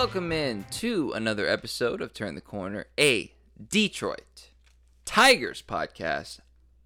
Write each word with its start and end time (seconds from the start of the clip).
Welcome 0.00 0.32
in 0.32 0.64
to 0.70 1.12
another 1.12 1.46
episode 1.46 2.00
of 2.00 2.14
Turn 2.14 2.34
the 2.34 2.40
Corner, 2.40 2.86
a 2.98 3.34
Detroit 3.68 4.48
Tigers 5.04 5.60
podcast. 5.60 6.40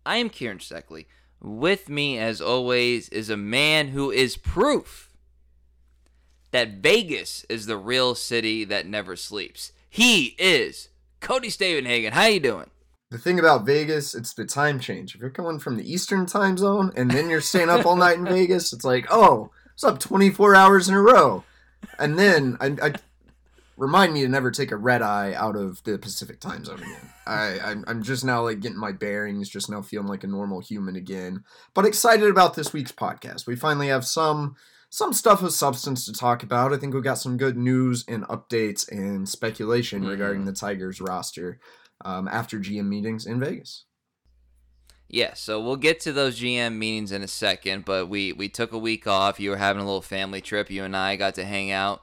I 0.04 0.16
am 0.16 0.28
Kieran 0.28 0.58
Steckley. 0.58 1.06
With 1.40 1.88
me, 1.88 2.18
as 2.18 2.40
always, 2.40 3.08
is 3.10 3.30
a 3.30 3.36
man 3.36 3.88
who 3.88 4.10
is 4.10 4.36
proof 4.36 5.12
that 6.50 6.78
Vegas 6.82 7.46
is 7.48 7.66
the 7.66 7.76
real 7.76 8.16
city 8.16 8.64
that 8.64 8.88
never 8.88 9.14
sleeps. 9.14 9.70
He 9.88 10.34
is 10.36 10.88
Cody 11.20 11.50
Stavenhagen. 11.50 12.10
How 12.10 12.26
you 12.26 12.40
doing? 12.40 12.70
The 13.12 13.18
thing 13.18 13.38
about 13.38 13.64
Vegas, 13.64 14.16
it's 14.16 14.34
the 14.34 14.44
time 14.44 14.80
change. 14.80 15.14
If 15.14 15.20
you're 15.20 15.30
coming 15.30 15.60
from 15.60 15.76
the 15.76 15.88
Eastern 15.88 16.26
time 16.26 16.58
zone 16.58 16.90
and 16.96 17.12
then 17.12 17.30
you're 17.30 17.40
staying 17.40 17.70
up 17.70 17.86
all 17.86 17.94
night 17.94 18.18
in 18.18 18.24
Vegas, 18.26 18.72
it's 18.72 18.84
like, 18.84 19.06
oh, 19.08 19.52
it's 19.72 19.84
up 19.84 20.00
24 20.00 20.56
hours 20.56 20.88
in 20.88 20.96
a 20.96 21.00
row. 21.00 21.44
And 21.98 22.18
then 22.18 22.56
I, 22.60 22.76
I 22.82 22.94
remind 23.76 24.12
me 24.12 24.22
to 24.22 24.28
never 24.28 24.50
take 24.50 24.70
a 24.70 24.76
red 24.76 25.02
eye 25.02 25.32
out 25.34 25.56
of 25.56 25.82
the 25.84 25.98
Pacific 25.98 26.40
time 26.40 26.64
zone 26.64 26.78
again. 26.78 27.10
I, 27.26 27.58
I'm, 27.60 27.84
I'm 27.88 28.02
just 28.02 28.24
now 28.24 28.42
like 28.42 28.60
getting 28.60 28.78
my 28.78 28.92
bearings, 28.92 29.48
just 29.48 29.70
now 29.70 29.82
feeling 29.82 30.06
like 30.08 30.24
a 30.24 30.28
normal 30.28 30.60
human 30.60 30.96
again. 30.96 31.42
But 31.74 31.84
excited 31.86 32.28
about 32.28 32.54
this 32.54 32.72
week's 32.72 32.92
podcast. 32.92 33.46
We 33.46 33.56
finally 33.56 33.88
have 33.88 34.04
some 34.06 34.56
some 34.90 35.12
stuff 35.12 35.42
of 35.42 35.52
substance 35.52 36.04
to 36.06 36.12
talk 36.12 36.44
about. 36.44 36.72
I 36.72 36.76
think 36.76 36.94
we 36.94 37.00
got 37.00 37.18
some 37.18 37.36
good 37.36 37.56
news 37.56 38.04
and 38.06 38.22
updates 38.28 38.88
and 38.92 39.28
speculation 39.28 40.04
Mhm. 40.04 40.08
regarding 40.10 40.44
the 40.44 40.52
Tigers 40.52 41.00
roster 41.00 41.58
um, 42.04 42.28
after 42.28 42.60
GM 42.60 42.88
meetings 42.88 43.26
in 43.26 43.40
Vegas. 43.40 43.86
Yeah, 45.08 45.34
so 45.34 45.60
we'll 45.60 45.76
get 45.76 46.00
to 46.00 46.12
those 46.12 46.38
GM 46.40 46.78
meetings 46.78 47.12
in 47.12 47.22
a 47.22 47.28
second, 47.28 47.84
but 47.84 48.08
we 48.08 48.32
we 48.32 48.48
took 48.48 48.72
a 48.72 48.78
week 48.78 49.06
off. 49.06 49.38
You 49.40 49.50
were 49.50 49.56
having 49.56 49.82
a 49.82 49.84
little 49.84 50.00
family 50.02 50.40
trip. 50.40 50.70
You 50.70 50.84
and 50.84 50.96
I 50.96 51.16
got 51.16 51.34
to 51.36 51.44
hang 51.44 51.70
out 51.70 52.02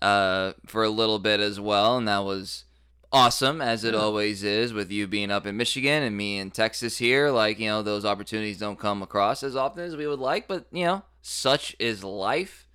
uh, 0.00 0.52
for 0.66 0.84
a 0.84 0.90
little 0.90 1.18
bit 1.18 1.40
as 1.40 1.58
well, 1.58 1.96
and 1.96 2.08
that 2.08 2.24
was 2.24 2.64
awesome 3.12 3.60
as 3.62 3.84
it 3.84 3.94
always 3.94 4.42
is 4.42 4.72
with 4.72 4.90
you 4.90 5.06
being 5.06 5.30
up 5.30 5.46
in 5.46 5.56
Michigan 5.56 6.02
and 6.02 6.16
me 6.16 6.38
in 6.38 6.50
Texas 6.50 6.98
here. 6.98 7.30
Like 7.30 7.58
you 7.58 7.68
know, 7.68 7.82
those 7.82 8.04
opportunities 8.04 8.58
don't 8.58 8.78
come 8.78 9.02
across 9.02 9.42
as 9.42 9.56
often 9.56 9.84
as 9.84 9.96
we 9.96 10.06
would 10.06 10.18
like, 10.18 10.48
but 10.48 10.66
you 10.70 10.84
know, 10.84 11.02
such 11.22 11.74
is 11.78 12.04
life. 12.04 12.68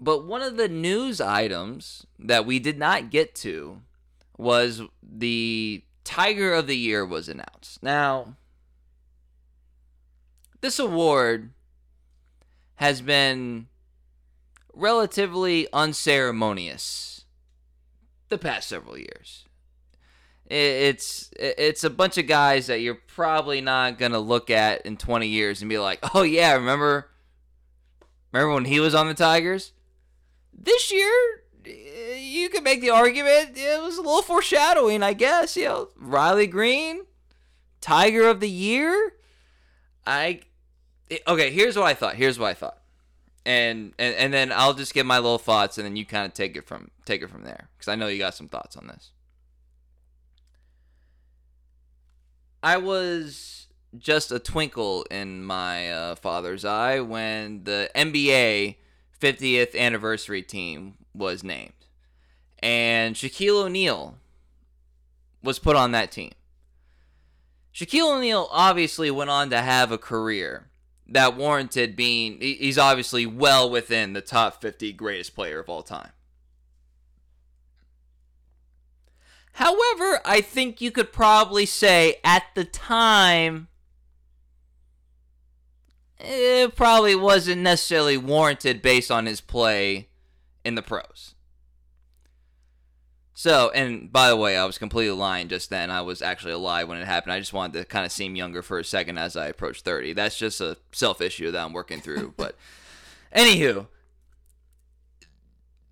But 0.00 0.26
one 0.26 0.42
of 0.42 0.56
the 0.56 0.68
news 0.68 1.20
items 1.20 2.06
that 2.18 2.46
we 2.46 2.58
did 2.58 2.78
not 2.78 3.10
get 3.10 3.34
to 3.36 3.82
was 4.38 4.82
the 5.02 5.84
Tiger 6.04 6.54
of 6.54 6.66
the 6.66 6.76
Year 6.76 7.04
was 7.04 7.28
announced. 7.28 7.82
Now, 7.82 8.36
this 10.62 10.78
award 10.78 11.50
has 12.76 13.02
been 13.02 13.68
relatively 14.74 15.66
unceremonious 15.72 17.24
the 18.28 18.38
past 18.38 18.68
several 18.68 18.96
years. 18.96 19.44
It's 20.46 21.30
it's 21.38 21.84
a 21.84 21.90
bunch 21.90 22.18
of 22.18 22.26
guys 22.26 22.66
that 22.66 22.80
you're 22.80 22.98
probably 23.06 23.60
not 23.60 23.98
gonna 23.98 24.18
look 24.18 24.50
at 24.50 24.84
in 24.84 24.96
20 24.96 25.28
years 25.28 25.62
and 25.62 25.68
be 25.68 25.78
like, 25.78 26.00
oh 26.14 26.22
yeah, 26.22 26.54
remember, 26.54 27.08
remember 28.32 28.54
when 28.54 28.64
he 28.64 28.80
was 28.80 28.94
on 28.94 29.06
the 29.06 29.14
Tigers? 29.14 29.72
This 30.52 30.92
year, 30.92 31.12
you 32.18 32.48
could 32.48 32.64
make 32.64 32.80
the 32.80 32.90
argument 32.90 33.52
it 33.54 33.80
was 33.80 33.96
a 33.96 34.02
little 34.02 34.22
foreshadowing, 34.22 35.04
I 35.04 35.12
guess. 35.12 35.56
You 35.56 35.66
know, 35.66 35.88
Riley 35.96 36.48
Greene, 36.48 37.06
Tiger 37.80 38.26
of 38.26 38.40
the 38.40 38.50
Year. 38.50 39.12
I 40.04 40.40
okay. 41.28 41.50
Here's 41.50 41.76
what 41.76 41.86
I 41.86 41.94
thought. 41.94 42.16
Here's 42.16 42.40
what 42.40 42.48
I 42.48 42.54
thought, 42.54 42.79
and 43.46 43.92
and 43.98 44.14
and 44.14 44.32
then 44.32 44.52
I'll 44.52 44.74
just 44.74 44.94
give 44.94 45.06
my 45.06 45.18
little 45.18 45.38
thoughts, 45.38 45.78
and 45.78 45.84
then 45.84 45.96
you 45.96 46.04
kind 46.04 46.26
of 46.26 46.34
take 46.34 46.56
it 46.56 46.66
from 46.66 46.90
take 47.04 47.22
it 47.22 47.30
from 47.30 47.44
there, 47.44 47.68
because 47.76 47.88
I 47.88 47.94
know 47.94 48.08
you 48.08 48.18
got 48.18 48.34
some 48.34 48.48
thoughts 48.48 48.76
on 48.76 48.86
this. 48.86 49.12
I 52.62 52.76
was 52.76 53.68
just 53.98 54.30
a 54.30 54.38
twinkle 54.38 55.04
in 55.10 55.42
my 55.44 55.90
uh, 55.90 56.14
father's 56.14 56.64
eye 56.64 57.00
when 57.00 57.64
the 57.64 57.90
NBA 57.94 58.76
50th 59.20 59.76
anniversary 59.76 60.42
team 60.42 60.94
was 61.14 61.42
named. 61.42 61.72
And 62.62 63.16
Shaquille 63.16 63.64
O'Neal 63.64 64.18
was 65.42 65.58
put 65.58 65.76
on 65.76 65.92
that 65.92 66.12
team. 66.12 66.32
Shaquille 67.74 68.16
O'Neal 68.16 68.48
obviously 68.50 69.10
went 69.10 69.30
on 69.30 69.50
to 69.50 69.60
have 69.60 69.90
a 69.90 69.98
career 69.98 70.69
that 71.10 71.36
warranted 71.36 71.96
being 71.96 72.40
he's 72.40 72.78
obviously 72.78 73.26
well 73.26 73.68
within 73.68 74.12
the 74.12 74.20
top 74.20 74.60
50 74.62 74.92
greatest 74.92 75.34
player 75.34 75.58
of 75.60 75.68
all 75.68 75.82
time. 75.82 76.12
However, 79.54 80.20
I 80.24 80.40
think 80.40 80.80
you 80.80 80.90
could 80.90 81.12
probably 81.12 81.66
say 81.66 82.16
at 82.24 82.44
the 82.54 82.64
time, 82.64 83.68
it 86.18 86.76
probably 86.76 87.16
wasn't 87.16 87.62
necessarily 87.62 88.16
warranted 88.16 88.80
based 88.80 89.10
on 89.10 89.26
his 89.26 89.40
play 89.40 90.08
in 90.64 90.76
the 90.76 90.82
pros. 90.82 91.34
So, 93.40 93.70
and 93.70 94.12
by 94.12 94.28
the 94.28 94.36
way, 94.36 94.58
I 94.58 94.66
was 94.66 94.76
completely 94.76 95.16
lying 95.16 95.48
just 95.48 95.70
then. 95.70 95.90
I 95.90 96.02
was 96.02 96.20
actually 96.20 96.52
alive 96.52 96.88
when 96.88 96.98
it 96.98 97.06
happened. 97.06 97.32
I 97.32 97.38
just 97.38 97.54
wanted 97.54 97.78
to 97.78 97.86
kind 97.86 98.04
of 98.04 98.12
seem 98.12 98.36
younger 98.36 98.60
for 98.60 98.78
a 98.78 98.84
second 98.84 99.16
as 99.16 99.34
I 99.34 99.46
approached 99.46 99.82
30. 99.82 100.12
That's 100.12 100.36
just 100.36 100.60
a 100.60 100.76
self 100.92 101.22
issue 101.22 101.50
that 101.50 101.64
I'm 101.64 101.72
working 101.72 102.02
through. 102.02 102.34
but, 102.36 102.54
anywho, 103.34 103.86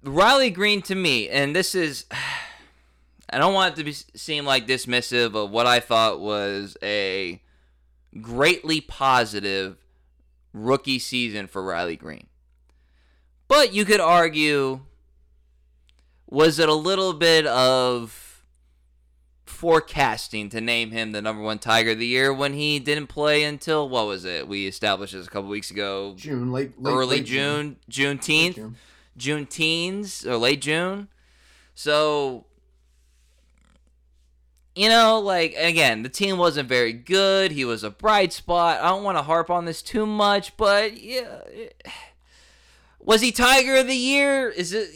Riley 0.03 0.50
Greene 0.50 0.82
to 0.82 0.94
me, 0.94 1.31
and 1.31 1.56
this 1.56 1.75
is. 1.75 2.04
I 3.31 3.38
don't 3.38 3.54
want 3.54 3.72
it 3.72 3.76
to 3.78 3.84
be, 3.84 3.92
seem 3.94 4.44
like 4.44 4.66
dismissive 4.66 5.34
of 5.34 5.50
what 5.50 5.66
I 5.66 5.81
thought 5.81 6.20
was 6.20 6.76
a 6.82 7.41
greatly 8.20 8.82
positive 8.82 9.78
rookie 10.53 10.98
season 10.98 11.47
for 11.47 11.62
Riley 11.62 11.97
Greene. 11.97 12.26
But 13.48 13.72
you 13.72 13.87
could 13.87 14.00
argue 14.00 14.82
was 16.28 16.58
it 16.58 16.68
a 16.68 16.74
little 16.74 17.14
bit 17.14 17.46
of 17.46 18.44
forecasting 19.46 20.50
to 20.50 20.60
name 20.60 20.90
him 20.90 21.12
the 21.12 21.22
number 21.22 21.42
one 21.42 21.58
Tiger 21.58 21.92
of 21.92 21.98
the 21.98 22.06
Year 22.06 22.32
when 22.32 22.52
he 22.52 22.78
didn't 22.78 23.08
play 23.08 23.42
until 23.42 23.88
what 23.88 24.06
was 24.06 24.24
it? 24.24 24.46
We 24.46 24.66
established 24.66 25.14
this 25.14 25.26
a 25.26 25.30
couple 25.30 25.48
weeks 25.48 25.70
ago. 25.70 26.14
June, 26.16 26.52
late, 26.52 26.80
late 26.80 26.92
early 26.92 27.16
late 27.16 27.26
June, 27.26 27.68
Late 27.68 27.88
Juneteenth, 27.90 28.54
June. 28.54 28.76
June 29.16 29.46
teens 29.46 30.26
or 30.26 30.36
late 30.36 30.60
June. 30.60 31.08
So, 31.74 32.44
you 34.76 34.88
know, 34.88 35.18
like 35.18 35.54
again, 35.58 36.02
the 36.02 36.08
team 36.08 36.36
wasn't 36.36 36.68
very 36.68 36.92
good. 36.92 37.52
He 37.52 37.64
was 37.64 37.82
a 37.82 37.90
bright 37.90 38.34
spot. 38.34 38.80
I 38.80 38.88
don't 38.88 39.02
want 39.02 39.16
to 39.16 39.22
harp 39.22 39.48
on 39.48 39.64
this 39.64 39.80
too 39.80 40.04
much, 40.04 40.56
but 40.58 41.00
yeah, 41.00 41.40
was 43.00 43.22
he 43.22 43.32
Tiger 43.32 43.76
of 43.76 43.86
the 43.86 43.96
Year? 43.96 44.50
Is 44.50 44.74
it? 44.74 44.90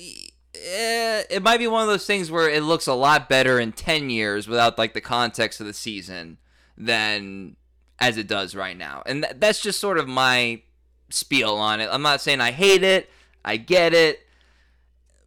Eh, 0.55 1.23
it 1.31 1.43
might 1.43 1.59
be 1.59 1.67
one 1.67 1.83
of 1.83 1.89
those 1.89 2.07
things 2.07 2.31
where 2.31 2.49
it 2.49 2.63
looks 2.63 2.87
a 2.87 2.95
lot 2.95 3.29
better 3.29 3.59
in 3.59 3.73
ten 3.73 4.11
years 4.11 4.47
without 4.47 4.79
like 4.79 4.93
the 4.93 5.01
context 5.01 5.61
of 5.61 5.67
the 5.67 5.73
season 5.73 6.39
than 6.77 7.57
as 7.99 8.17
it 8.17 8.27
does 8.27 8.55
right 8.55 8.77
now, 8.77 9.03
and 9.07 9.23
th- 9.23 9.37
that's 9.39 9.61
just 9.61 9.81
sort 9.81 9.99
of 9.99 10.09
my 10.09 10.63
spiel 11.09 11.55
on 11.55 11.81
it. 11.81 11.89
I'm 11.91 12.03
not 12.03 12.21
saying 12.21 12.41
I 12.41 12.51
hate 12.51 12.83
it. 12.83 13.09
I 13.45 13.57
get 13.57 13.95
it, 13.95 14.21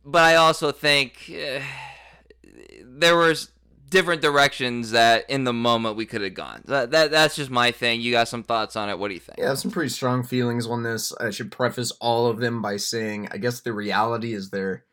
but 0.03 0.23
I 0.23 0.35
also 0.35 0.71
think 0.71 1.29
eh, 1.29 1.61
there 2.83 3.17
was 3.17 3.49
different 3.89 4.21
directions 4.21 4.91
that 4.91 5.29
in 5.29 5.43
the 5.43 5.53
moment 5.53 5.95
we 5.95 6.05
could 6.05 6.21
have 6.21 6.33
gone. 6.33 6.61
That, 6.65 6.91
that 6.91 7.11
that's 7.11 7.35
just 7.35 7.49
my 7.49 7.71
thing. 7.71 8.01
You 8.01 8.11
got 8.11 8.27
some 8.27 8.43
thoughts 8.43 8.75
on 8.75 8.89
it? 8.89 8.99
What 8.99 9.09
do 9.09 9.13
you 9.13 9.19
think? 9.19 9.37
Yeah, 9.37 9.45
I 9.45 9.49
have 9.49 9.59
some 9.59 9.71
pretty 9.71 9.89
strong 9.89 10.23
feelings 10.23 10.67
on 10.67 10.83
this. 10.83 11.13
I 11.19 11.29
should 11.29 11.51
preface 11.51 11.91
all 12.01 12.27
of 12.27 12.39
them 12.39 12.61
by 12.61 12.77
saying 12.77 13.29
I 13.31 13.37
guess 13.37 13.61
the 13.61 13.73
reality 13.73 14.33
is 14.33 14.49
there, 14.49 14.85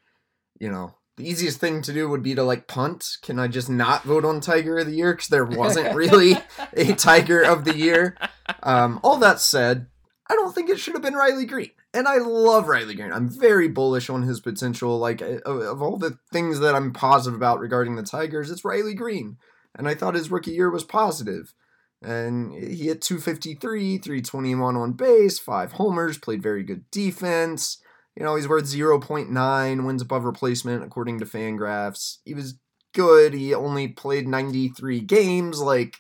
you 0.62 0.70
know, 0.70 0.94
the 1.16 1.28
easiest 1.28 1.58
thing 1.58 1.82
to 1.82 1.92
do 1.92 2.08
would 2.08 2.22
be 2.22 2.36
to 2.36 2.44
like 2.44 2.68
punt. 2.68 3.16
Can 3.22 3.40
I 3.40 3.48
just 3.48 3.68
not 3.68 4.04
vote 4.04 4.24
on 4.24 4.40
Tiger 4.40 4.78
of 4.78 4.86
the 4.86 4.94
Year 4.94 5.12
because 5.12 5.26
there 5.26 5.44
wasn't 5.44 5.94
really 5.96 6.38
a 6.74 6.94
Tiger 6.94 7.42
of 7.42 7.64
the 7.64 7.76
Year? 7.76 8.16
Um, 8.62 9.00
all 9.02 9.18
that 9.18 9.40
said, 9.40 9.88
I 10.30 10.34
don't 10.34 10.54
think 10.54 10.70
it 10.70 10.78
should 10.78 10.94
have 10.94 11.02
been 11.02 11.16
Riley 11.16 11.46
Greene. 11.46 11.72
And 11.92 12.06
I 12.06 12.18
love 12.18 12.68
Riley 12.68 12.94
Greene. 12.94 13.12
I'm 13.12 13.28
very 13.28 13.66
bullish 13.66 14.08
on 14.08 14.22
his 14.22 14.40
potential. 14.40 14.98
Like, 15.00 15.20
of, 15.20 15.44
of 15.44 15.82
all 15.82 15.96
the 15.96 16.18
things 16.30 16.60
that 16.60 16.76
I'm 16.76 16.92
positive 16.92 17.36
about 17.36 17.58
regarding 17.58 17.96
the 17.96 18.04
Tigers, 18.04 18.48
it's 18.48 18.64
Riley 18.64 18.94
Greene. 18.94 19.38
And 19.74 19.88
I 19.88 19.96
thought 19.96 20.14
his 20.14 20.30
rookie 20.30 20.52
year 20.52 20.70
was 20.70 20.84
positive. 20.84 21.54
And 22.00 22.54
he 22.54 22.86
hit 22.86 23.02
253, 23.02 23.98
321 23.98 24.76
on 24.76 24.92
base, 24.92 25.40
five 25.40 25.72
homers, 25.72 26.18
played 26.18 26.42
very 26.42 26.62
good 26.62 26.88
defense. 26.92 27.81
You 28.16 28.24
know, 28.24 28.36
he's 28.36 28.48
worth 28.48 28.64
0.9, 28.64 29.86
wins 29.86 30.02
above 30.02 30.24
replacement 30.24 30.84
according 30.84 31.18
to 31.18 31.24
Fangraphs. 31.24 32.18
He 32.24 32.34
was 32.34 32.58
good. 32.92 33.32
He 33.32 33.54
only 33.54 33.88
played 33.88 34.28
93 34.28 35.00
games. 35.00 35.60
Like, 35.60 35.98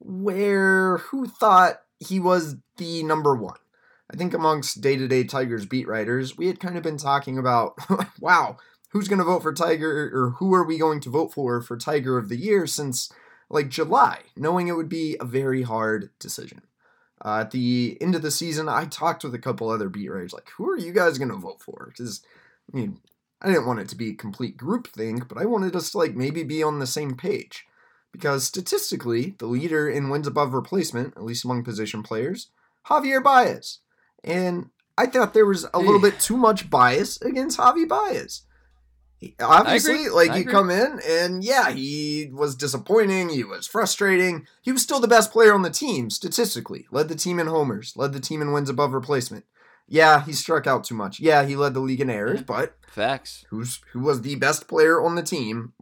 where, 0.00 0.98
who 0.98 1.26
thought 1.26 1.80
he 1.98 2.18
was 2.18 2.56
the 2.76 3.02
number 3.04 3.36
one? 3.36 3.58
I 4.12 4.16
think 4.16 4.34
amongst 4.34 4.80
day 4.80 4.96
to 4.96 5.08
day 5.08 5.24
Tigers 5.24 5.64
beat 5.64 5.88
writers, 5.88 6.36
we 6.36 6.46
had 6.46 6.60
kind 6.60 6.76
of 6.76 6.82
been 6.82 6.98
talking 6.98 7.38
about, 7.38 7.78
wow, 8.20 8.58
who's 8.90 9.08
going 9.08 9.18
to 9.18 9.24
vote 9.24 9.42
for 9.42 9.52
Tiger 9.52 10.10
or 10.12 10.30
who 10.38 10.54
are 10.54 10.64
we 10.64 10.78
going 10.78 11.00
to 11.00 11.10
vote 11.10 11.32
for 11.32 11.60
for 11.60 11.76
Tiger 11.76 12.18
of 12.18 12.28
the 12.28 12.36
Year 12.36 12.66
since 12.66 13.10
like 13.48 13.68
July, 13.68 14.20
knowing 14.36 14.68
it 14.68 14.76
would 14.76 14.88
be 14.88 15.16
a 15.20 15.24
very 15.24 15.62
hard 15.62 16.10
decision. 16.18 16.62
Uh, 17.24 17.40
at 17.40 17.50
the 17.52 17.96
end 18.00 18.14
of 18.14 18.22
the 18.22 18.30
season, 18.30 18.68
I 18.68 18.84
talked 18.84 19.24
with 19.24 19.34
a 19.34 19.38
couple 19.38 19.70
other 19.70 19.88
beat 19.88 20.10
writers, 20.10 20.34
like, 20.34 20.50
who 20.56 20.68
are 20.68 20.76
you 20.76 20.92
guys 20.92 21.16
going 21.16 21.30
to 21.30 21.36
vote 21.36 21.62
for? 21.62 21.86
Because, 21.88 22.22
I 22.72 22.76
mean, 22.76 23.00
I 23.40 23.48
didn't 23.48 23.66
want 23.66 23.80
it 23.80 23.88
to 23.88 23.96
be 23.96 24.10
a 24.10 24.14
complete 24.14 24.56
group 24.56 24.88
think, 24.88 25.28
but 25.28 25.38
I 25.38 25.46
wanted 25.46 25.74
us 25.74 25.90
to 25.90 25.98
like 25.98 26.14
maybe 26.14 26.42
be 26.42 26.62
on 26.62 26.78
the 26.78 26.86
same 26.86 27.14
page. 27.14 27.66
Because 28.12 28.44
statistically, 28.44 29.34
the 29.38 29.46
leader 29.46 29.88
in 29.88 30.08
wins 30.08 30.26
above 30.26 30.54
replacement, 30.54 31.16
at 31.16 31.24
least 31.24 31.44
among 31.44 31.64
position 31.64 32.02
players, 32.02 32.48
Javier 32.86 33.22
Baez. 33.22 33.80
And 34.22 34.70
I 34.96 35.06
thought 35.06 35.34
there 35.34 35.46
was 35.46 35.66
a 35.74 35.80
little 35.80 36.00
bit 36.00 36.20
too 36.20 36.36
much 36.36 36.70
bias 36.70 37.20
against 37.20 37.58
Javi 37.58 37.88
Baez 37.88 38.42
obviously 39.40 40.08
like 40.08 40.34
you 40.34 40.44
come 40.44 40.70
in 40.70 41.00
and 41.06 41.44
yeah 41.44 41.70
he 41.70 42.28
was 42.32 42.54
disappointing 42.54 43.28
he 43.28 43.44
was 43.44 43.66
frustrating. 43.66 44.46
He 44.62 44.72
was 44.72 44.82
still 44.82 45.00
the 45.00 45.08
best 45.08 45.32
player 45.32 45.54
on 45.54 45.62
the 45.62 45.70
team 45.70 46.10
statistically. 46.10 46.86
Led 46.90 47.08
the 47.08 47.14
team 47.14 47.38
in 47.38 47.46
homers 47.46 47.94
led 47.96 48.12
the 48.12 48.20
team 48.20 48.40
in 48.42 48.52
wins 48.52 48.70
above 48.70 48.92
replacement. 48.92 49.44
Yeah 49.86 50.24
he 50.24 50.32
struck 50.32 50.66
out 50.66 50.84
too 50.84 50.94
much. 50.94 51.20
Yeah 51.20 51.44
he 51.44 51.56
led 51.56 51.74
the 51.74 51.80
league 51.80 52.00
in 52.00 52.10
errors 52.10 52.42
but 52.42 52.76
facts. 52.88 53.44
who's 53.50 53.80
who 53.92 54.00
was 54.00 54.22
the 54.22 54.36
best 54.36 54.68
player 54.68 55.02
on 55.02 55.14
the 55.14 55.22
team 55.22 55.72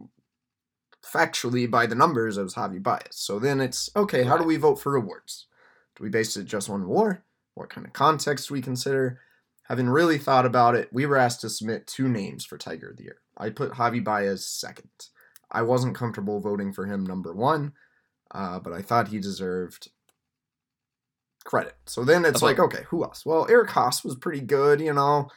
factually 1.03 1.69
by 1.69 1.85
the 1.85 1.95
numbers 1.95 2.37
it 2.37 2.43
was 2.43 2.55
javi 2.55 2.81
baez. 2.81 3.07
So 3.11 3.39
then 3.39 3.59
it's 3.61 3.89
okay 3.95 4.23
how 4.23 4.37
do 4.37 4.43
we 4.43 4.57
vote 4.57 4.79
for 4.79 4.95
awards 4.95 5.47
do 5.95 6.03
we 6.03 6.09
base 6.09 6.35
it 6.37 6.45
just 6.45 6.69
on 6.69 6.87
war? 6.87 7.23
What 7.55 7.69
kind 7.69 7.85
of 7.85 7.93
context 7.93 8.47
do 8.47 8.55
we 8.55 8.61
consider? 8.61 9.19
Having 9.67 9.89
really 9.89 10.17
thought 10.17 10.45
about 10.45 10.75
it 10.75 10.89
we 10.91 11.05
were 11.05 11.17
asked 11.17 11.41
to 11.41 11.49
submit 11.49 11.87
two 11.87 12.07
names 12.07 12.45
for 12.45 12.57
tiger 12.57 12.89
of 12.89 12.97
the 12.97 13.03
year 13.03 13.17
I 13.37 13.49
put 13.49 13.71
Javi 13.73 14.03
Baez 14.03 14.45
second. 14.45 14.89
I 15.51 15.61
wasn't 15.61 15.95
comfortable 15.95 16.39
voting 16.39 16.73
for 16.73 16.85
him 16.85 17.05
number 17.05 17.33
one, 17.33 17.73
uh, 18.31 18.59
but 18.59 18.73
I 18.73 18.81
thought 18.81 19.09
he 19.09 19.19
deserved 19.19 19.89
credit. 21.43 21.75
So 21.85 22.03
then 22.03 22.25
it's 22.25 22.41
like, 22.41 22.59
okay, 22.59 22.83
who 22.89 23.03
else? 23.03 23.25
Well, 23.25 23.45
Eric 23.49 23.69
Haase 23.69 24.03
was 24.03 24.15
pretty 24.15 24.41
good, 24.41 24.81
you 24.81 24.93
know. 24.93 25.29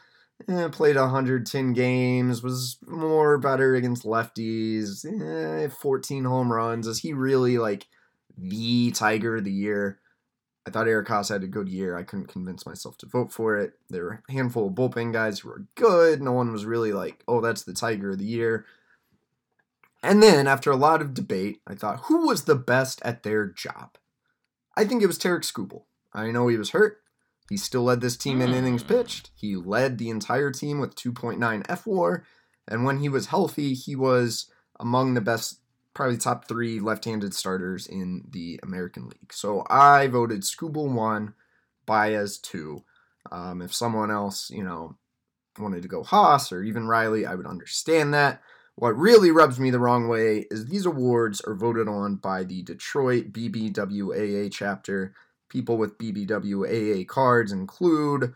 Eh, 0.49 0.69
played 0.69 0.97
110 0.97 1.73
games, 1.73 2.43
was 2.43 2.77
more 2.87 3.39
better 3.39 3.75
against 3.75 4.05
lefties, 4.05 5.05
eh, 5.05 5.69
14 5.69 6.25
home 6.25 6.53
runs. 6.53 6.87
Is 6.87 6.99
he 6.99 7.15
really 7.15 7.57
like 7.57 7.87
the 8.37 8.91
Tiger 8.91 9.37
of 9.37 9.45
the 9.45 9.53
year? 9.53 9.99
I 10.67 10.71
thought 10.71 10.89
Eric 10.89 11.07
Haase 11.07 11.29
had 11.29 11.45
a 11.45 11.49
good 11.49 11.69
year. 11.69 11.97
I 11.97 12.03
couldn't 12.03 12.27
convince 12.27 12.67
myself 12.67 12.99
to 12.99 13.07
vote 13.07 13.33
for 13.33 13.57
it. 13.57 13.75
There 13.89 14.05
were 14.05 14.23
a 14.29 14.33
handful 14.33 14.67
of 14.67 14.75
bullpen 14.75 15.13
guys 15.13 15.39
who 15.39 15.49
were 15.49 15.67
good. 15.77 16.21
No 16.21 16.33
one 16.33 16.51
was 16.53 16.65
really 16.65 16.93
like, 16.93 17.23
oh, 17.29 17.41
that's 17.41 17.63
the 17.63 17.73
Tiger 17.73 18.11
of 18.11 18.19
the 18.19 18.25
year. 18.25 18.67
And 20.03 20.23
then, 20.23 20.47
after 20.47 20.71
a 20.71 20.77
lot 20.77 21.01
of 21.01 21.15
debate, 21.15 21.61
I 21.67 21.75
thought, 21.75 22.01
who 22.05 22.27
was 22.27 22.45
the 22.45 22.57
best 22.57 23.01
at 23.05 23.23
their 23.23 23.47
job? 23.47 23.97
I 24.77 24.85
think 24.85 25.03
it 25.03 25.07
was 25.07 25.19
Tarik 25.19 25.43
Skubal. 25.43 25.85
I 26.13 26.31
know 26.31 26.49
he 26.49 26.59
was 26.59 26.71
hurt. 26.71 26.99
He 27.49 27.57
still 27.57 27.85
led 27.85 28.01
this 28.01 28.17
team 28.17 28.43
in 28.43 28.53
innings 28.53 28.83
hmm. 28.83 28.89
pitched. 28.89 29.31
He 29.35 29.55
led 29.57 29.99
the 29.99 30.11
entire 30.11 30.51
team 30.51 30.81
with 30.81 30.97
2.9 30.97 31.39
fWAR. 31.67 32.23
And 32.69 32.85
when 32.85 32.99
he 32.99 33.09
was 33.09 33.27
healthy, 33.27 33.75
he 33.75 33.95
was 33.95 34.51
among 34.81 35.15
the 35.15 35.21
best 35.21 35.61
probably 35.97 36.19
top 36.19 36.47
three 36.47 36.79
left-handed 36.79 37.33
starters 37.33 37.87
in 37.87 38.23
the 38.31 38.61
American 38.63 39.05
League. 39.05 39.33
So 39.33 39.65
I 39.71 40.09
voted 40.09 40.43
Skubal 40.43 40.93
one, 40.93 41.33
Baez 41.87 42.37
two. 42.37 42.85
Um, 43.33 43.63
if 43.63 43.75
someone 43.75 44.11
else, 44.11 44.51
you 44.51 44.63
know, 44.63 44.99
wanted 45.59 45.81
to 45.83 45.89
go 45.89 46.03
Haase 46.03 46.53
or 46.53 46.63
even 46.63 46.87
Riley, 46.87 47.25
I 47.25 47.35
would 47.35 47.47
understand 47.47 48.13
that. 48.13 48.43
What 48.75 48.95
really 48.95 49.31
rubs 49.31 49.59
me 49.59 49.71
the 49.71 49.81
wrong 49.81 50.07
way 50.07 50.45
is 50.51 50.67
these 50.67 50.85
awards 50.85 51.41
are 51.41 51.55
voted 51.55 51.89
on 51.89 52.17
by 52.17 52.45
the 52.45 52.63
Detroit 52.63 53.33
BBWAA 53.33 54.53
chapter. 54.53 55.15
People 55.49 55.79
with 55.79 55.97
BBWAA 55.97 57.09
cards 57.09 57.53
include 57.53 58.35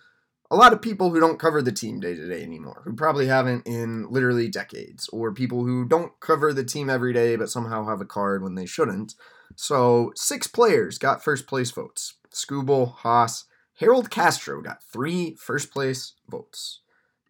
a 0.51 0.57
lot 0.57 0.73
of 0.73 0.83
people 0.83 1.11
who 1.11 1.21
don't 1.21 1.39
cover 1.39 1.63
the 1.63 1.73
team 1.73 2.01
day 2.01 2.15
to 2.15 2.29
day 2.29 2.43
anymore, 2.43 2.83
who 2.85 2.95
probably 2.95 3.27
haven't 3.27 3.67
in 3.67 4.11
literally 4.11 4.49
decades, 4.49 5.09
or 5.11 5.33
people 5.33 5.65
who 5.65 5.87
don't 5.87 6.19
cover 6.21 6.53
the 6.53 6.65
team 6.65 6.91
every 6.91 7.13
day 7.13 7.37
but 7.37 7.51
somehow 7.51 7.87
have 7.87 8.01
a 8.01 8.07
card 8.07 8.43
when 8.43 8.57
they 8.57 8.67
shouldn't. 8.67 9.15
So, 9.57 10.13
six 10.17 10.47
players 10.47 10.99
got 10.99 11.25
first 11.25 11.47
place 11.47 11.71
votes. 11.71 12.15
Skubal, 12.33 12.97
Haase, 12.99 13.45
Harold 13.79 14.11
Castro 14.11 14.61
got 14.61 14.83
three 14.83 15.35
first 15.37 15.73
place 15.73 16.15
votes. 16.29 16.81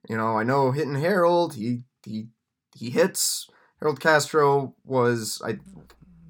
You 0.08 0.16
know, 0.16 0.38
I 0.38 0.42
know 0.42 0.72
hitting 0.72 0.96
Harold, 0.96 1.54
he 1.54 1.82
he 2.04 2.28
he 2.74 2.90
hits. 2.90 3.48
Harold 3.80 4.00
Castro 4.00 4.74
was 4.84 5.40
I 5.44 5.58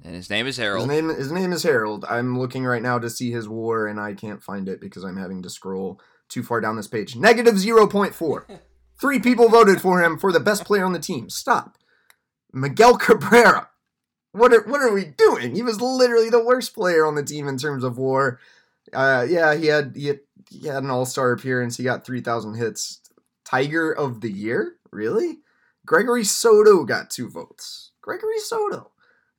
and 0.03 0.15
his 0.15 0.29
name 0.29 0.47
is 0.47 0.57
Harold. 0.57 0.89
His 0.89 1.01
name 1.01 1.09
his 1.09 1.31
name 1.31 1.53
is 1.53 1.63
Harold. 1.63 2.05
I'm 2.09 2.37
looking 2.37 2.65
right 2.65 2.81
now 2.81 2.99
to 2.99 3.09
see 3.09 3.31
his 3.31 3.47
war 3.47 3.87
and 3.87 3.99
I 3.99 4.13
can't 4.13 4.43
find 4.43 4.69
it 4.69 4.81
because 4.81 5.03
I'm 5.03 5.17
having 5.17 5.41
to 5.43 5.49
scroll 5.49 5.99
too 6.31 6.43
far 6.43 6.61
down 6.61 6.75
this 6.75 6.87
page. 6.87 7.15
Negative 7.15 7.55
0.4. 7.55 8.59
Three 8.99 9.19
people 9.19 9.49
voted 9.49 9.81
for 9.81 10.03
him 10.03 10.17
for 10.17 10.31
the 10.31 10.39
best 10.39 10.65
player 10.65 10.85
on 10.85 10.93
the 10.93 10.99
team. 10.99 11.29
Stop. 11.29 11.77
Miguel 12.53 12.97
Cabrera. 12.97 13.69
What 14.31 14.53
are, 14.53 14.61
what 14.63 14.81
are 14.81 14.93
we 14.93 15.05
doing? 15.05 15.55
He 15.55 15.63
was 15.63 15.81
literally 15.81 16.29
the 16.29 16.43
worst 16.43 16.73
player 16.73 17.05
on 17.05 17.15
the 17.15 17.23
team 17.23 17.47
in 17.47 17.57
terms 17.57 17.83
of 17.83 17.97
war. 17.97 18.39
Uh, 18.93 19.25
yeah, 19.27 19.55
he 19.55 19.67
had, 19.67 19.93
he 19.95 20.07
had 20.07 20.19
he 20.49 20.67
had 20.67 20.83
an 20.83 20.89
all-star 20.89 21.31
appearance. 21.31 21.77
He 21.77 21.83
got 21.83 22.05
3,000 22.05 22.55
hits. 22.55 22.99
Tiger 23.45 23.91
of 23.91 24.21
the 24.21 24.31
year? 24.31 24.75
Really? 24.91 25.39
Gregory 25.85 26.23
Soto 26.23 26.83
got 26.83 27.09
two 27.09 27.29
votes. 27.29 27.91
Gregory 28.01 28.39
Soto. 28.39 28.90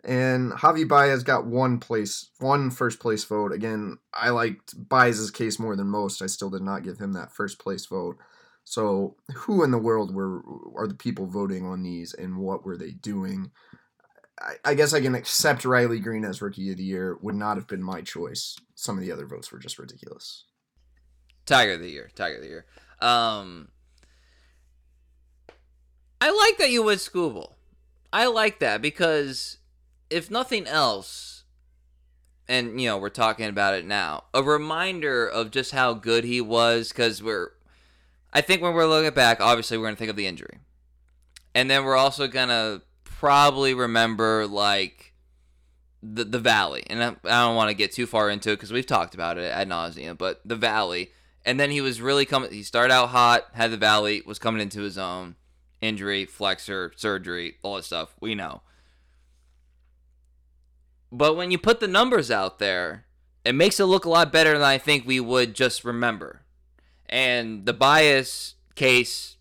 And 0.04 0.52
Javi 0.52 0.86
Baez 0.86 1.22
got 1.22 1.46
one 1.46 1.78
place, 1.78 2.30
one 2.40 2.70
first 2.70 2.98
place 2.98 3.22
vote. 3.24 3.52
Again, 3.52 3.98
I 4.12 4.30
liked 4.30 4.74
Baez's 4.88 5.30
case 5.30 5.60
more 5.60 5.76
than 5.76 5.86
most. 5.86 6.22
I 6.22 6.26
still 6.26 6.50
did 6.50 6.62
not 6.62 6.82
give 6.82 6.98
him 6.98 7.12
that 7.12 7.32
first 7.32 7.60
place 7.60 7.86
vote. 7.86 8.16
So, 8.64 9.16
who 9.34 9.62
in 9.62 9.70
the 9.70 9.78
world 9.78 10.14
were 10.14 10.42
are 10.76 10.86
the 10.86 10.94
people 10.94 11.26
voting 11.26 11.66
on 11.66 11.82
these, 11.82 12.14
and 12.14 12.38
what 12.38 12.64
were 12.64 12.76
they 12.76 12.90
doing? 12.92 13.50
I, 14.40 14.54
I 14.64 14.74
guess 14.74 14.92
I 14.92 15.00
can 15.00 15.14
accept 15.14 15.64
Riley 15.64 16.00
Greene 16.00 16.24
as 16.24 16.42
Rookie 16.42 16.70
of 16.70 16.76
the 16.76 16.84
Year. 16.84 17.18
Would 17.22 17.34
not 17.34 17.56
have 17.56 17.66
been 17.66 17.82
my 17.82 18.02
choice. 18.02 18.56
Some 18.74 18.96
of 18.96 19.04
the 19.04 19.12
other 19.12 19.26
votes 19.26 19.50
were 19.50 19.58
just 19.58 19.78
ridiculous. 19.78 20.44
Tiger 21.44 21.72
of 21.72 21.80
the 21.80 21.90
Year, 21.90 22.10
Tiger 22.14 22.36
of 22.36 22.42
the 22.42 22.48
Year. 22.48 22.66
Um, 23.00 23.68
I 26.20 26.30
like 26.30 26.58
that 26.58 26.70
you 26.70 26.84
went 26.84 27.00
Skubal. 27.00 27.54
I 28.12 28.26
like 28.26 28.60
that 28.60 28.80
because 28.80 29.58
if 30.12 30.30
nothing 30.30 30.66
else, 30.66 31.44
and 32.48 32.80
you 32.80 32.88
know 32.88 32.98
we're 32.98 33.08
talking 33.08 33.46
about 33.46 33.74
it 33.74 33.84
now, 33.84 34.24
a 34.34 34.42
reminder 34.42 35.26
of 35.26 35.50
just 35.50 35.72
how 35.72 35.94
good 35.94 36.24
he 36.24 36.40
was 36.40 36.88
because 36.88 37.22
we're, 37.22 37.50
I 38.32 38.40
think 38.40 38.62
when 38.62 38.74
we're 38.74 38.86
looking 38.86 39.12
back, 39.14 39.40
obviously 39.40 39.78
we're 39.78 39.86
gonna 39.86 39.96
think 39.96 40.10
of 40.10 40.16
the 40.16 40.26
injury, 40.26 40.58
and 41.54 41.70
then 41.70 41.84
we're 41.84 41.96
also 41.96 42.28
gonna 42.28 42.82
probably 43.04 43.74
remember 43.74 44.46
like 44.46 45.14
the 46.02 46.24
the 46.24 46.38
valley, 46.38 46.84
and 46.88 47.02
I, 47.02 47.08
I 47.24 47.46
don't 47.46 47.56
want 47.56 47.70
to 47.70 47.74
get 47.74 47.92
too 47.92 48.06
far 48.06 48.28
into 48.30 48.50
it 48.50 48.56
because 48.56 48.72
we've 48.72 48.86
talked 48.86 49.14
about 49.14 49.38
it 49.38 49.50
ad 49.50 49.68
nauseum, 49.68 50.18
but 50.18 50.40
the 50.44 50.56
valley, 50.56 51.10
and 51.44 51.58
then 51.58 51.70
he 51.70 51.80
was 51.80 52.00
really 52.00 52.26
coming. 52.26 52.52
He 52.52 52.62
started 52.62 52.92
out 52.92 53.08
hot, 53.08 53.46
had 53.52 53.70
the 53.70 53.76
valley, 53.76 54.22
was 54.26 54.38
coming 54.38 54.60
into 54.60 54.82
his 54.82 54.98
own. 54.98 55.36
Injury, 55.80 56.26
flexor, 56.26 56.92
surgery, 56.94 57.56
all 57.62 57.74
that 57.74 57.84
stuff. 57.84 58.14
We 58.20 58.36
know. 58.36 58.62
But 61.12 61.36
when 61.36 61.50
you 61.50 61.58
put 61.58 61.78
the 61.78 61.86
numbers 61.86 62.30
out 62.30 62.58
there, 62.58 63.04
it 63.44 63.54
makes 63.54 63.78
it 63.78 63.84
look 63.84 64.06
a 64.06 64.10
lot 64.10 64.32
better 64.32 64.54
than 64.54 64.62
I 64.62 64.78
think 64.78 65.06
we 65.06 65.20
would 65.20 65.54
just 65.54 65.84
remember. 65.84 66.40
And 67.06 67.66
the 67.66 67.74
Baez 67.74 68.54
case 68.74 69.36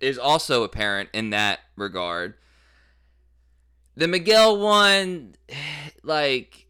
is 0.00 0.16
also 0.16 0.62
apparent 0.62 1.08
in 1.12 1.30
that 1.30 1.58
regard. 1.76 2.34
The 3.96 4.06
Miguel 4.06 4.60
one, 4.60 5.34
like, 6.04 6.66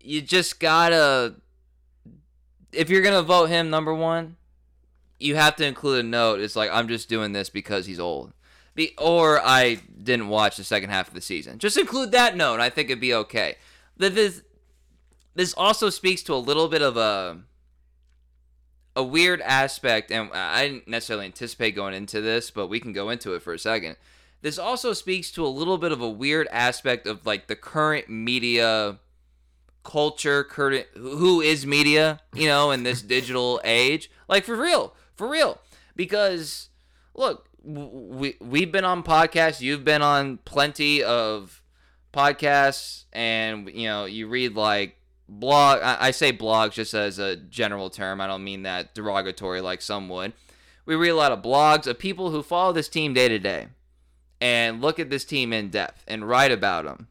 you 0.00 0.20
just 0.20 0.58
gotta. 0.58 1.36
If 2.72 2.90
you're 2.90 3.02
gonna 3.02 3.22
vote 3.22 3.50
him 3.50 3.70
number 3.70 3.94
one, 3.94 4.36
you 5.20 5.36
have 5.36 5.54
to 5.56 5.66
include 5.66 6.04
a 6.04 6.08
note. 6.08 6.40
It's 6.40 6.56
like, 6.56 6.70
I'm 6.72 6.88
just 6.88 7.08
doing 7.08 7.32
this 7.32 7.50
because 7.50 7.86
he's 7.86 8.00
old. 8.00 8.32
Be, 8.74 8.94
or 8.98 9.40
I 9.40 9.80
didn't 10.02 10.28
watch 10.28 10.56
the 10.56 10.64
second 10.64 10.90
half 10.90 11.08
of 11.08 11.14
the 11.14 11.20
season. 11.20 11.58
Just 11.58 11.76
include 11.76 12.12
that 12.12 12.36
note. 12.36 12.60
I 12.60 12.70
think 12.70 12.88
it'd 12.88 13.00
be 13.00 13.14
okay. 13.14 13.56
This 13.96 14.42
this 15.34 15.54
also 15.54 15.90
speaks 15.90 16.22
to 16.24 16.34
a 16.34 16.36
little 16.36 16.68
bit 16.68 16.82
of 16.82 16.96
a 16.96 17.40
a 18.96 19.02
weird 19.02 19.40
aspect, 19.40 20.10
and 20.10 20.30
I 20.32 20.66
didn't 20.66 20.88
necessarily 20.88 21.26
anticipate 21.26 21.72
going 21.72 21.94
into 21.94 22.20
this, 22.20 22.50
but 22.50 22.66
we 22.66 22.80
can 22.80 22.92
go 22.92 23.10
into 23.10 23.34
it 23.34 23.42
for 23.42 23.52
a 23.52 23.58
second. 23.58 23.96
This 24.42 24.58
also 24.58 24.92
speaks 24.92 25.30
to 25.32 25.44
a 25.44 25.48
little 25.48 25.78
bit 25.78 25.92
of 25.92 26.00
a 26.00 26.08
weird 26.08 26.48
aspect 26.50 27.06
of 27.06 27.26
like 27.26 27.46
the 27.46 27.56
current 27.56 28.08
media 28.08 28.98
culture, 29.84 30.44
current 30.44 30.86
who 30.94 31.40
is 31.40 31.66
media, 31.66 32.20
you 32.34 32.46
know, 32.46 32.70
in 32.70 32.82
this 32.82 33.02
digital 33.16 33.60
age. 33.64 34.10
Like 34.28 34.44
for 34.44 34.56
real, 34.56 34.94
for 35.14 35.28
real. 35.28 35.58
Because 35.94 36.68
look, 37.14 37.48
we 37.62 38.36
we've 38.40 38.72
been 38.72 38.84
on 38.84 39.02
podcasts, 39.02 39.60
you've 39.60 39.84
been 39.84 40.02
on 40.02 40.38
plenty 40.38 41.02
of 41.02 41.62
podcasts 42.12 43.04
and 43.12 43.68
you 43.68 43.86
know, 43.86 44.04
you 44.04 44.28
read 44.28 44.54
like 44.54 44.96
blog 45.28 45.80
I, 45.82 46.06
I 46.06 46.10
say 46.10 46.32
blogs 46.32 46.72
just 46.72 46.94
as 46.94 47.18
a 47.18 47.36
general 47.36 47.90
term. 47.90 48.20
I 48.20 48.26
don't 48.26 48.44
mean 48.44 48.62
that 48.62 48.94
derogatory 48.94 49.60
like 49.60 49.82
some 49.82 50.08
would. 50.08 50.32
We 50.86 50.96
read 50.96 51.10
a 51.10 51.16
lot 51.16 51.32
of 51.32 51.42
blogs 51.42 51.86
of 51.86 51.98
people 51.98 52.30
who 52.30 52.42
follow 52.42 52.72
this 52.72 52.88
team 52.88 53.14
day 53.14 53.28
to 53.28 53.38
day 53.38 53.68
and 54.40 54.80
look 54.80 54.98
at 54.98 55.10
this 55.10 55.24
team 55.24 55.52
in 55.52 55.68
depth 55.68 56.04
and 56.08 56.26
write 56.26 56.50
about 56.50 56.84
them. 56.84 57.08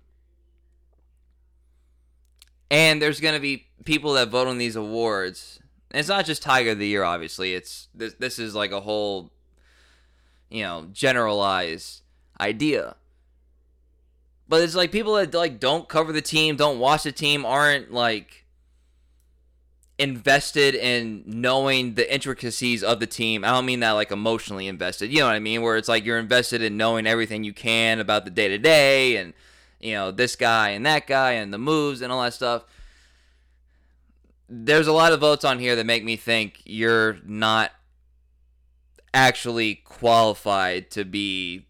And 2.72 3.02
there's 3.02 3.20
going 3.20 3.36
to 3.36 3.40
be 3.40 3.68
people 3.86 4.14
that 4.14 4.30
vote 4.30 4.48
on 4.48 4.58
these 4.58 4.76
awards. 4.76 5.60
And 5.92 6.00
it's 6.00 6.10
not 6.10 6.26
just 6.26 6.44
Tiger 6.44 6.72
of 6.72 6.80
the 6.80 6.88
Year, 6.88 7.04
obviously. 7.04 7.54
It's 7.54 7.88
this. 7.96 8.14
This 8.16 8.38
is 8.38 8.54
like 8.54 8.72
a 8.72 8.82
whole, 8.82 9.32
you 10.50 10.64
know, 10.64 10.88
generalized 10.92 12.02
idea. 12.40 12.96
But 14.48 14.64
it's 14.64 14.76
like 14.76 14.92
people 14.92 15.14
that 15.14 15.34
like 15.34 15.60
don't 15.60 15.88
cover 15.88 16.12
the 16.12 16.22
team, 16.22 16.56
don't 16.56 16.80
watch 16.80 17.04
the 17.04 17.12
team, 17.12 17.46
aren't 17.46 17.94
like 17.94 18.46
invested 20.00 20.76
in 20.76 21.24
knowing 21.28 21.94
the 21.94 22.12
intricacies 22.12 22.84
of 22.84 23.00
the 23.00 23.06
team. 23.06 23.44
I 23.44 23.50
don't 23.50 23.66
mean 23.66 23.82
that 23.82 23.92
like 23.92 24.12
emotionally 24.12 24.68
invested. 24.68 25.12
You 25.12 25.20
know 25.20 25.26
what 25.26 25.36
I 25.36 25.40
mean? 25.40 25.62
Where 25.62 25.78
it's 25.78 25.90
like 25.90 26.06
you're 26.06 26.18
invested 26.18 26.62
in 26.64 26.78
knowing 26.78 27.06
everything 27.06 27.44
you 27.44 27.54
can 27.54 28.00
about 28.00 28.26
the 28.26 28.32
day 28.32 28.48
to 28.48 28.58
day 28.58 29.18
and 29.18 29.34
you 29.80 29.94
know 29.94 30.12
this 30.12 30.36
guy 30.36 30.70
and 30.70 30.86
that 30.86 31.06
guy 31.06 31.34
and 31.34 31.54
the 31.54 31.58
moves 31.58 32.02
and 32.02 32.12
all 32.12 32.24
that 32.24 32.34
stuff. 32.34 32.64
There's 34.48 34.88
a 34.88 34.94
lot 34.94 35.12
of 35.12 35.20
votes 35.20 35.46
on 35.46 35.60
here 35.60 35.76
that 35.76 35.86
make 35.86 36.04
me 36.04 36.16
think 36.16 36.62
you're 36.66 37.20
not 37.24 37.72
actually 39.14 39.76
qualified 39.76 40.92
to 40.92 41.06
be 41.06 41.68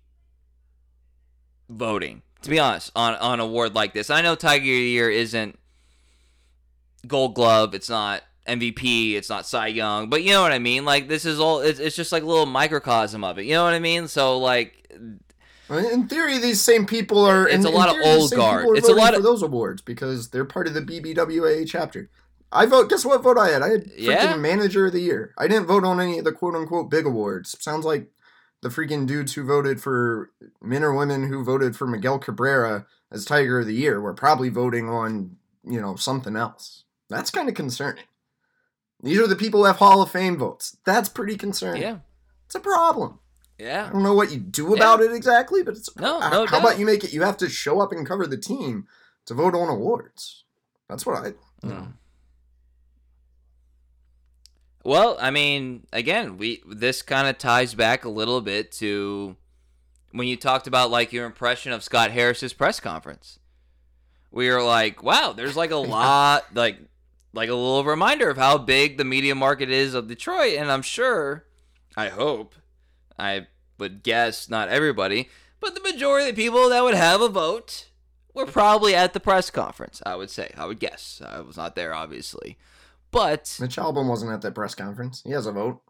voting. 1.70 2.22
To 2.42 2.50
be 2.50 2.60
honest, 2.60 2.92
on 2.96 3.16
on 3.16 3.36
an 3.36 3.40
award 3.42 3.76
like 3.76 3.94
this, 3.94 4.10
I 4.10 4.22
know 4.22 4.36
Tiger 4.36 4.64
of 4.64 4.66
the 4.66 4.72
Year 4.72 5.10
isn't 5.10 5.60
Gold 7.06 7.36
Glove. 7.36 7.76
It's 7.76 7.90
not 7.90 8.24
MVP. 8.48 9.14
It's 9.14 9.30
not 9.30 9.46
Cy 9.46 9.68
Young. 9.68 10.10
But 10.10 10.24
you 10.24 10.32
know 10.32 10.42
what 10.42 10.52
I 10.52 10.60
mean. 10.60 10.86
Like 10.86 11.08
this 11.08 11.26
is 11.26 11.40
all. 11.40 11.60
It's, 11.60 11.80
it's 11.80 11.96
just 11.96 12.12
like 12.12 12.24
a 12.24 12.26
little 12.26 12.46
microcosm 12.46 13.24
of 13.24 13.38
it. 13.40 13.46
You 13.46 13.54
know 13.54 13.64
what 13.64 13.74
I 13.74 13.80
mean. 13.80 14.08
So 14.08 14.40
like. 14.40 14.76
In 15.70 16.08
theory, 16.08 16.40
these 16.40 16.60
same 16.60 16.88
people 16.88 17.24
are. 17.26 17.48
It's 17.48 17.64
in, 17.64 17.72
a 17.72 17.76
lot 17.76 17.90
of 17.90 17.98
old 18.04 18.32
guard. 18.32 18.76
It's 18.76 18.90
a 18.90 18.94
lot 18.94 19.14
of 19.14 19.20
of 19.20 19.24
those 19.24 19.44
awards 19.44 19.84
because 19.84 20.30
they're 20.30 20.46
part 20.46 20.68
of 20.68 20.74
the 20.74 20.82
BBWA 20.82 21.68
chapter. 21.68 22.10
I 22.52 22.66
vote. 22.66 22.90
Guess 22.90 23.06
what 23.06 23.22
vote 23.24 23.38
I 23.38 23.50
had? 23.50 23.62
I 23.62 23.70
had 23.70 23.86
freaking 23.86 23.98
Yeah? 23.98 24.36
manager 24.36 24.88
of 24.88 24.94
the 24.94 25.02
year. 25.02 25.34
I 25.38 25.48
didn't 25.48 25.68
vote 25.68 25.84
on 25.84 26.00
any 26.02 26.18
of 26.20 26.26
the 26.26 26.32
quote 26.32 26.56
unquote 26.56 26.90
big 26.90 27.06
awards. 27.06 27.56
Sounds 27.60 27.86
like 27.86 28.08
the 28.62 28.70
freaking 28.70 29.06
dudes 29.08 29.34
who 29.34 29.44
voted 29.46 29.82
for 29.82 30.32
men 30.62 30.84
or 30.84 30.94
women 30.94 31.28
who 31.30 31.44
voted 31.44 31.76
for 31.76 31.86
Miguel 31.88 32.20
Cabrera 32.20 32.86
as 33.12 33.26
Tiger 33.26 33.60
of 33.60 33.66
the 33.68 33.74
Year 33.74 34.02
were 34.02 34.14
probably 34.14 34.50
voting 34.50 34.90
on 34.90 35.38
you 35.64 35.80
know 35.80 35.96
something 35.96 36.36
else. 36.36 36.84
That's 37.10 37.32
kind 37.32 37.48
of 37.50 37.56
concerning. 37.56 38.04
These 39.02 39.20
are 39.20 39.28
the 39.28 39.36
people 39.36 39.62
who 39.62 39.66
have 39.68 39.78
Hall 39.78 40.02
of 40.02 40.12
Fame 40.12 40.38
votes. 40.38 40.78
That's 40.86 41.08
pretty 41.10 41.38
concerning. 41.38 41.82
Yeah. 41.82 41.98
It's 42.48 42.56
a 42.56 42.60
problem. 42.60 43.20
Yeah, 43.58 43.88
I 43.88 43.92
don't 43.92 44.04
know 44.04 44.14
what 44.14 44.32
you 44.32 44.40
do 44.40 44.74
about 44.74 45.02
it 45.02 45.12
exactly, 45.12 45.64
but 45.64 45.76
it's 45.76 45.94
No, 45.98 46.20
no 46.20 46.46
How 46.46 46.46
doubt. 46.46 46.60
about 46.60 46.80
you 46.80 46.86
make 46.86 47.04
it? 47.04 47.12
You 47.14 47.22
have 47.24 47.38
to 47.38 47.50
show 47.50 47.82
up 47.82 47.92
and 47.92 48.08
cover 48.08 48.26
the 48.26 48.38
team 48.38 48.88
to 49.26 49.34
vote 49.34 49.54
on 49.54 49.68
awards. 49.70 50.46
That's 50.88 51.06
what 51.06 51.18
I. 51.18 51.34
Know. 51.68 51.90
Well, 54.84 55.18
I 55.20 55.30
mean, 55.30 55.86
again, 55.92 56.38
we 56.38 56.64
this 56.68 57.02
kind 57.02 57.28
of 57.28 57.38
ties 57.38 57.74
back 57.74 58.06
a 58.06 58.10
little 58.10 58.42
bit 58.42 58.72
to 58.74 59.36
when 60.12 60.28
you 60.28 60.36
talked 60.38 60.68
about 60.68 60.90
like 60.92 61.12
your 61.14 61.26
impression 61.26 61.72
of 61.72 61.84
Scott 61.84 62.12
Harris's 62.12 62.54
press 62.54 62.80
conference. 62.80 63.40
We 64.32 64.50
were 64.50 64.64
like, 64.64 65.04
wow, 65.04 65.34
there's 65.34 65.58
like 65.58 65.72
a 65.72 65.76
lot 65.78 66.46
like 66.56 66.80
like 67.34 67.50
a 67.50 67.54
little 67.54 67.84
reminder 67.84 68.30
of 68.30 68.38
how 68.38 68.58
big 68.58 68.98
the 68.98 69.06
media 69.06 69.36
market 69.36 69.70
is 69.70 69.94
of 69.94 70.08
Detroit 70.08 70.56
and 70.58 70.72
I'm 70.72 70.82
sure 70.82 71.46
I 71.96 72.10
hope 72.10 72.56
I 73.18 73.48
would 73.78 74.02
guess 74.04 74.50
not 74.50 74.70
everybody, 74.70 75.30
but 75.60 75.76
the 75.76 75.82
majority 75.82 76.30
of 76.30 76.36
the 76.36 76.42
people 76.42 76.70
that 76.70 76.84
would 76.84 76.96
have 76.96 77.22
a 77.22 77.30
vote 77.30 77.90
were 78.34 78.46
probably 78.46 78.96
at 78.96 79.14
the 79.14 79.20
press 79.20 79.50
conference, 79.50 80.02
I 80.06 80.16
would 80.16 80.30
say. 80.30 80.52
I 80.58 80.66
would 80.66 80.80
guess. 80.80 81.22
I 81.26 81.42
was 81.42 81.58
not 81.58 81.76
there 81.76 81.94
obviously. 81.94 82.58
But 83.12 83.58
Mitch 83.60 83.78
Albom 83.78 84.08
wasn't 84.08 84.32
at 84.32 84.42
that 84.42 84.54
press 84.56 84.76
conference. 84.76 85.22
He 85.26 85.32
has 85.32 85.46
a 85.46 85.52
vote. 85.52 85.82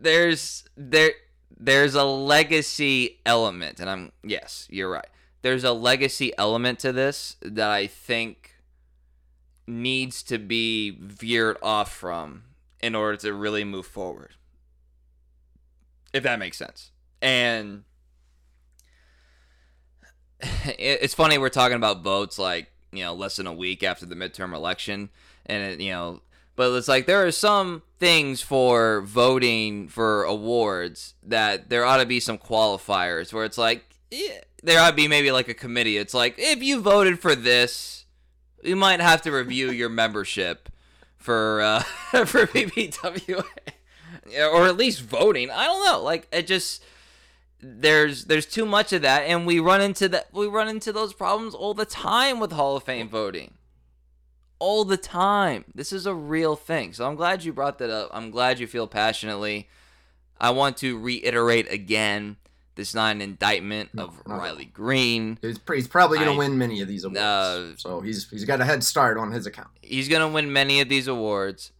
there's 0.00 0.64
there 0.76 1.12
there's 1.60 1.94
a 1.96 2.04
legacy 2.04 3.18
element 3.26 3.80
and 3.80 3.90
i'm 3.90 4.12
yes 4.22 4.68
you're 4.70 4.88
right 4.90 5.08
there's 5.42 5.64
a 5.64 5.72
legacy 5.72 6.32
element 6.38 6.78
to 6.78 6.92
this 6.92 7.34
that 7.42 7.68
i 7.70 7.84
think 7.86 8.54
needs 9.66 10.22
to 10.22 10.38
be 10.38 10.90
veered 11.00 11.56
off 11.62 11.92
from 11.92 12.44
in 12.80 12.94
order 12.94 13.16
to 13.16 13.32
really 13.34 13.64
move 13.64 13.86
forward 13.86 14.36
if 16.12 16.22
that 16.22 16.38
makes 16.38 16.56
sense 16.56 16.92
and 17.20 17.82
it's 20.78 21.14
funny 21.14 21.38
we're 21.38 21.48
talking 21.48 21.76
about 21.76 22.02
votes 22.02 22.38
like 22.38 22.70
you 22.92 23.02
know 23.02 23.14
less 23.14 23.34
than 23.36 23.46
a 23.48 23.52
week 23.52 23.82
after 23.82 24.06
the 24.06 24.14
midterm 24.14 24.54
election 24.54 25.10
and 25.48 25.62
it, 25.62 25.80
you 25.80 25.92
know 25.92 26.20
but 26.58 26.74
it's 26.74 26.88
like 26.88 27.06
there 27.06 27.24
are 27.24 27.30
some 27.30 27.82
things 28.00 28.42
for 28.42 29.00
voting 29.02 29.86
for 29.86 30.24
awards 30.24 31.14
that 31.22 31.70
there 31.70 31.84
ought 31.84 31.98
to 31.98 32.06
be 32.06 32.18
some 32.18 32.36
qualifiers 32.36 33.32
where 33.32 33.44
it's 33.44 33.56
like 33.56 33.84
eh, 34.10 34.40
there 34.64 34.80
ought 34.80 34.90
to 34.90 34.96
be 34.96 35.06
maybe 35.06 35.30
like 35.30 35.48
a 35.48 35.54
committee. 35.54 35.96
It's 35.96 36.14
like 36.14 36.34
if 36.36 36.60
you 36.60 36.80
voted 36.80 37.20
for 37.20 37.36
this 37.36 38.06
you 38.64 38.74
might 38.74 39.00
have 39.00 39.22
to 39.22 39.30
review 39.30 39.70
your 39.70 39.88
membership 39.88 40.68
for 41.16 41.60
uh 41.60 41.80
for 42.24 42.46
BBWA 42.46 43.44
or 44.52 44.66
at 44.66 44.76
least 44.76 45.02
voting. 45.02 45.52
I 45.52 45.64
don't 45.64 45.84
know. 45.86 46.02
Like 46.02 46.26
it 46.32 46.48
just 46.48 46.84
there's 47.60 48.24
there's 48.24 48.46
too 48.46 48.66
much 48.66 48.92
of 48.92 49.02
that 49.02 49.20
and 49.22 49.46
we 49.46 49.60
run 49.60 49.80
into 49.80 50.08
that 50.08 50.26
we 50.32 50.48
run 50.48 50.68
into 50.68 50.92
those 50.92 51.12
problems 51.12 51.54
all 51.54 51.74
the 51.74 51.86
time 51.86 52.40
with 52.40 52.50
hall 52.50 52.76
of 52.76 52.82
fame 52.82 53.08
voting 53.08 53.54
all 54.58 54.84
the 54.84 54.96
time 54.96 55.64
this 55.74 55.92
is 55.92 56.06
a 56.06 56.14
real 56.14 56.56
thing 56.56 56.92
so 56.92 57.06
i'm 57.06 57.14
glad 57.16 57.44
you 57.44 57.52
brought 57.52 57.78
that 57.78 57.90
up 57.90 58.10
i'm 58.12 58.30
glad 58.30 58.58
you 58.58 58.66
feel 58.66 58.86
passionately 58.86 59.68
i 60.40 60.50
want 60.50 60.76
to 60.76 60.98
reiterate 60.98 61.70
again 61.72 62.36
this 62.74 62.90
is 62.90 62.94
not 62.94 63.14
an 63.14 63.20
indictment 63.20 63.90
No, 63.92 64.04
of 64.04 64.22
riley 64.26 64.64
greene 64.66 65.38
He's, 65.42 65.58
he's 65.72 65.88
probably 65.88 66.18
going 66.18 66.30
to 66.30 66.36
win 66.38 66.58
many 66.58 66.80
of 66.80 66.88
these 66.88 67.04
awards. 67.04 67.18
Uh, 67.20 67.76
so 67.76 68.00
he's 68.00 68.28
he's 68.30 68.44
got 68.44 68.60
a 68.60 68.64
head 68.64 68.84
start 68.84 69.16
on 69.18 69.32
his 69.32 69.46
account. 69.46 69.68
he's 69.82 70.08
gonna 70.08 70.28
win 70.28 70.52
many 70.52 70.80
of 70.80 70.88
these 70.88 71.08
awards. 71.08 71.72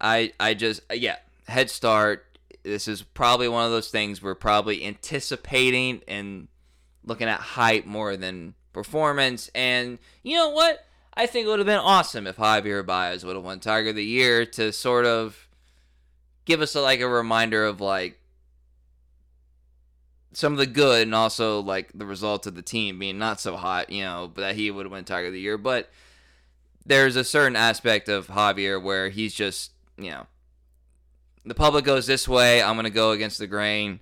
I 0.00 0.32
I 0.38 0.52
just 0.54 0.82
yeah 0.92 1.16
head 1.48 1.70
start. 1.70 2.38
This 2.64 2.86
is 2.88 3.00
probably 3.02 3.48
one 3.48 3.64
of 3.64 3.70
those 3.70 3.88
things 3.88 4.20
we're 4.20 4.34
probably 4.34 4.84
anticipating 4.84 6.02
and 6.08 6.48
looking 7.04 7.28
at 7.28 7.40
hype 7.40 7.86
more 7.86 8.16
than 8.16 8.54
performance. 8.74 9.48
And 9.54 9.98
you 10.22 10.36
know 10.36 10.50
what? 10.50 10.84
I 11.16 11.26
think 11.26 11.46
it 11.46 11.48
would 11.48 11.60
have 11.60 11.66
been 11.66 11.78
awesome 11.78 12.26
if 12.26 12.36
Javier 12.36 12.84
Baez 12.84 13.24
would 13.24 13.36
have 13.36 13.44
won 13.44 13.58
Tiger 13.58 13.90
of 13.90 13.96
the 13.96 14.04
Year 14.04 14.44
to 14.44 14.70
sort 14.72 15.06
of 15.06 15.48
give 16.44 16.60
us 16.60 16.74
a, 16.74 16.80
like 16.82 17.00
a 17.00 17.08
reminder 17.08 17.64
of 17.64 17.80
like 17.80 18.18
some 20.34 20.52
of 20.52 20.58
the 20.58 20.66
good 20.66 21.04
and 21.04 21.14
also 21.14 21.60
like 21.60 21.90
the 21.94 22.04
result 22.04 22.46
of 22.46 22.54
the 22.54 22.62
team 22.62 22.98
being 22.98 23.18
not 23.18 23.40
so 23.40 23.56
hot, 23.56 23.90
you 23.90 24.02
know, 24.02 24.30
but 24.32 24.42
that 24.42 24.56
he 24.56 24.70
would 24.70 24.84
have 24.84 24.92
won 24.92 25.04
Tiger 25.04 25.28
of 25.28 25.32
the 25.32 25.40
Year. 25.40 25.56
But 25.56 25.90
there's 26.84 27.16
a 27.16 27.24
certain 27.24 27.56
aspect 27.56 28.10
of 28.10 28.26
Javier 28.26 28.80
where 28.80 29.08
he's 29.08 29.34
just, 29.34 29.72
you 29.96 30.10
know, 30.10 30.26
the 31.46 31.54
public 31.54 31.86
goes 31.86 32.06
this 32.06 32.28
way, 32.28 32.62
I'm 32.62 32.74
going 32.74 32.84
to 32.84 32.90
go 32.90 33.12
against 33.12 33.38
the 33.38 33.46
grain. 33.46 34.00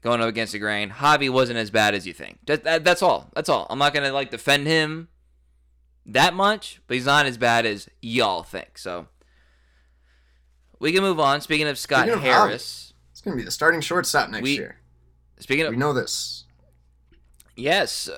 Going 0.00 0.20
up 0.20 0.28
against 0.28 0.52
the 0.52 0.58
grain. 0.60 0.90
Javi 0.90 1.28
wasn't 1.28 1.58
as 1.58 1.70
bad 1.70 1.94
as 1.94 2.06
you 2.06 2.12
think. 2.12 2.38
That, 2.46 2.62
that, 2.64 2.84
that's 2.84 3.02
all. 3.02 3.30
That's 3.34 3.48
all. 3.48 3.66
I'm 3.68 3.78
not 3.78 3.94
to 3.94 4.12
like 4.12 4.30
defend 4.30 4.66
him 4.66 5.08
that 6.08 6.34
much, 6.34 6.80
but 6.86 6.94
he's 6.94 7.06
not 7.06 7.26
as 7.26 7.36
bad 7.38 7.66
as 7.66 7.88
y'all 8.02 8.42
think. 8.42 8.78
So 8.78 9.06
we 10.78 10.92
can 10.92 11.02
move 11.02 11.20
on. 11.20 11.40
Speaking 11.40 11.66
of 11.68 11.78
Scott 11.78 12.02
Speaking 12.04 12.14
of 12.18 12.22
Harris, 12.22 12.92
It's 13.12 13.20
going 13.20 13.36
to 13.36 13.40
be 13.40 13.44
the 13.44 13.50
starting 13.50 13.80
shortstop 13.80 14.30
next 14.30 14.42
We- 14.42 14.56
year. 14.56 14.78
speaking 15.38 15.66
of 15.66 15.70
We 15.70 15.76
know 15.76 15.92
this. 15.92 16.44
Yes, 17.56 18.08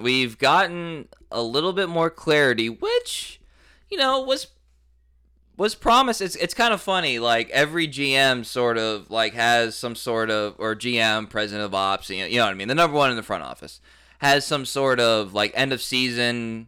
we've 0.00 0.36
gotten 0.38 1.08
a 1.30 1.42
little 1.42 1.72
bit 1.72 1.88
more 1.88 2.10
clarity, 2.10 2.68
which 2.68 3.40
you 3.88 3.96
know 3.96 4.20
was 4.20 4.48
was 5.56 5.76
promised. 5.76 6.20
It's 6.20 6.34
it's 6.36 6.54
kind 6.54 6.74
of 6.74 6.80
funny. 6.80 7.20
Like 7.20 7.48
every 7.50 7.86
GM 7.86 8.44
sort 8.44 8.78
of 8.78 9.08
like 9.10 9.34
has 9.34 9.76
some 9.76 9.94
sort 9.94 10.28
of 10.30 10.56
or 10.58 10.74
GM 10.74 11.30
president 11.30 11.64
of 11.66 11.72
ops. 11.74 12.10
You 12.10 12.20
know, 12.22 12.26
you 12.26 12.38
know 12.38 12.46
what 12.46 12.50
I 12.50 12.54
mean. 12.54 12.66
The 12.66 12.74
number 12.74 12.96
one 12.96 13.10
in 13.10 13.16
the 13.16 13.22
front 13.22 13.44
office 13.44 13.80
has 14.18 14.44
some 14.44 14.64
sort 14.66 14.98
of 14.98 15.32
like 15.34 15.52
end 15.54 15.72
of 15.72 15.80
season 15.80 16.66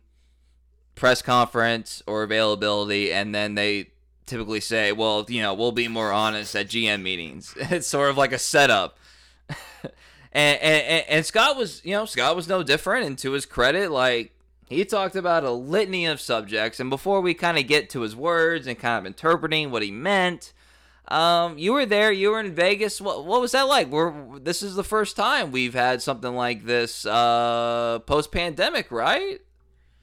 press 1.02 1.21
conference 1.21 2.00
or 2.06 2.23
availability, 2.23 3.12
and 3.12 3.35
then 3.35 3.56
they 3.56 3.90
typically 4.25 4.61
say, 4.61 4.92
"Well, 4.92 5.26
you 5.28 5.42
know, 5.42 5.52
we'll 5.52 5.73
be 5.73 5.88
more 5.88 6.12
honest 6.12 6.54
at 6.54 6.68
GM 6.68 7.02
meetings." 7.02 7.56
It's 7.73 7.88
sort 7.88 8.09
of 8.09 8.16
like 8.16 8.30
a 8.30 8.38
setup. 8.38 8.97
and, 10.32 10.61
and 10.62 11.04
and 11.09 11.26
Scott 11.26 11.56
was, 11.56 11.85
you 11.85 11.90
know, 11.90 12.04
Scott 12.04 12.37
was 12.37 12.47
no 12.49 12.62
different. 12.62 13.04
And 13.04 13.18
to 13.18 13.32
his 13.32 13.47
credit, 13.47 13.90
like 13.90 14.30
he 14.68 14.85
talked 14.85 15.16
about 15.16 15.42
a 15.42 15.50
litany 15.50 16.06
of 16.06 16.21
subjects. 16.21 16.78
And 16.78 16.88
before 16.88 17.21
we 17.21 17.35
kind 17.35 17.59
of 17.59 17.66
get 17.66 17.90
to 17.90 18.02
his 18.02 18.14
words 18.14 18.68
and 18.68 18.78
kind 18.78 19.00
of 19.00 19.04
interpreting 19.04 19.73
what 19.73 19.82
he 19.82 19.90
meant, 19.90 20.52
um, 21.09 21.59
you 21.59 21.73
were 21.73 21.85
there. 21.85 22.12
You 22.12 22.30
were 22.30 22.38
in 22.38 22.54
Vegas. 22.54 23.00
What 23.00 23.25
what 23.25 23.40
was 23.40 23.50
that 23.50 23.62
like? 23.62 23.88
We're 23.88 24.38
this 24.38 24.62
is 24.62 24.76
the 24.76 24.85
first 24.85 25.16
time 25.16 25.50
we've 25.50 25.75
had 25.75 26.00
something 26.00 26.37
like 26.37 26.64
this 26.64 27.04
uh, 27.04 27.99
post 28.06 28.30
pandemic, 28.30 28.92
right? 28.92 29.40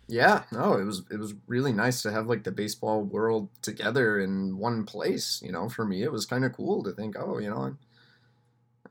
Yeah, 0.10 0.44
no, 0.52 0.74
it 0.74 0.84
was 0.84 1.04
it 1.12 1.18
was 1.20 1.36
really 1.48 1.72
nice 1.72 2.02
to 2.02 2.12
have 2.12 2.28
like 2.28 2.44
the 2.44 2.52
baseball 2.52 3.02
world 3.04 3.48
together 3.62 4.20
in 4.20 4.58
one 4.58 4.84
place. 4.86 5.42
You 5.44 5.52
know, 5.54 5.70
for 5.70 5.86
me, 5.86 6.04
it 6.04 6.12
was 6.12 6.26
kind 6.26 6.44
of 6.44 6.52
cool 6.54 6.84
to 6.84 6.92
think, 6.92 7.16
oh, 7.18 7.38
you 7.38 7.50
know, 7.50 7.78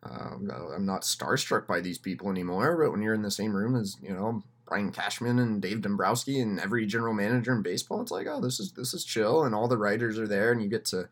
um, 0.03 0.51
I'm 0.75 0.87
not 0.87 1.03
starstruck 1.03 1.67
by 1.67 1.81
these 1.81 1.99
people 1.99 2.31
anymore. 2.31 2.77
But 2.77 2.93
when 2.93 3.03
you're 3.03 3.15
in 3.15 3.23
the 3.23 3.31
same 3.31 3.55
room 3.55 3.75
as 3.75 3.97
you 4.01 4.13
know 4.13 4.43
Brian 4.67 4.93
Cashman 4.93 5.39
and 5.39 5.61
Dave 5.61 5.83
Dombrowski 5.83 6.41
and 6.41 6.61
every 6.61 6.87
general 6.87 7.15
manager 7.15 7.53
in 7.53 7.63
baseball, 7.63 8.01
it's 8.03 8.11
like, 8.13 8.27
oh, 8.29 8.41
this 8.41 8.61
is 8.61 8.73
this 8.73 8.95
is 8.95 9.05
chill, 9.05 9.45
and 9.45 9.55
all 9.55 9.69
the 9.69 9.79
writers 9.79 10.19
are 10.19 10.29
there, 10.29 10.53
and 10.53 10.63
you 10.63 10.69
get 10.69 10.85
to 10.87 11.09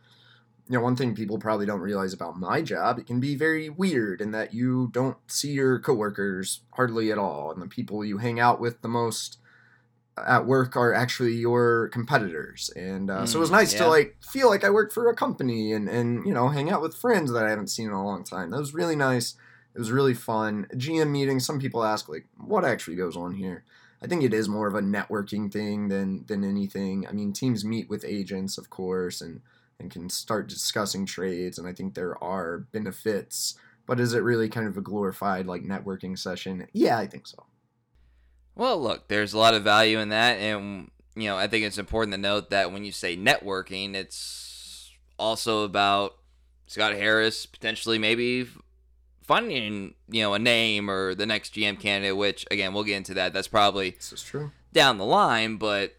you 0.68 0.76
know, 0.78 0.80
one 0.82 0.96
thing 0.96 1.14
people 1.14 1.38
probably 1.38 1.66
don't 1.66 1.80
realize 1.80 2.12
about 2.12 2.38
my 2.40 2.62
job, 2.62 2.98
it 2.98 3.06
can 3.06 3.20
be 3.20 3.36
very 3.36 3.68
weird 3.70 4.20
in 4.20 4.32
that 4.32 4.54
you 4.54 4.90
don't 4.92 5.16
see 5.28 5.52
your 5.52 5.78
coworkers 5.80 6.60
hardly 6.74 7.12
at 7.12 7.18
all, 7.18 7.52
and 7.52 7.62
the 7.62 7.68
people 7.68 8.04
you 8.04 8.18
hang 8.18 8.40
out 8.40 8.60
with 8.60 8.82
the 8.82 8.88
most 8.88 9.38
at 10.24 10.46
work 10.46 10.76
are 10.76 10.94
actually 10.94 11.34
your 11.34 11.88
competitors. 11.88 12.70
And 12.74 13.10
uh, 13.10 13.22
mm, 13.22 13.28
so 13.28 13.38
it 13.38 13.40
was 13.40 13.50
mm, 13.50 13.54
nice 13.54 13.72
yeah. 13.72 13.80
to 13.80 13.88
like 13.88 14.16
feel 14.20 14.48
like 14.48 14.64
I 14.64 14.70
worked 14.70 14.92
for 14.92 15.08
a 15.08 15.14
company 15.14 15.72
and 15.72 15.88
and 15.88 16.26
you 16.26 16.32
know 16.32 16.48
hang 16.48 16.70
out 16.70 16.82
with 16.82 16.94
friends 16.94 17.32
that 17.32 17.44
I 17.44 17.50
haven't 17.50 17.68
seen 17.68 17.86
in 17.86 17.92
a 17.92 18.04
long 18.04 18.24
time. 18.24 18.50
That 18.50 18.60
was 18.60 18.74
really 18.74 18.96
nice. 18.96 19.34
It 19.74 19.78
was 19.78 19.92
really 19.92 20.14
fun. 20.14 20.66
GM 20.74 21.10
meeting. 21.10 21.38
Some 21.38 21.60
people 21.60 21.84
ask 21.84 22.08
like, 22.08 22.26
what 22.38 22.64
actually 22.64 22.96
goes 22.96 23.16
on 23.16 23.34
here? 23.34 23.64
I 24.02 24.06
think 24.06 24.22
it 24.22 24.32
is 24.32 24.48
more 24.48 24.66
of 24.66 24.74
a 24.74 24.80
networking 24.80 25.52
thing 25.52 25.88
than 25.88 26.24
than 26.26 26.44
anything. 26.44 27.06
I 27.06 27.12
mean, 27.12 27.32
teams 27.32 27.64
meet 27.64 27.88
with 27.90 28.04
agents, 28.04 28.56
of 28.58 28.70
course, 28.70 29.20
and 29.20 29.42
and 29.78 29.90
can 29.90 30.08
start 30.08 30.48
discussing 30.48 31.04
trades. 31.04 31.58
And 31.58 31.68
I 31.68 31.72
think 31.72 31.94
there 31.94 32.22
are 32.22 32.58
benefits. 32.58 33.54
But 33.84 34.00
is 34.00 34.14
it 34.14 34.22
really 34.22 34.48
kind 34.48 34.66
of 34.66 34.76
a 34.76 34.80
glorified 34.80 35.46
like 35.46 35.62
networking 35.62 36.18
session? 36.18 36.66
Yeah, 36.72 36.98
I 36.98 37.06
think 37.06 37.26
so. 37.26 37.44
Well, 38.56 38.82
look, 38.82 39.08
there's 39.08 39.34
a 39.34 39.38
lot 39.38 39.54
of 39.54 39.62
value 39.62 39.98
in 39.98 40.08
that, 40.08 40.38
and 40.38 40.90
you 41.14 41.24
know, 41.24 41.36
I 41.36 41.46
think 41.46 41.64
it's 41.64 41.78
important 41.78 42.14
to 42.14 42.18
note 42.18 42.50
that 42.50 42.72
when 42.72 42.84
you 42.84 42.92
say 42.92 43.16
networking, 43.16 43.94
it's 43.94 44.92
also 45.18 45.64
about 45.64 46.16
Scott 46.66 46.94
Harris 46.94 47.46
potentially 47.46 47.98
maybe 47.98 48.48
finding 49.22 49.94
you 50.08 50.22
know 50.22 50.34
a 50.34 50.38
name 50.38 50.90
or 50.90 51.14
the 51.14 51.26
next 51.26 51.54
GM 51.54 51.78
candidate. 51.78 52.16
Which 52.16 52.46
again, 52.50 52.72
we'll 52.72 52.84
get 52.84 52.96
into 52.96 53.14
that. 53.14 53.32
That's 53.34 53.48
probably 53.48 53.90
this 53.90 54.12
is 54.12 54.22
true 54.22 54.50
down 54.72 54.98
the 54.98 55.04
line, 55.04 55.56
but 55.56 55.96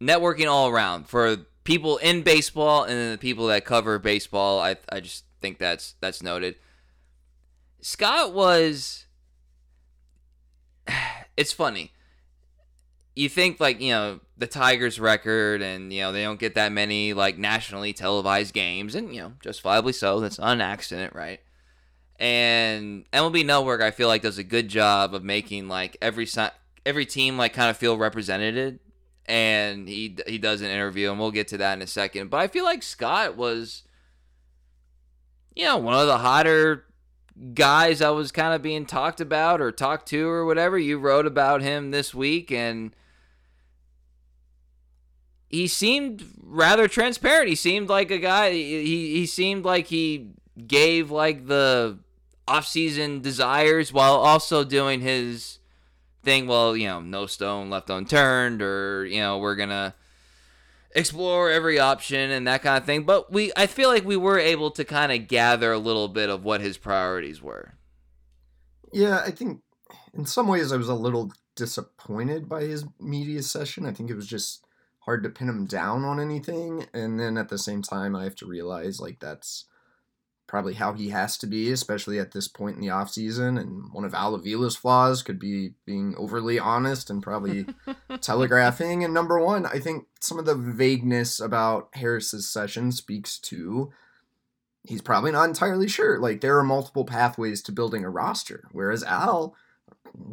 networking 0.00 0.48
all 0.50 0.68
around 0.68 1.08
for 1.08 1.36
people 1.64 1.96
in 1.98 2.22
baseball 2.22 2.84
and 2.84 2.92
then 2.92 3.12
the 3.12 3.18
people 3.18 3.46
that 3.48 3.64
cover 3.64 3.98
baseball. 3.98 4.60
I 4.60 4.76
I 4.90 5.00
just 5.00 5.24
think 5.40 5.58
that's 5.58 5.94
that's 6.00 6.22
noted. 6.22 6.56
Scott 7.80 8.32
was. 8.32 9.06
It's 11.38 11.52
funny. 11.52 11.92
You 13.16 13.28
think 13.28 13.58
like 13.58 13.80
you 13.80 13.90
know 13.90 14.20
the 14.36 14.46
Tigers 14.46 15.00
record, 15.00 15.62
and 15.62 15.92
you 15.92 16.02
know 16.02 16.12
they 16.12 16.22
don't 16.22 16.38
get 16.38 16.54
that 16.54 16.70
many 16.70 17.12
like 17.12 17.38
nationally 17.38 17.92
televised 17.92 18.54
games, 18.54 18.94
and 18.94 19.12
you 19.12 19.22
know 19.22 19.32
justifiably 19.42 19.92
so. 19.92 20.20
That's 20.20 20.38
not 20.38 20.52
an 20.52 20.60
accident, 20.60 21.14
right? 21.14 21.40
And 22.18 23.10
MLB 23.12 23.44
Network, 23.44 23.80
I 23.80 23.90
feel 23.90 24.08
like 24.08 24.22
does 24.22 24.38
a 24.38 24.44
good 24.44 24.68
job 24.68 25.14
of 25.14 25.24
making 25.24 25.66
like 25.66 25.96
every 26.00 26.28
every 26.84 27.06
team 27.06 27.36
like 27.36 27.52
kind 27.52 27.70
of 27.70 27.76
feel 27.76 27.98
represented 27.98 28.78
and 29.26 29.88
he 29.88 30.16
he 30.26 30.38
does 30.38 30.60
an 30.60 30.68
interview, 30.68 31.10
and 31.10 31.18
we'll 31.18 31.30
get 31.30 31.48
to 31.48 31.58
that 31.58 31.74
in 31.74 31.82
a 31.82 31.86
second. 31.86 32.30
But 32.30 32.38
I 32.38 32.48
feel 32.48 32.64
like 32.64 32.82
Scott 32.82 33.36
was, 33.36 33.82
you 35.54 35.64
know, 35.64 35.76
one 35.76 35.94
of 35.94 36.06
the 36.06 36.18
hotter 36.18 36.84
guys 37.52 37.98
that 37.98 38.10
was 38.10 38.32
kind 38.32 38.54
of 38.54 38.62
being 38.62 38.86
talked 38.86 39.20
about 39.20 39.60
or 39.60 39.70
talked 39.72 40.08
to 40.08 40.28
or 40.28 40.46
whatever. 40.46 40.78
You 40.78 40.98
wrote 40.98 41.26
about 41.26 41.60
him 41.62 41.90
this 41.90 42.14
week, 42.14 42.52
and 42.52 42.94
he 45.56 45.66
seemed 45.66 46.24
rather 46.42 46.86
transparent. 46.86 47.48
He 47.48 47.54
seemed 47.54 47.88
like 47.88 48.10
a 48.10 48.18
guy. 48.18 48.52
He 48.52 49.14
he 49.14 49.26
seemed 49.26 49.64
like 49.64 49.86
he 49.86 50.32
gave 50.66 51.10
like 51.10 51.46
the 51.46 51.98
off-season 52.46 53.20
desires 53.22 53.92
while 53.92 54.14
also 54.14 54.64
doing 54.64 55.00
his 55.00 55.58
thing, 56.22 56.46
well, 56.46 56.76
you 56.76 56.86
know, 56.86 57.00
no 57.00 57.26
stone 57.26 57.70
left 57.70 57.88
unturned, 57.88 58.60
or 58.60 59.06
you 59.06 59.20
know, 59.20 59.38
we're 59.38 59.56
gonna 59.56 59.94
explore 60.94 61.50
every 61.50 61.78
option 61.78 62.30
and 62.30 62.46
that 62.46 62.62
kind 62.62 62.78
of 62.78 62.84
thing. 62.84 63.04
But 63.04 63.32
we, 63.32 63.52
I 63.56 63.66
feel 63.66 63.88
like 63.88 64.04
we 64.04 64.16
were 64.16 64.38
able 64.38 64.70
to 64.72 64.84
kind 64.84 65.10
of 65.10 65.28
gather 65.28 65.72
a 65.72 65.78
little 65.78 66.08
bit 66.08 66.28
of 66.28 66.44
what 66.44 66.60
his 66.60 66.76
priorities 66.76 67.40
were. 67.42 67.74
Yeah, 68.92 69.22
I 69.24 69.30
think 69.30 69.62
in 70.12 70.26
some 70.26 70.48
ways 70.48 70.72
I 70.72 70.76
was 70.76 70.88
a 70.88 70.94
little 70.94 71.32
disappointed 71.54 72.48
by 72.48 72.62
his 72.62 72.84
media 73.00 73.42
session. 73.42 73.86
I 73.86 73.92
think 73.92 74.10
it 74.10 74.16
was 74.16 74.26
just 74.26 74.65
hard 75.06 75.22
to 75.22 75.30
pin 75.30 75.48
him 75.48 75.64
down 75.64 76.04
on 76.04 76.20
anything, 76.20 76.86
and 76.92 77.18
then 77.18 77.38
at 77.38 77.48
the 77.48 77.58
same 77.58 77.80
time, 77.80 78.14
I 78.14 78.24
have 78.24 78.36
to 78.36 78.46
realize 78.46 79.00
like 79.00 79.20
that's 79.20 79.64
probably 80.46 80.74
how 80.74 80.92
he 80.92 81.08
has 81.08 81.36
to 81.38 81.46
be, 81.46 81.72
especially 81.72 82.18
at 82.18 82.32
this 82.32 82.46
point 82.46 82.76
in 82.76 82.82
the 82.82 82.88
offseason. 82.88 83.58
And 83.58 83.92
one 83.92 84.04
of 84.04 84.14
Al 84.14 84.36
Avila's 84.36 84.76
flaws 84.76 85.22
could 85.22 85.38
be 85.38 85.74
being 85.84 86.14
overly 86.16 86.58
honest 86.58 87.10
and 87.10 87.22
probably 87.22 87.66
telegraphing. 88.20 89.02
And 89.02 89.12
number 89.12 89.40
one, 89.40 89.66
I 89.66 89.80
think 89.80 90.06
some 90.20 90.38
of 90.38 90.44
the 90.44 90.54
vagueness 90.54 91.40
about 91.40 91.88
Harris's 91.94 92.48
session 92.48 92.92
speaks 92.92 93.38
to 93.40 93.92
he's 94.84 95.02
probably 95.02 95.32
not 95.32 95.48
entirely 95.48 95.88
sure. 95.88 96.18
Like 96.18 96.40
there 96.40 96.58
are 96.58 96.64
multiple 96.64 97.04
pathways 97.04 97.60
to 97.62 97.72
building 97.72 98.04
a 98.04 98.10
roster, 98.10 98.68
whereas 98.72 99.02
Al 99.02 99.54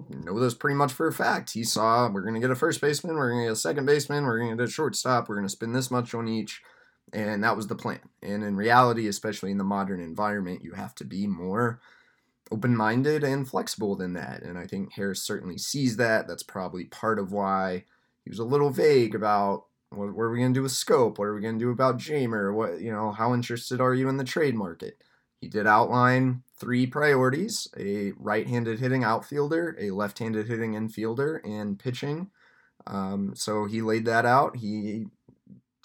know 0.10 0.40
this 0.40 0.54
pretty 0.54 0.76
much 0.76 0.94
for 0.94 1.08
a 1.08 1.14
fact. 1.14 1.52
He 1.54 1.64
saw 1.64 2.10
we're 2.10 2.22
gonna 2.22 2.40
get 2.40 2.52
a 2.52 2.56
first 2.56 2.82
baseman, 2.82 3.16
we're 3.16 3.32
gonna 3.32 3.46
get 3.46 3.52
a 3.52 3.56
second 3.56 3.86
baseman, 3.86 4.26
we're 4.26 4.40
gonna 4.40 4.56
get 4.56 4.68
a 4.68 4.72
shortstop, 4.72 5.28
we're 5.28 5.36
gonna 5.36 5.50
spend 5.50 5.76
this 5.76 5.92
much 5.92 6.14
on 6.14 6.28
each 6.28 6.62
and 7.14 7.44
that 7.44 7.56
was 7.56 7.68
the 7.68 7.76
plan. 7.76 8.00
And 8.22 8.44
in 8.44 8.56
reality, 8.56 9.08
especially 9.08 9.52
in 9.52 9.58
the 9.58 9.64
modern 9.64 10.02
environment, 10.02 10.64
you 10.64 10.74
have 10.74 10.96
to 10.96 11.06
be 11.06 11.28
more 11.28 11.80
open 12.52 12.76
minded 12.76 13.24
and 13.24 13.48
flexible 13.48 13.96
than 13.96 14.14
that. 14.14 14.42
And 14.42 14.58
I 14.58 14.66
think 14.66 14.94
Harris 14.94 15.24
certainly 15.24 15.58
sees 15.58 15.98
that. 15.98 16.28
That's 16.28 16.44
probably 16.44 16.86
part 16.86 17.20
of 17.20 17.32
why 17.32 17.86
he 18.24 18.30
was 18.30 18.40
a 18.40 18.46
little 18.46 18.72
vague 18.72 19.16
about 19.16 19.66
what, 19.90 20.16
what 20.16 20.24
are 20.24 20.32
we 20.32 20.40
going 20.40 20.54
to 20.54 20.58
do 20.58 20.64
with 20.64 20.72
Schoop? 20.72 21.18
What 21.18 21.26
are 21.26 21.36
we 21.36 21.42
going 21.42 21.60
to 21.60 21.66
do 21.66 21.72
about 21.72 21.98
Jeimer? 21.98 22.54
What, 22.54 22.82
you 22.82 22.92
know, 22.92 23.12
how 23.12 23.34
interested 23.34 23.80
are 23.80 23.94
you 23.94 24.10
in 24.10 24.18
the 24.18 24.24
trade 24.24 24.56
market? 24.56 24.98
He 25.44 25.50
did 25.50 25.68
outline 25.68 26.44
three 26.58 26.88
priorities 26.88 27.68
a 27.78 28.14
right 28.16 28.48
handed 28.48 28.80
hitting 28.80 29.04
outfielder, 29.04 29.76
a 29.78 29.92
left 29.92 30.20
handed 30.20 30.48
hitting 30.48 30.72
infielder, 30.72 31.42
and 31.44 31.78
pitching. 31.78 32.32
Um, 32.88 33.34
so 33.36 33.66
he 33.66 33.82
laid 33.82 34.06
that 34.06 34.26
out. 34.26 34.56
He 34.56 35.08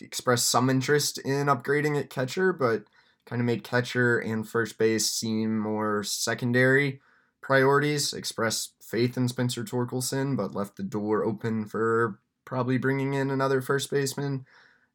expressed 0.01 0.49
some 0.49 0.71
interest 0.71 1.18
in 1.18 1.49
upgrading 1.49 1.99
at 1.99 2.09
catcher, 2.09 2.53
but 2.53 2.85
kind 3.27 3.42
of 3.42 3.47
made 3.47 3.64
catcher 3.64 4.21
and 4.21 4.49
first 4.49 4.79
base 4.79 5.11
seem 5.11 5.59
more 5.59 6.05
secondary 6.05 7.01
priorities. 7.40 8.12
Expressed 8.12 8.75
faith 8.81 9.16
in 9.16 9.27
Spencer 9.27 9.64
Torkelson, 9.64 10.37
but 10.37 10.55
left 10.55 10.77
the 10.77 10.85
door 10.85 11.25
open 11.25 11.66
for 11.66 12.21
probably 12.44 12.79
bringing 12.79 13.12
in 13.12 13.29
another 13.29 13.61
first 13.61 13.90
baseman. 13.90 14.47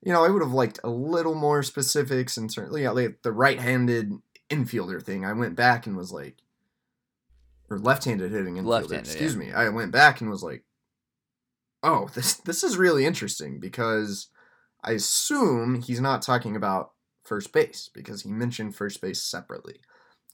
You 0.01 0.13
know, 0.13 0.23
I 0.23 0.29
would 0.29 0.41
have 0.41 0.53
liked 0.53 0.79
a 0.85 0.89
little 0.89 1.35
more 1.35 1.63
specifics 1.63 2.37
and 2.37 2.49
certainly 2.49 2.83
yeah, 2.83 2.91
like 2.91 3.23
the 3.23 3.33
right-handed 3.33 4.13
infielder 4.53 5.01
thing. 5.01 5.25
I 5.25 5.33
went 5.33 5.55
back 5.55 5.87
and 5.87 5.97
was 5.97 6.11
like, 6.11 6.37
or 7.69 7.79
left-handed 7.79 8.31
hitting 8.31 8.55
infielder. 8.55 8.65
Left-handed, 8.65 9.07
excuse 9.07 9.33
yeah. 9.33 9.39
me. 9.39 9.51
I 9.51 9.69
went 9.69 9.91
back 9.91 10.21
and 10.21 10.29
was 10.29 10.43
like, 10.43 10.63
oh, 11.81 12.09
this 12.13 12.35
this 12.35 12.63
is 12.63 12.77
really 12.77 13.05
interesting 13.05 13.59
because 13.59 14.29
I 14.83 14.91
assume 14.91 15.81
he's 15.81 16.01
not 16.01 16.21
talking 16.21 16.55
about 16.55 16.91
first 17.23 17.53
base 17.53 17.89
because 17.93 18.23
he 18.23 18.29
mentioned 18.29 18.75
first 18.75 19.01
base 19.01 19.21
separately. 19.23 19.79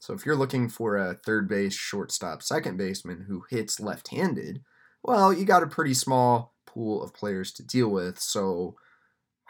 So 0.00 0.14
if 0.14 0.24
you're 0.24 0.36
looking 0.36 0.68
for 0.68 0.96
a 0.96 1.14
third 1.14 1.48
base, 1.48 1.74
shortstop, 1.74 2.42
second 2.42 2.78
baseman 2.78 3.26
who 3.28 3.44
hits 3.50 3.78
left 3.80 4.08
handed, 4.08 4.62
well, 5.02 5.32
you 5.32 5.44
got 5.44 5.62
a 5.62 5.68
pretty 5.68 5.94
small 5.94 6.54
pool 6.66 7.02
of 7.02 7.14
players 7.14 7.52
to 7.52 7.62
deal 7.62 7.88
with. 7.88 8.18
So 8.18 8.76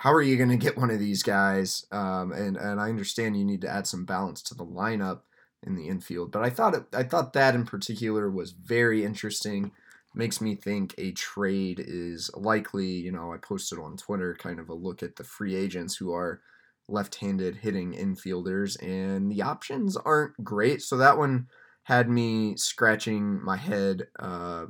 how 0.00 0.14
are 0.14 0.22
you 0.22 0.38
going 0.38 0.48
to 0.48 0.56
get 0.56 0.78
one 0.78 0.90
of 0.90 0.98
these 0.98 1.22
guys? 1.22 1.84
Um, 1.92 2.32
and 2.32 2.56
and 2.56 2.80
I 2.80 2.88
understand 2.88 3.36
you 3.36 3.44
need 3.44 3.60
to 3.60 3.68
add 3.68 3.86
some 3.86 4.06
balance 4.06 4.40
to 4.44 4.54
the 4.54 4.64
lineup 4.64 5.20
in 5.62 5.76
the 5.76 5.88
infield, 5.88 6.32
but 6.32 6.42
I 6.42 6.48
thought 6.48 6.74
it, 6.74 6.84
I 6.94 7.02
thought 7.02 7.34
that 7.34 7.54
in 7.54 7.66
particular 7.66 8.30
was 8.30 8.52
very 8.52 9.04
interesting 9.04 9.72
makes 10.14 10.40
me 10.40 10.54
think 10.54 10.94
a 10.96 11.12
trade 11.12 11.84
is 11.86 12.30
likely. 12.34 12.86
You 12.86 13.12
know, 13.12 13.34
I 13.34 13.36
posted 13.36 13.78
on 13.78 13.98
Twitter 13.98 14.34
kind 14.34 14.58
of 14.58 14.70
a 14.70 14.74
look 14.74 15.02
at 15.02 15.16
the 15.16 15.24
free 15.24 15.54
agents 15.54 15.96
who 15.96 16.14
are 16.14 16.40
left-handed 16.88 17.56
hitting 17.56 17.92
infielders, 17.92 18.82
and 18.82 19.30
the 19.30 19.42
options 19.42 19.98
aren't 19.98 20.42
great. 20.42 20.80
So 20.80 20.96
that 20.96 21.18
one 21.18 21.48
had 21.82 22.08
me 22.08 22.56
scratching 22.56 23.44
my 23.44 23.58
head 23.58 24.08
uh, 24.18 24.66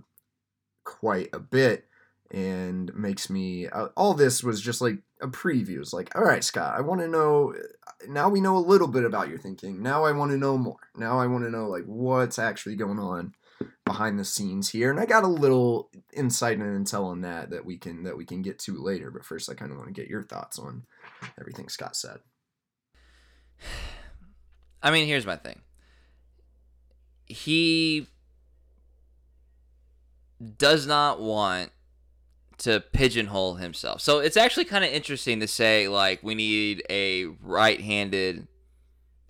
quite 0.85 1.29
a 1.33 1.38
bit 1.38 1.87
and 2.31 2.95
makes 2.95 3.29
me 3.29 3.66
uh, 3.69 3.88
all 3.97 4.14
this 4.14 4.43
was 4.43 4.61
just 4.61 4.81
like 4.81 4.99
a 5.21 5.27
preview. 5.27 5.81
It's 5.81 5.93
like 5.93 6.14
all 6.14 6.23
right 6.23 6.45
scott 6.45 6.77
i 6.77 6.81
want 6.81 7.01
to 7.01 7.09
know 7.09 7.55
now 8.09 8.29
we 8.29 8.40
know 8.40 8.57
a 8.57 8.59
little 8.59 8.88
bit 8.88 9.05
about 9.05 9.29
your 9.29 9.38
thinking. 9.38 9.83
Now 9.83 10.05
i 10.05 10.12
want 10.12 10.31
to 10.31 10.38
know 10.38 10.57
more. 10.57 10.79
Now 10.97 11.19
i 11.19 11.27
want 11.27 11.45
to 11.45 11.51
know 11.51 11.69
like 11.69 11.85
what's 11.85 12.38
actually 12.38 12.77
going 12.77 12.99
on 12.99 13.35
behind 13.85 14.19
the 14.19 14.25
scenes 14.25 14.71
here. 14.71 14.90
And 14.90 15.01
i 15.01 15.07
got 15.07 15.25
a 15.25 15.29
little 15.29 15.90
insight 16.12 16.59
and 16.59 16.87
intel 16.87 17.05
on 17.05 17.23
that 17.23 17.51
that 17.51 17.64
we 17.64 17.77
can 17.77 18.05
that 18.05 18.16
we 18.16 18.25
can 18.25 18.43
get 18.43 18.59
to 18.61 18.83
later 18.83 19.11
but 19.11 19.25
first 19.25 19.51
i 19.51 19.55
kind 19.55 19.73
of 19.73 19.79
want 19.79 19.88
to 19.88 20.01
get 20.01 20.09
your 20.09 20.23
thoughts 20.23 20.59
on 20.59 20.85
everything 21.38 21.69
scott 21.69 21.97
said. 21.97 22.19
I 24.83 24.90
mean 24.90 25.07
here's 25.07 25.27
my 25.27 25.37
thing. 25.37 25.61
He 27.27 28.07
does 30.57 30.87
not 30.87 31.21
want 31.21 31.71
to 32.61 32.81
pigeonhole 32.92 33.55
himself. 33.57 34.01
So 34.01 34.18
it's 34.20 34.37
actually 34.37 34.64
kind 34.66 34.85
of 34.85 34.90
interesting 34.90 35.40
to 35.40 35.46
say 35.49 35.88
like 35.88 36.23
we 36.23 36.35
need 36.35 36.83
a 36.90 37.27
right-handed 37.42 38.46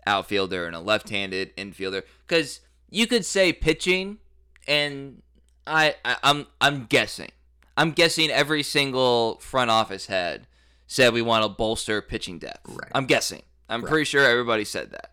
outfielder 0.07 0.67
and 0.67 0.75
a 0.75 0.81
left-handed 0.81 1.57
infielder 1.57 2.03
cuz 2.27 2.61
you 2.91 3.07
could 3.07 3.25
say 3.25 3.53
pitching 3.53 4.19
and 4.67 5.23
I, 5.67 5.95
I 6.05 6.17
I'm 6.23 6.47
I'm 6.61 6.87
guessing. 6.87 7.31
I'm 7.77 7.93
guessing 7.93 8.31
every 8.31 8.63
single 8.63 9.39
front 9.39 9.71
office 9.71 10.07
head 10.07 10.47
said 10.87 11.13
we 11.13 11.23
want 11.23 11.45
to 11.45 11.49
bolster 11.49 12.03
pitching 12.03 12.39
depth. 12.39 12.69
Right. 12.69 12.91
I'm 12.95 13.07
guessing. 13.07 13.43
I'm 13.69 13.83
Right. 13.83 13.89
pretty 13.91 14.05
sure 14.05 14.25
everybody 14.25 14.65
said 14.65 14.91
that. 14.91 15.10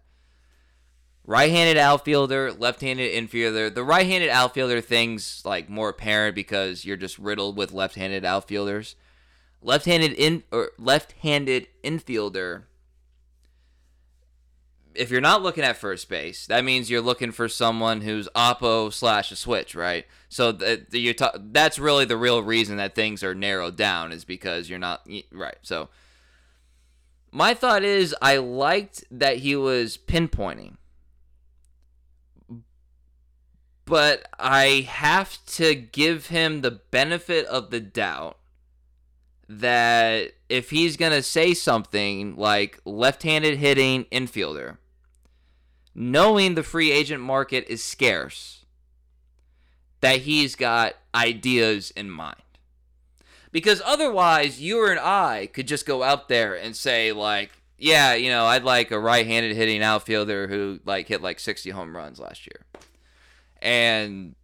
Right-handed 1.30 1.76
outfielder, 1.76 2.54
left-handed 2.54 3.12
infielder. 3.12 3.74
The 3.74 3.84
right-handed 3.84 4.30
outfielder 4.30 4.80
thing's 4.80 5.42
like 5.44 5.70
more 5.70 5.90
apparent 5.90 6.36
because 6.36 6.86
you're 6.86 6.96
just 6.96 7.20
riddled 7.20 7.58
with 7.58 7.74
left-handed 7.74 8.24
outfielders. 8.24 8.96
Left-handed 9.62 10.13
in 10.13 10.44
or 10.54 10.72
left-handed 10.80 11.68
infielder. 11.84 12.63
If 14.96 15.12
you're 15.12 15.20
not 15.20 15.44
looking 15.44 15.66
at 15.66 15.76
first 15.76 16.08
base, 16.08 16.48
that 16.48 16.63
means 16.63 16.90
you're 16.90 17.02
looking 17.02 17.34
for 17.34 17.50
someone 17.50 18.02
who's 18.02 18.30
oppo 18.30 18.92
slash 18.92 19.30
a 19.30 19.36
switch, 19.36 19.76
right? 19.76 20.06
So 20.30 20.54
that 20.54 20.94
you 20.94 21.13
ta- 21.13 21.36
that's 21.38 21.78
really 21.78 22.06
the 22.06 22.16
real 22.16 22.42
reason 22.42 22.78
that 22.78 22.96
things 22.96 23.22
are 23.22 23.36
narrowed 23.36 23.76
down 23.76 24.13
is 24.13 24.24
because 24.24 24.70
you're 24.70 24.80
not 24.80 25.06
right. 25.34 25.58
So 25.62 25.90
my 27.34 27.54
thought 27.54 27.84
is 27.84 28.16
I 28.22 28.38
liked 28.38 29.04
that 29.12 29.40
he 29.40 29.58
was 29.58 29.98
pinpointing 29.98 30.78
but 33.88 34.28
I 34.38 34.86
have 34.89 35.43
to 35.56 35.73
give 35.73 36.28
him 36.28 36.60
the 36.60 36.71
benefit 36.71 37.45
of 37.45 37.71
the 37.71 37.80
doubt 37.80 38.38
that 39.47 40.34
if 40.50 40.71
he's 40.71 40.97
going 40.97 41.13
to 41.13 41.23
say 41.23 41.54
something 41.54 42.36
like 42.36 42.82
left 42.84 43.23
handed 43.23 43.58
hitting 43.58 44.04
infielder, 44.12 44.78
knowing 45.95 46.56
the 46.56 46.63
free 46.63 46.91
agent 46.91 47.23
market 47.23 47.65
is 47.69 47.82
scarce, 47.82 48.65
that 50.02 50.19
he's 50.19 50.56
got 50.56 50.95
ideas 51.15 51.91
in 51.91 52.10
mind. 52.10 52.36
Because 53.54 53.82
otherwise, 53.86 54.60
you 54.60 54.86
and 54.86 55.00
I 55.00 55.47
could 55.54 55.67
just 55.67 55.86
go 55.86 56.04
out 56.04 56.28
there 56.28 56.54
and 56.54 56.76
say, 56.76 57.13
like, 57.13 57.52
yeah, 57.78 58.15
you 58.15 58.30
know, 58.30 58.45
I'd 58.45 58.65
like 58.65 58.91
a 58.91 59.00
right 59.00 59.26
handed 59.26 59.56
hitting 59.56 59.82
outfielder 59.82 60.47
who, 60.50 60.82
like, 60.84 61.08
hit 61.08 61.21
like 61.21 61.39
60 61.39 61.69
home 61.69 61.95
runs 61.95 62.19
last 62.19 62.45
year 62.45 62.66
and 63.62 64.36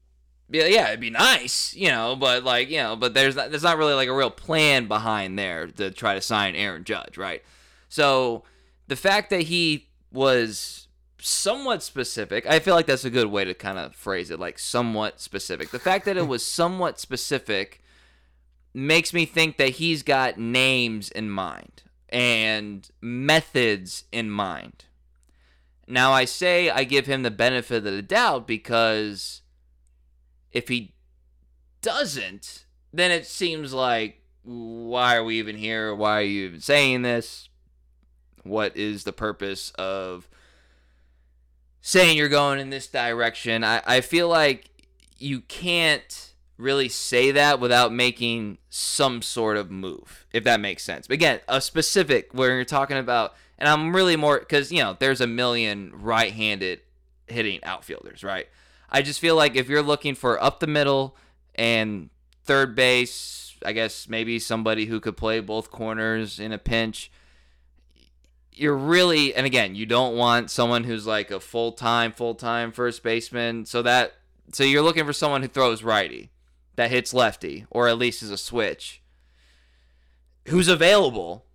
yeah, 0.49 0.89
it'd 0.89 0.99
be 0.99 1.09
nice, 1.09 1.73
you 1.73 1.89
know, 1.89 2.15
but 2.15 2.43
like, 2.43 2.69
you 2.69 2.77
know, 2.77 2.95
but 2.95 3.13
there's 3.13 3.35
not, 3.35 3.49
there's 3.49 3.63
not 3.63 3.77
really 3.77 3.93
like 3.93 4.09
a 4.09 4.13
real 4.13 4.29
plan 4.29 4.87
behind 4.87 5.37
there 5.39 5.67
to 5.67 5.89
try 5.91 6.13
to 6.13 6.21
sign 6.21 6.55
Aaron 6.55 6.83
Judge, 6.83 7.17
right? 7.17 7.43
So 7.89 8.43
the 8.87 8.95
fact 8.95 9.29
that 9.31 9.43
he 9.43 9.87
was 10.11 10.87
somewhat 11.19 11.81
specific, 11.81 12.45
I 12.45 12.59
feel 12.59 12.75
like 12.75 12.85
that's 12.85 13.05
a 13.05 13.09
good 13.09 13.27
way 13.27 13.45
to 13.45 13.53
kind 13.53 13.79
of 13.79 13.95
phrase 13.95 14.29
it, 14.29 14.39
like 14.39 14.59
somewhat 14.59 15.19
specific. 15.21 15.71
The 15.71 15.79
fact 15.79 16.05
that 16.05 16.17
it 16.17 16.27
was 16.27 16.45
somewhat 16.45 16.99
specific 16.99 17.81
makes 18.73 19.13
me 19.13 19.25
think 19.25 19.57
that 19.57 19.69
he's 19.69 20.03
got 20.03 20.37
names 20.37 21.09
in 21.09 21.29
mind 21.29 21.83
and 22.09 22.89
methods 23.01 24.03
in 24.11 24.29
mind. 24.29 24.85
Now, 25.93 26.11
I 26.11 26.25
say 26.25 26.71
I 26.71 26.85
give 26.85 27.05
him 27.05 27.21
the 27.21 27.29
benefit 27.29 27.85
of 27.85 27.93
the 27.93 28.01
doubt 28.01 28.47
because 28.47 29.43
if 30.51 30.67
he 30.67 30.95
doesn't, 31.83 32.65
then 32.91 33.11
it 33.11 33.27
seems 33.27 33.73
like, 33.73 34.23
why 34.41 35.15
are 35.15 35.23
we 35.23 35.37
even 35.37 35.55
here? 35.55 35.93
Why 35.93 36.17
are 36.17 36.23
you 36.23 36.47
even 36.47 36.61
saying 36.61 37.03
this? 37.03 37.47
What 38.41 38.75
is 38.75 39.03
the 39.03 39.13
purpose 39.13 39.69
of 39.77 40.27
saying 41.81 42.17
you're 42.17 42.27
going 42.27 42.59
in 42.59 42.71
this 42.71 42.87
direction? 42.87 43.63
I, 43.63 43.83
I 43.85 44.01
feel 44.01 44.27
like 44.27 44.87
you 45.19 45.41
can't 45.41 46.33
really 46.57 46.89
say 46.89 47.29
that 47.29 47.59
without 47.59 47.93
making 47.93 48.57
some 48.67 49.21
sort 49.21 49.57
of 49.57 49.69
move, 49.69 50.25
if 50.33 50.43
that 50.45 50.59
makes 50.59 50.83
sense. 50.83 51.05
But 51.05 51.13
again, 51.13 51.41
a 51.47 51.61
specific 51.61 52.33
where 52.33 52.55
you're 52.55 52.65
talking 52.65 52.97
about 52.97 53.35
and 53.63 53.69
I'm 53.69 53.95
really 53.95 54.17
more 54.17 54.39
because 54.39 54.73
you 54.73 54.83
know 54.83 54.97
there's 54.99 55.21
a 55.21 55.27
million 55.27 55.93
right-handed 55.95 56.81
hitting 57.27 57.63
outfielders, 57.63 58.21
right? 58.21 58.45
I 58.89 59.01
just 59.01 59.21
feel 59.21 59.37
like 59.37 59.55
if 59.55 59.69
you're 59.69 59.81
looking 59.81 60.15
for 60.15 60.43
up 60.43 60.59
the 60.59 60.67
middle 60.67 61.15
and 61.55 62.09
third 62.43 62.75
base, 62.75 63.55
I 63.65 63.71
guess 63.71 64.09
maybe 64.09 64.37
somebody 64.37 64.87
who 64.87 64.99
could 64.99 65.15
play 65.15 65.39
both 65.39 65.71
corners 65.71 66.41
in 66.41 66.51
a 66.51 66.57
pinch. 66.57 67.09
You're 68.51 68.75
really, 68.75 69.33
and 69.33 69.45
again, 69.45 69.75
you 69.75 69.85
don't 69.85 70.17
want 70.17 70.51
someone 70.51 70.83
who's 70.83 71.07
like 71.07 71.31
a 71.31 71.39
full 71.39 71.71
time, 71.71 72.11
full 72.11 72.35
time 72.35 72.73
first 72.73 73.01
baseman. 73.01 73.65
So 73.65 73.81
that, 73.83 74.15
so 74.51 74.65
you're 74.65 74.83
looking 74.83 75.05
for 75.05 75.13
someone 75.13 75.41
who 75.41 75.47
throws 75.47 75.83
righty, 75.83 76.31
that 76.75 76.91
hits 76.91 77.13
lefty, 77.13 77.65
or 77.69 77.87
at 77.87 77.97
least 77.97 78.23
is 78.23 78.29
a 78.29 78.37
switch, 78.37 79.01
who's 80.49 80.67
available 80.67 81.45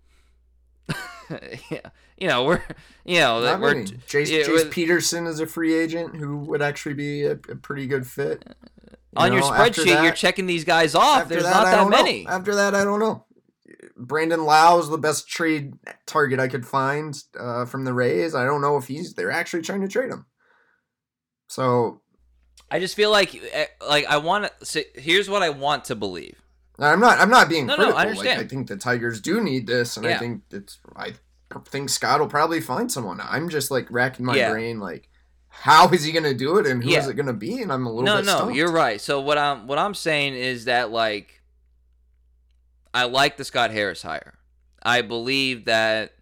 you 2.17 2.27
know 2.27 2.43
we're 2.43 2.61
you 3.05 3.19
know 3.19 3.41
Not 3.41 3.59
we're 3.59 3.75
many. 3.75 3.91
Jace, 4.07 4.29
yeah, 4.29 4.45
Jace 4.45 4.71
Peterson 4.71 5.27
is 5.27 5.39
a 5.39 5.47
free 5.47 5.77
agent 5.77 6.15
who 6.15 6.37
would 6.37 6.61
actually 6.61 6.95
be 6.95 7.23
a, 7.23 7.33
a 7.33 7.55
pretty 7.55 7.87
good 7.87 8.05
fit. 8.07 8.43
You 8.87 8.95
on 9.17 9.31
your 9.33 9.41
know, 9.41 9.53
after 9.53 9.81
spreadsheet. 9.81 10.03
you're 10.03 10.13
checking 10.13 10.45
these 10.45 10.65
guys 10.65 10.95
off. 10.95 11.29
There's 11.29 11.43
that, 11.43 11.51
not 11.51 11.65
that 11.65 11.75
don't 11.75 11.89
know. 11.89 11.97
many. 11.97 12.27
After 12.27 12.55
that, 12.55 12.75
I 12.75 12.83
don't 12.83 12.99
know. 12.99 13.25
Brandon 13.95 14.45
Lowe 14.45 14.79
is 14.79 14.89
the 14.89 14.97
best 14.97 15.27
trade 15.27 15.73
target 16.05 16.39
I 16.39 16.47
could 16.47 16.65
find 16.65 17.17
uh, 17.39 17.65
from 17.65 17.85
the 17.85 17.93
Rays. 17.93 18.35
I 18.35 18.45
don't 18.45 18.61
know 18.61 18.77
if 18.77 18.87
he's 18.87 19.13
they're 19.13 19.31
actually 19.31 19.61
trying 19.61 19.81
to 19.81 19.87
trade 19.87 20.11
him. 20.11 20.25
So 21.47 22.01
I 22.71 22.79
just 22.79 22.95
feel 22.95 23.11
like 23.11 23.35
eh, 23.51 23.65
like 23.87 24.05
I 24.05 24.17
want 24.17 24.45
to. 24.45 24.65
So 24.65 24.81
here's 24.95 25.29
what 25.29 25.41
I 25.41 25.49
want 25.49 25.85
to 25.85 25.95
believe. 25.95 26.41
I'm 26.79 26.99
not 26.99 27.19
I'm 27.19 27.29
not 27.29 27.49
being 27.49 27.65
No, 27.65 27.75
no, 27.75 27.81
I 27.81 27.85
critical. 27.91 27.99
understand. 28.09 28.37
Like, 28.37 28.45
I 28.45 28.47
think 28.49 28.67
the 28.67 28.77
Tigers 28.77 29.19
do 29.21 29.41
need 29.41 29.67
this, 29.67 29.97
and 29.97 30.05
I 30.07 30.17
think 30.17 30.43
it's 30.51 30.77
I 30.95 31.13
think 31.65 31.89
Scott 31.89 32.19
will 32.19 32.27
probably 32.27 32.61
find 32.61 32.91
someone. 32.91 33.19
I'm 33.21 33.49
just 33.49 33.69
like 33.71 33.87
racking 33.91 34.25
my 34.25 34.35
Yeah. 34.35 34.51
brain 34.51 34.79
like. 34.79 35.09
How 35.51 35.89
is 35.89 36.03
he 36.03 36.11
gonna 36.11 36.33
do 36.35 36.57
it, 36.57 36.67
and 36.67 36.81
who 36.83 36.89
is 36.91 37.05
Yeah. 37.05 37.09
it 37.09 37.15
gonna 37.15 37.33
be? 37.33 37.61
And 37.61 37.73
I'm 37.73 37.85
a 37.85 37.89
little 37.89 38.03
No, 38.05 38.17
bit 38.17 38.25
no, 38.25 38.35
stumped. 38.37 38.55
you're 38.55 38.71
right. 38.71 39.01
So 39.01 39.19
what 39.19 39.37
I'm 39.37 39.65
what 39.67 39.77
I'm 39.79 39.93
saying 39.95 40.35
is 40.35 40.65
that 40.65 40.89
like 40.91 41.41
I 42.93 43.05
like 43.05 43.37
the 43.37 43.43
Scott 43.43 43.71
Harris 43.71 44.01
hire. 44.03 44.35
I 44.81 45.01
believe 45.01 45.65
that 45.65 46.13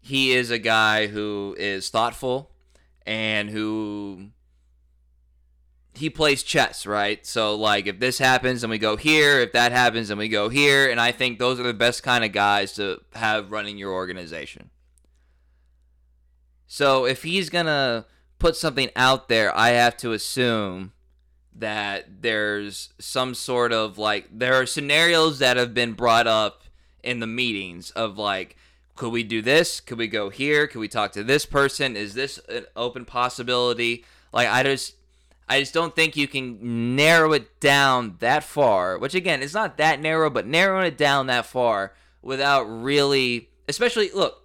he 0.00 0.32
is 0.32 0.50
a 0.50 0.58
guy 0.58 1.06
who 1.06 1.54
is 1.58 1.88
thoughtful 1.90 2.50
and 3.06 3.48
who 3.50 4.30
he 6.00 6.08
plays 6.08 6.42
chess, 6.42 6.86
right? 6.86 7.24
So 7.26 7.54
like 7.54 7.86
if 7.86 8.00
this 8.00 8.18
happens 8.18 8.64
and 8.64 8.70
we 8.70 8.78
go 8.78 8.96
here, 8.96 9.38
if 9.40 9.52
that 9.52 9.70
happens 9.70 10.08
and 10.08 10.18
we 10.18 10.28
go 10.28 10.48
here, 10.48 10.90
and 10.90 10.98
I 10.98 11.12
think 11.12 11.38
those 11.38 11.60
are 11.60 11.64
the 11.64 11.74
best 11.74 12.02
kind 12.02 12.24
of 12.24 12.32
guys 12.32 12.72
to 12.74 13.02
have 13.14 13.52
running 13.52 13.76
your 13.76 13.92
organization. 13.92 14.70
So 16.66 17.04
if 17.04 17.22
he's 17.22 17.50
going 17.50 17.66
to 17.66 18.06
put 18.38 18.56
something 18.56 18.88
out 18.96 19.28
there, 19.28 19.54
I 19.54 19.70
have 19.70 19.96
to 19.98 20.12
assume 20.12 20.92
that 21.54 22.22
there's 22.22 22.94
some 22.98 23.34
sort 23.34 23.72
of 23.72 23.98
like 23.98 24.26
there 24.32 24.54
are 24.54 24.64
scenarios 24.64 25.38
that 25.40 25.58
have 25.58 25.74
been 25.74 25.92
brought 25.92 26.26
up 26.26 26.62
in 27.02 27.20
the 27.20 27.26
meetings 27.26 27.90
of 27.90 28.16
like 28.16 28.56
could 28.96 29.12
we 29.12 29.22
do 29.22 29.42
this? 29.42 29.80
Could 29.80 29.98
we 29.98 30.08
go 30.08 30.30
here? 30.30 30.66
Could 30.66 30.78
we 30.78 30.88
talk 30.88 31.12
to 31.12 31.24
this 31.24 31.44
person? 31.44 31.96
Is 31.96 32.14
this 32.14 32.38
an 32.48 32.66
open 32.76 33.04
possibility? 33.04 34.04
Like 34.32 34.48
i 34.48 34.62
just 34.62 34.94
I 35.50 35.58
just 35.58 35.74
don't 35.74 35.96
think 35.96 36.16
you 36.16 36.28
can 36.28 36.94
narrow 36.94 37.32
it 37.32 37.58
down 37.58 38.14
that 38.20 38.44
far, 38.44 38.96
which 38.96 39.16
again, 39.16 39.42
is 39.42 39.52
not 39.52 39.78
that 39.78 39.98
narrow, 39.98 40.30
but 40.30 40.46
narrowing 40.46 40.86
it 40.86 40.96
down 40.96 41.26
that 41.26 41.44
far 41.44 41.92
without 42.22 42.62
really, 42.62 43.50
especially, 43.68 44.12
look, 44.14 44.44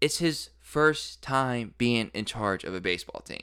it's 0.00 0.18
his 0.18 0.50
first 0.58 1.22
time 1.22 1.74
being 1.78 2.10
in 2.12 2.24
charge 2.24 2.64
of 2.64 2.74
a 2.74 2.80
baseball 2.80 3.20
team. 3.20 3.42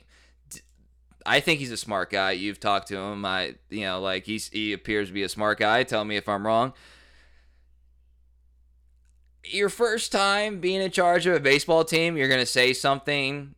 I 1.26 1.40
think 1.40 1.62
he's 1.62 1.72
a 1.72 1.78
smart 1.78 2.12
guy. 2.12 2.32
You've 2.32 2.60
talked 2.60 2.90
to 2.90 2.98
him. 2.98 3.24
I, 3.24 3.56
you 3.70 3.86
know, 3.86 4.02
like 4.02 4.26
he's 4.26 4.50
he 4.50 4.74
appears 4.74 5.08
to 5.08 5.14
be 5.14 5.24
a 5.24 5.30
smart 5.30 5.58
guy. 5.58 5.84
Tell 5.84 6.04
me 6.04 6.18
if 6.18 6.28
I'm 6.28 6.46
wrong. 6.46 6.74
Your 9.46 9.70
first 9.70 10.12
time 10.12 10.60
being 10.60 10.82
in 10.82 10.92
charge 10.92 11.26
of 11.28 11.34
a 11.34 11.40
baseball 11.40 11.86
team, 11.86 12.18
you're 12.18 12.28
gonna 12.28 12.46
say 12.46 12.74
something 12.74 13.56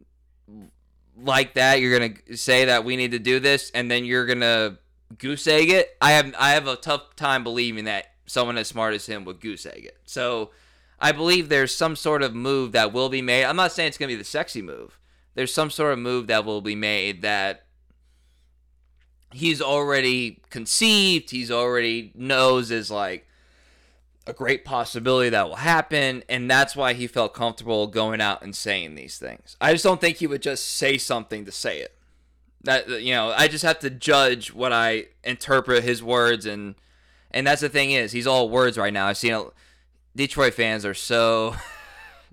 like 1.19 1.56
that. 1.56 1.82
You're 1.82 1.99
gonna 1.99 2.38
say 2.38 2.65
that 2.65 2.86
we 2.86 2.95
need 2.95 3.12
to 3.12 3.19
do 3.19 3.39
this, 3.39 3.71
and 3.71 3.89
then 3.89 4.06
you're 4.06 4.25
gonna 4.25 4.77
goose 5.17 5.47
egg 5.47 5.69
it. 5.69 5.97
I 6.01 6.12
have 6.12 6.34
I 6.38 6.51
have 6.51 6.67
a 6.67 6.75
tough 6.75 7.15
time 7.15 7.43
believing 7.43 7.86
that 7.86 8.06
someone 8.25 8.58
as 8.58 8.67
smart 8.67 8.93
as 8.93 9.06
him 9.06 9.25
would 9.25 9.39
goose 9.39 9.65
egg 9.65 9.86
it. 9.86 9.97
So 10.06 10.51
I 10.99 11.12
believe 11.12 11.49
there's 11.49 11.73
some 11.73 11.95
sort 11.95 12.23
of 12.23 12.34
move 12.34 12.73
that 12.73 12.93
will 12.93 13.10
be 13.10 13.21
made. 13.21 13.45
I'm 13.45 13.56
not 13.56 13.71
saying 13.71 13.89
it's 13.89 13.97
gonna 13.97 14.10
be 14.10 14.15
the 14.15 14.23
sexy 14.23 14.62
move 14.62 14.97
there's 15.38 15.53
some 15.53 15.69
sort 15.69 15.93
of 15.93 15.99
move 15.99 16.25
that 16.27 16.45
will 16.45 16.62
be 16.62 16.73
made 16.73 17.21
that 17.21 17.67
he's 19.32 19.62
already 19.62 20.41
conceived, 20.49 21.30
he's 21.30 21.51
already 21.51 22.12
knows 22.15 22.71
is 22.71 22.89
like 22.89 23.26
a 24.27 24.33
great 24.33 24.65
possibility 24.65 25.29
that 25.29 25.47
will 25.47 25.55
happen, 25.57 26.23
and 26.27 26.49
that's 26.49 26.75
why 26.75 26.93
he 26.93 27.07
felt 27.07 27.33
comfortable 27.33 27.87
going 27.87 28.21
out 28.21 28.41
and 28.41 28.55
saying 28.55 28.95
these 28.95 29.17
things. 29.17 29.57
I 29.61 29.71
just 29.71 29.83
don't 29.83 30.01
think 30.01 30.17
he 30.17 30.27
would 30.27 30.41
just 30.41 30.67
say 30.67 30.97
something 30.97 31.45
to 31.45 31.51
say 31.51 31.79
it. 31.79 31.93
That 32.63 33.01
you 33.01 33.13
know, 33.13 33.33
I 33.35 33.47
just 33.47 33.63
have 33.63 33.79
to 33.79 33.89
judge 33.89 34.53
what 34.53 34.73
I 34.73 35.05
interpret 35.23 35.83
his 35.83 36.03
words 36.03 36.45
and 36.45 36.75
and 37.31 37.45
that's 37.45 37.61
the 37.61 37.69
thing 37.69 37.91
is, 37.91 38.11
he's 38.11 38.27
all 38.27 38.49
words 38.49 38.77
right 38.77 38.93
now. 38.93 39.07
I've 39.07 39.17
seen 39.17 39.33
a, 39.33 39.45
Detroit 40.15 40.53
fans 40.53 40.85
are 40.85 40.93
so. 40.93 41.51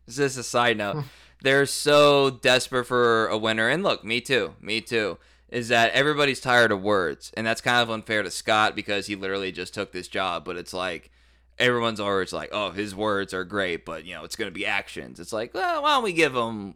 this 0.06 0.14
is 0.14 0.16
this 0.16 0.36
a 0.36 0.44
side 0.44 0.78
note? 0.78 1.04
they're 1.42 1.66
so 1.66 2.30
desperate 2.30 2.86
for 2.86 3.26
a 3.26 3.36
winner. 3.36 3.68
And 3.68 3.82
look, 3.82 4.04
me 4.04 4.20
too. 4.20 4.54
Me 4.60 4.80
too. 4.80 5.18
Is 5.48 5.68
that 5.68 5.92
everybody's 5.92 6.40
tired 6.40 6.72
of 6.72 6.82
words. 6.82 7.32
And 7.36 7.46
that's 7.46 7.60
kind 7.60 7.82
of 7.82 7.90
unfair 7.90 8.22
to 8.22 8.30
Scott 8.30 8.74
because 8.74 9.06
he 9.06 9.14
literally 9.14 9.52
just 9.52 9.74
took 9.74 9.92
this 9.92 10.08
job. 10.08 10.44
But 10.44 10.56
it's 10.56 10.72
like 10.72 11.10
everyone's 11.58 12.00
always 12.00 12.32
like, 12.32 12.50
oh, 12.52 12.70
his 12.70 12.94
words 12.94 13.32
are 13.34 13.44
great, 13.44 13.84
but, 13.84 14.04
you 14.04 14.14
know, 14.14 14.24
it's 14.24 14.36
going 14.36 14.50
to 14.50 14.54
be 14.54 14.66
actions. 14.66 15.20
It's 15.20 15.32
like, 15.32 15.54
well, 15.54 15.82
why 15.82 15.94
don't 15.94 16.04
we 16.04 16.12
give 16.12 16.34
him 16.34 16.74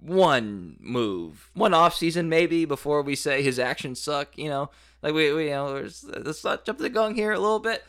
one 0.00 0.76
move, 0.80 1.50
one 1.54 1.72
off 1.72 1.94
season 1.94 2.28
maybe 2.28 2.64
before 2.64 3.02
we 3.02 3.16
say 3.16 3.42
his 3.42 3.58
actions 3.58 4.00
suck, 4.00 4.36
you 4.36 4.48
know? 4.48 4.70
Like, 5.02 5.14
we, 5.14 5.32
we 5.32 5.44
you 5.46 5.50
know, 5.50 5.88
let's 6.24 6.44
not 6.44 6.64
jump 6.64 6.78
the 6.78 6.88
gun 6.88 7.14
here 7.14 7.32
a 7.32 7.38
little 7.38 7.58
bit. 7.58 7.84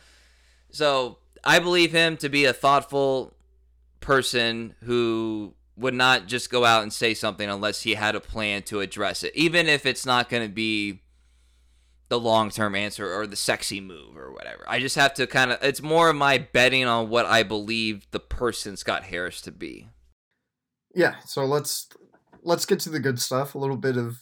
So 0.70 1.18
I 1.44 1.58
believe 1.58 1.92
him 1.92 2.16
to 2.18 2.28
be 2.28 2.44
a 2.44 2.52
thoughtful 2.52 3.34
person 4.00 4.74
who 4.84 5.54
would 5.76 5.94
not 5.94 6.26
just 6.26 6.50
go 6.50 6.64
out 6.64 6.82
and 6.82 6.92
say 6.92 7.12
something 7.14 7.48
unless 7.48 7.82
he 7.82 7.94
had 7.94 8.14
a 8.14 8.20
plan 8.20 8.62
to 8.62 8.80
address 8.80 9.22
it, 9.22 9.34
even 9.34 9.66
if 9.66 9.84
it's 9.84 10.06
not 10.06 10.28
going 10.28 10.42
to 10.42 10.52
be 10.52 11.00
the 12.08 12.20
long 12.20 12.50
term 12.50 12.74
answer 12.74 13.12
or 13.12 13.26
the 13.26 13.36
sexy 13.36 13.80
move 13.80 14.16
or 14.16 14.32
whatever. 14.32 14.64
I 14.68 14.78
just 14.80 14.96
have 14.96 15.14
to 15.14 15.26
kind 15.26 15.52
of, 15.52 15.62
it's 15.62 15.82
more 15.82 16.10
of 16.10 16.16
my 16.16 16.38
betting 16.38 16.84
on 16.84 17.08
what 17.08 17.26
I 17.26 17.42
believe 17.42 18.06
the 18.10 18.20
person 18.20 18.76
Scott 18.76 19.04
Harris 19.04 19.40
to 19.42 19.52
be. 19.52 19.88
Yeah, 20.94 21.16
so 21.26 21.44
let's 21.44 21.88
let's 22.42 22.64
get 22.64 22.80
to 22.80 22.90
the 22.90 23.00
good 23.00 23.20
stuff. 23.20 23.54
A 23.54 23.58
little 23.58 23.76
bit 23.76 23.96
of 23.96 24.20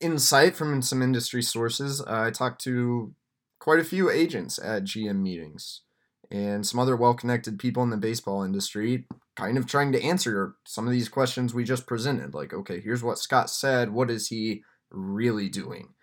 insight 0.00 0.56
from 0.56 0.82
some 0.82 1.02
industry 1.02 1.42
sources. 1.42 2.00
Uh, 2.00 2.24
I 2.26 2.30
talked 2.30 2.62
to 2.64 3.14
quite 3.60 3.78
a 3.78 3.84
few 3.84 4.10
agents 4.10 4.58
at 4.58 4.84
GM 4.84 5.20
meetings 5.20 5.82
and 6.30 6.66
some 6.66 6.80
other 6.80 6.96
well 6.96 7.14
connected 7.14 7.58
people 7.58 7.82
in 7.82 7.90
the 7.90 7.96
baseball 7.96 8.42
industry 8.42 9.06
kind 9.36 9.56
of 9.56 9.66
trying 9.66 9.92
to 9.92 10.02
answer 10.02 10.54
some 10.66 10.86
of 10.86 10.92
these 10.92 11.08
questions 11.08 11.54
we 11.54 11.64
just 11.64 11.86
presented. 11.86 12.34
Like, 12.34 12.52
okay, 12.52 12.80
here's 12.80 13.02
what 13.02 13.18
Scott 13.18 13.50
said. 13.50 13.90
What 13.90 14.10
is 14.10 14.28
he 14.28 14.62
really 14.90 15.48
doing? 15.48 15.94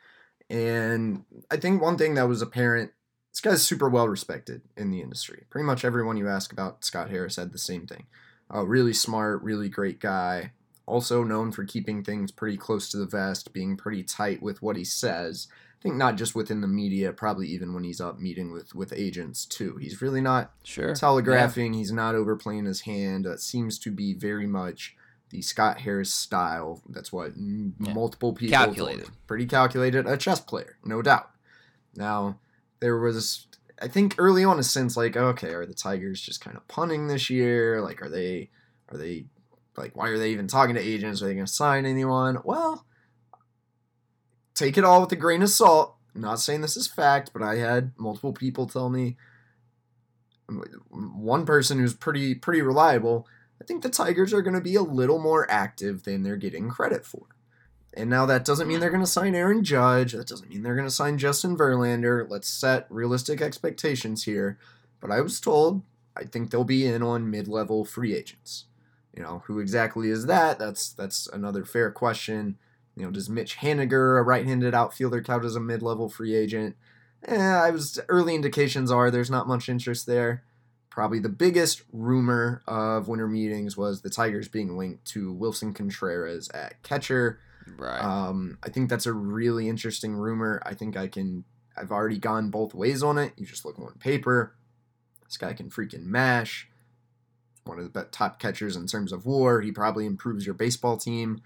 And 0.49 1.23
I 1.51 1.57
think 1.57 1.81
one 1.81 1.97
thing 1.97 2.15
that 2.15 2.27
was 2.27 2.41
apparent 2.41 2.91
this 3.37 3.51
guy's 3.51 3.61
super 3.61 3.87
well 3.87 4.07
respected 4.07 4.63
in 4.75 4.89
the 4.89 4.99
industry. 4.99 5.43
Pretty 5.51 5.65
much 5.65 5.85
everyone 5.85 6.17
you 6.17 6.27
ask 6.27 6.51
about 6.51 6.83
Scott 6.83 7.11
Harris 7.11 7.35
said 7.35 7.51
the 7.51 7.59
same 7.59 7.85
thing. 7.85 8.07
Uh, 8.51 8.65
really 8.65 8.93
smart, 8.93 9.43
really 9.43 9.69
great 9.69 9.99
guy. 9.99 10.53
Also 10.87 11.23
known 11.23 11.51
for 11.51 11.63
keeping 11.63 12.03
things 12.03 12.31
pretty 12.31 12.57
close 12.57 12.89
to 12.89 12.97
the 12.97 13.05
vest, 13.05 13.53
being 13.53 13.77
pretty 13.77 14.01
tight 14.01 14.41
with 14.41 14.63
what 14.63 14.75
he 14.75 14.83
says. 14.83 15.47
I 15.79 15.83
think 15.83 15.95
not 15.95 16.15
just 16.15 16.33
within 16.33 16.61
the 16.61 16.67
media, 16.67 17.13
probably 17.13 17.47
even 17.49 17.75
when 17.75 17.83
he's 17.83 18.01
up 18.01 18.19
meeting 18.19 18.51
with 18.51 18.73
with 18.73 18.91
agents 18.91 19.45
too. 19.45 19.77
He's 19.79 20.01
really 20.01 20.21
not 20.21 20.53
sure 20.63 20.95
telegraphing. 20.95 21.73
Yeah. 21.73 21.79
He's 21.79 21.91
not 21.91 22.15
overplaying 22.15 22.65
his 22.65 22.81
hand. 22.81 23.27
Uh, 23.27 23.37
seems 23.37 23.77
to 23.79 23.91
be 23.91 24.15
very 24.15 24.47
much 24.47 24.95
the 25.29 25.41
Scott 25.41 25.81
Harris 25.81 26.13
style. 26.13 26.81
That's 26.89 27.11
what 27.11 27.33
yeah. 27.35 27.93
multiple 27.93 28.33
people 28.33 28.57
calculated, 28.57 29.05
told. 29.05 29.27
pretty 29.27 29.45
calculated. 29.45 30.07
A 30.07 30.17
chess 30.17 30.39
player, 30.39 30.77
no 30.83 31.01
doubt. 31.01 31.29
Now 31.95 32.39
there 32.79 32.97
was, 32.97 33.47
I 33.81 33.87
think, 33.87 34.15
early 34.17 34.43
on 34.43 34.59
a 34.59 34.63
sense 34.63 34.95
like, 34.95 35.17
okay, 35.17 35.53
are 35.53 35.65
the 35.65 35.73
Tigers 35.73 36.21
just 36.21 36.41
kind 36.41 36.55
of 36.55 36.67
punting 36.67 37.07
this 37.07 37.29
year? 37.29 37.81
Like, 37.81 38.01
are 38.01 38.09
they, 38.09 38.49
are 38.89 38.97
they, 38.97 39.25
like, 39.75 39.95
why 39.95 40.09
are 40.09 40.17
they 40.17 40.31
even 40.31 40.47
talking 40.47 40.75
to 40.75 40.81
agents? 40.81 41.21
Are 41.21 41.27
they 41.27 41.33
going 41.33 41.45
to 41.45 41.51
sign 41.51 41.85
anyone? 41.85 42.39
Well 42.43 42.85
take 44.57 44.77
it 44.77 44.83
all 44.83 45.01
with 45.01 45.11
a 45.11 45.15
grain 45.15 45.41
of 45.41 45.49
salt. 45.49 45.95
I'm 46.15 46.21
not 46.21 46.39
saying 46.39 46.61
this 46.61 46.75
is 46.75 46.87
fact, 46.87 47.31
but 47.31 47.43
I 47.43 47.57
had 47.57 47.91
multiple 47.97 48.33
people 48.33 48.67
tell 48.67 48.89
me 48.89 49.17
one 50.89 51.45
person 51.45 51.77
who's 51.77 51.93
pretty 51.93 52.33
pretty 52.33 52.61
reliable. 52.61 53.27
I 53.67 53.73
think 53.77 53.83
the 53.83 53.89
Tigers 53.89 54.33
are 54.33 54.41
going 54.41 54.55
to 54.55 54.61
be 54.61 54.75
a 54.75 54.81
little 54.81 55.19
more 55.19 55.45
active 55.51 56.03
than 56.03 56.23
they're 56.23 56.37
getting 56.37 56.69
credit 56.69 57.05
for. 57.05 57.23
And 57.93 58.09
now 58.09 58.25
that 58.25 58.45
doesn't 58.45 58.65
mean 58.65 58.79
they're 58.79 58.89
going 58.89 59.03
to 59.03 59.07
sign 59.07 59.35
Aaron 59.35 59.61
Judge. 59.61 60.13
That 60.13 60.27
doesn't 60.27 60.47
mean 60.47 60.63
they're 60.63 60.73
going 60.73 60.87
to 60.87 60.93
sign 60.93 61.17
Justin 61.17 61.57
Verlander. 61.57 62.29
Let's 62.29 62.47
set 62.47 62.87
realistic 62.89 63.41
expectations 63.41 64.23
here. 64.23 64.57
But 65.01 65.11
I 65.11 65.19
was 65.19 65.41
told 65.41 65.81
I 66.15 66.23
think 66.23 66.49
they'll 66.49 66.63
be 66.63 66.87
in 66.87 67.03
on 67.03 67.29
mid-level 67.29 67.83
free 67.83 68.15
agents. 68.15 68.67
You 69.13 69.21
know, 69.21 69.43
who 69.47 69.59
exactly 69.59 70.11
is 70.11 70.27
that? 70.27 70.57
That's 70.59 70.93
that's 70.93 71.27
another 71.27 71.65
fair 71.65 71.91
question. 71.91 72.57
You 72.95 73.03
know, 73.03 73.11
does 73.11 73.29
Mitch 73.29 73.57
Haniger, 73.57 74.17
a 74.17 74.23
right-handed 74.23 74.75
outfielder, 74.75 75.21
count 75.21 75.43
as 75.43 75.57
a 75.57 75.59
mid-level 75.59 76.07
free 76.07 76.35
agent? 76.35 76.77
Eh, 77.25 77.35
I 77.35 77.71
was 77.71 77.99
early 78.07 78.33
indications 78.33 78.91
are 78.91 79.11
there's 79.11 79.29
not 79.29 79.45
much 79.45 79.67
interest 79.67 80.05
there. 80.05 80.43
Probably 80.97 81.19
the 81.19 81.29
biggest 81.29 81.83
rumor 81.93 82.63
of 82.65 83.07
winter 83.07 83.27
meetings 83.27 83.77
was 83.77 84.01
the 84.01 84.09
Tigers 84.09 84.47
being 84.47 84.79
linked 84.79 85.05
to 85.09 85.31
Willson 85.31 85.75
Contreras 85.75 86.49
at 86.55 86.81
catcher. 86.81 87.39
Right. 87.77 88.03
Um, 88.03 88.57
I 88.63 88.69
think 88.69 88.89
that's 88.89 89.05
a 89.05 89.13
really 89.13 89.69
interesting 89.69 90.15
rumor. 90.15 90.59
I 90.65 90.73
think 90.73 90.97
I 90.97 91.07
can. 91.07 91.43
I've 91.77 91.91
already 91.91 92.17
gone 92.17 92.49
both 92.49 92.73
ways 92.73 93.03
on 93.03 93.19
it. 93.19 93.33
You 93.37 93.45
just 93.45 93.63
look 93.63 93.77
on 93.77 93.93
paper. 93.99 94.55
This 95.23 95.37
guy 95.37 95.53
can 95.53 95.69
freaking 95.69 96.05
mash. 96.05 96.67
One 97.65 97.77
of 97.77 97.93
the 97.93 98.05
top 98.05 98.39
catchers 98.39 98.75
in 98.75 98.87
terms 98.87 99.11
of 99.11 99.23
WAR. 99.23 99.61
He 99.61 99.71
probably 99.71 100.07
improves 100.07 100.47
your 100.47 100.55
baseball 100.55 100.97
team. 100.97 101.41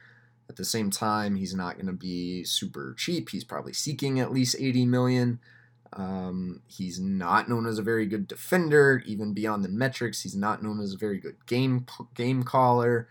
At 0.47 0.55
the 0.55 0.63
same 0.63 0.89
time, 0.89 1.35
he's 1.35 1.53
not 1.53 1.75
going 1.75 1.87
to 1.87 1.91
be 1.91 2.45
super 2.45 2.95
cheap. 2.97 3.27
He's 3.31 3.43
probably 3.43 3.73
seeking 3.73 4.17
at 4.17 4.31
least 4.31 4.55
80 4.57 4.85
million. 4.85 5.41
Um, 5.93 6.61
he's 6.67 6.99
not 6.99 7.49
known 7.49 7.65
as 7.65 7.77
a 7.77 7.83
very 7.83 8.05
good 8.05 8.27
defender, 8.27 9.03
even 9.05 9.33
beyond 9.33 9.63
the 9.63 9.69
metrics. 9.69 10.21
He's 10.21 10.35
not 10.35 10.63
known 10.63 10.79
as 10.79 10.93
a 10.93 10.97
very 10.97 11.19
good 11.19 11.45
game 11.45 11.85
game 12.15 12.43
caller. 12.43 13.09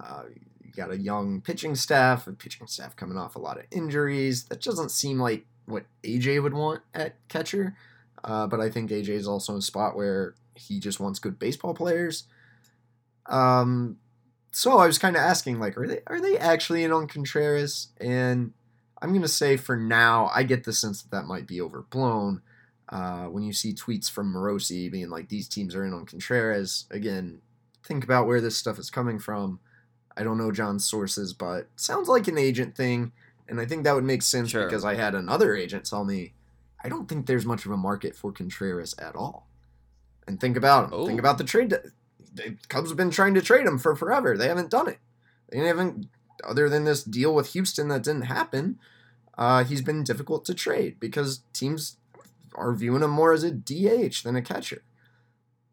Uh, 0.00 0.24
you 0.62 0.72
got 0.72 0.90
a 0.90 0.98
young 0.98 1.40
pitching 1.40 1.74
staff, 1.74 2.26
a 2.26 2.32
pitching 2.32 2.66
staff 2.66 2.96
coming 2.96 3.16
off 3.16 3.36
a 3.36 3.40
lot 3.40 3.58
of 3.58 3.64
injuries. 3.70 4.44
That 4.44 4.60
doesn't 4.60 4.90
seem 4.90 5.20
like 5.20 5.46
what 5.66 5.84
AJ 6.02 6.42
would 6.42 6.54
want 6.54 6.82
at 6.94 7.16
catcher. 7.28 7.76
Uh, 8.24 8.46
but 8.46 8.60
I 8.60 8.70
think 8.70 8.90
AJ 8.90 9.10
is 9.10 9.28
also 9.28 9.52
in 9.52 9.58
a 9.58 9.62
spot 9.62 9.96
where 9.96 10.34
he 10.54 10.80
just 10.80 10.98
wants 10.98 11.20
good 11.20 11.38
baseball 11.38 11.74
players. 11.74 12.24
Um, 13.26 13.98
so 14.50 14.78
I 14.78 14.86
was 14.86 14.98
kind 14.98 15.16
of 15.16 15.22
asking, 15.22 15.60
like, 15.60 15.76
are 15.76 15.86
they 15.86 16.00
are 16.06 16.20
they 16.20 16.38
actually 16.38 16.82
in 16.82 16.90
on 16.90 17.06
Contreras? 17.06 17.88
And 18.00 18.52
I'm 19.00 19.12
gonna 19.12 19.28
say 19.28 19.56
for 19.56 19.76
now, 19.76 20.30
I 20.34 20.42
get 20.42 20.64
the 20.64 20.72
sense 20.72 21.02
that 21.02 21.10
that 21.10 21.26
might 21.26 21.46
be 21.46 21.60
overblown. 21.60 22.42
Uh, 22.88 23.24
when 23.24 23.42
you 23.42 23.52
see 23.52 23.74
tweets 23.74 24.10
from 24.10 24.32
Morosi 24.32 24.90
being 24.90 25.10
like, 25.10 25.28
these 25.28 25.48
teams 25.48 25.74
are 25.74 25.84
in 25.84 25.92
on 25.92 26.06
Contreras, 26.06 26.86
again, 26.90 27.40
think 27.84 28.04
about 28.04 28.26
where 28.26 28.40
this 28.40 28.56
stuff 28.56 28.78
is 28.78 28.90
coming 28.90 29.18
from. 29.18 29.58
I 30.16 30.22
don't 30.22 30.38
know 30.38 30.52
Jon's 30.52 30.86
sources, 30.86 31.32
but 31.32 31.68
sounds 31.76 32.08
like 32.08 32.28
an 32.28 32.38
agent 32.38 32.76
thing, 32.76 33.12
and 33.48 33.60
I 33.60 33.66
think 33.66 33.84
that 33.84 33.94
would 33.94 34.04
make 34.04 34.22
sense 34.22 34.50
sure. 34.50 34.64
because 34.64 34.84
I 34.84 34.94
had 34.94 35.14
another 35.14 35.54
agent 35.54 35.84
tell 35.84 36.04
me, 36.04 36.34
I 36.82 36.88
don't 36.88 37.08
think 37.08 37.26
there's 37.26 37.44
much 37.44 37.66
of 37.66 37.72
a 37.72 37.76
market 37.76 38.14
for 38.14 38.32
Contreras 38.32 38.94
at 38.98 39.16
all. 39.16 39.48
And 40.26 40.40
think 40.40 40.56
about 40.56 40.84
him. 40.84 40.90
Oh. 40.92 41.06
Think 41.06 41.20
about 41.20 41.38
the 41.38 41.44
trade 41.44 41.70
the 41.70 42.56
Cubs 42.68 42.90
have 42.90 42.96
been 42.96 43.10
trying 43.10 43.34
to 43.34 43.42
trade 43.42 43.66
him 43.66 43.78
for 43.78 43.96
forever. 43.96 44.36
They 44.36 44.48
haven't 44.48 44.70
done 44.70 44.88
it. 44.88 44.98
They 45.50 45.58
haven't 45.58 46.08
other 46.44 46.68
than 46.68 46.84
this 46.84 47.02
deal 47.02 47.34
with 47.34 47.52
Houston 47.52 47.88
that 47.88 48.02
didn't 48.02 48.22
happen, 48.22 48.78
uh, 49.36 49.64
he's 49.64 49.82
been 49.82 50.02
difficult 50.02 50.44
to 50.46 50.54
trade 50.54 50.98
because 50.98 51.42
teams 51.52 51.98
are 52.54 52.72
viewing 52.72 53.02
him 53.02 53.10
more 53.10 53.32
as 53.32 53.42
a 53.42 53.50
DH 53.50 54.22
than 54.24 54.36
a 54.36 54.42
catcher. 54.42 54.82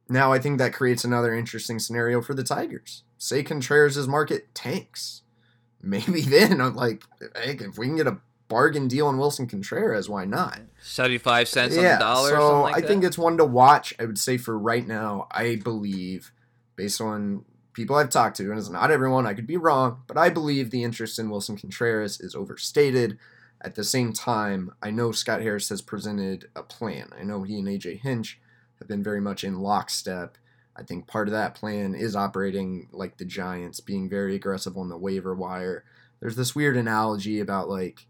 Now, 0.10 0.34
I 0.34 0.40
think 0.40 0.58
that 0.58 0.74
creates 0.74 1.04
another 1.04 1.34
interesting 1.34 1.80
scenario 1.80 2.22
for 2.22 2.34
the 2.34 2.44
Tigers. 2.44 3.04
Say 3.18 3.42
Contreras' 3.42 4.08
market 4.08 4.54
tanks. 4.54 5.22
Maybe 5.82 6.22
then, 6.22 6.60
like, 6.76 7.04
hey, 7.36 7.58
if 7.60 7.78
we 7.78 7.88
can 7.88 7.98
get 7.98 8.08
a 8.08 8.20
bargain 8.48 8.88
deal 8.88 9.08
on 9.08 9.18
Willson 9.18 9.50
Contreras, 9.50 10.10
why 10.10 10.26
not? 10.26 10.60
75 10.82 11.48
cents 11.48 11.76
yeah, 11.76 11.82
on 11.82 12.00
the 12.00 12.06
dollar 12.06 12.30
so 12.30 12.62
like 12.62 12.76
I 12.76 12.82
that? 12.82 12.88
think 12.88 13.04
it's 13.04 13.18
one 13.18 13.38
to 13.38 13.46
watch. 13.46 13.94
I 14.00 14.06
would 14.06 14.20
say 14.20 14.38
for 14.38 14.58
right 14.58 14.86
now, 14.86 15.28
I 15.32 15.56
believe, 15.56 16.32
based 16.76 17.02
on 17.02 17.46
people 17.74 17.96
I've 17.96 18.10
talked 18.10 18.38
to, 18.38 18.50
and 18.50 18.60
it's 18.60 18.70
not 18.70 18.92
everyone, 18.92 19.26
I 19.26 19.34
could 19.34 19.48
be 19.48 19.58
wrong, 19.58 20.04
but 20.08 20.18
I 20.18 20.30
believe 20.30 20.70
the 20.70 20.84
interest 20.84 21.20
in 21.20 21.30
Willson 21.30 21.60
Contreras 21.60 22.20
is 22.20 22.36
overstated. 22.36 23.18
At 23.62 23.76
the 23.76 23.84
same 23.84 24.14
time, 24.14 24.74
I 24.82 24.92
know 24.92 25.12
Scott 25.12 25.42
Harris 25.42 25.70
has 25.70 25.82
presented 25.82 26.50
a 26.56 26.64
plan. 26.64 27.10
I 27.18 27.24
know 27.24 27.44
he 27.44 27.60
and 27.60 27.68
AJ 27.68 28.02
Hinch 28.02 28.40
have 28.80 28.88
been 28.88 29.04
very 29.04 29.22
much 29.22 29.44
in 29.44 29.60
lockstep. 29.60 30.38
I 30.76 30.84
think 30.84 31.08
part 31.08 31.28
of 31.28 31.34
that 31.34 31.56
plan 31.56 31.96
is 31.96 32.16
operating 32.16 32.90
like 32.92 33.18
the 33.18 33.26
Giants, 33.26 33.80
being 33.80 34.10
very 34.10 34.36
aggressive 34.36 34.78
on 34.78 34.90
the 34.90 34.98
waiver 34.98 35.34
wire. 35.34 35.84
There's 36.20 36.36
this 36.36 36.56
weird 36.56 36.76
analogy 36.78 37.40
about 37.40 37.70
like 37.70 38.08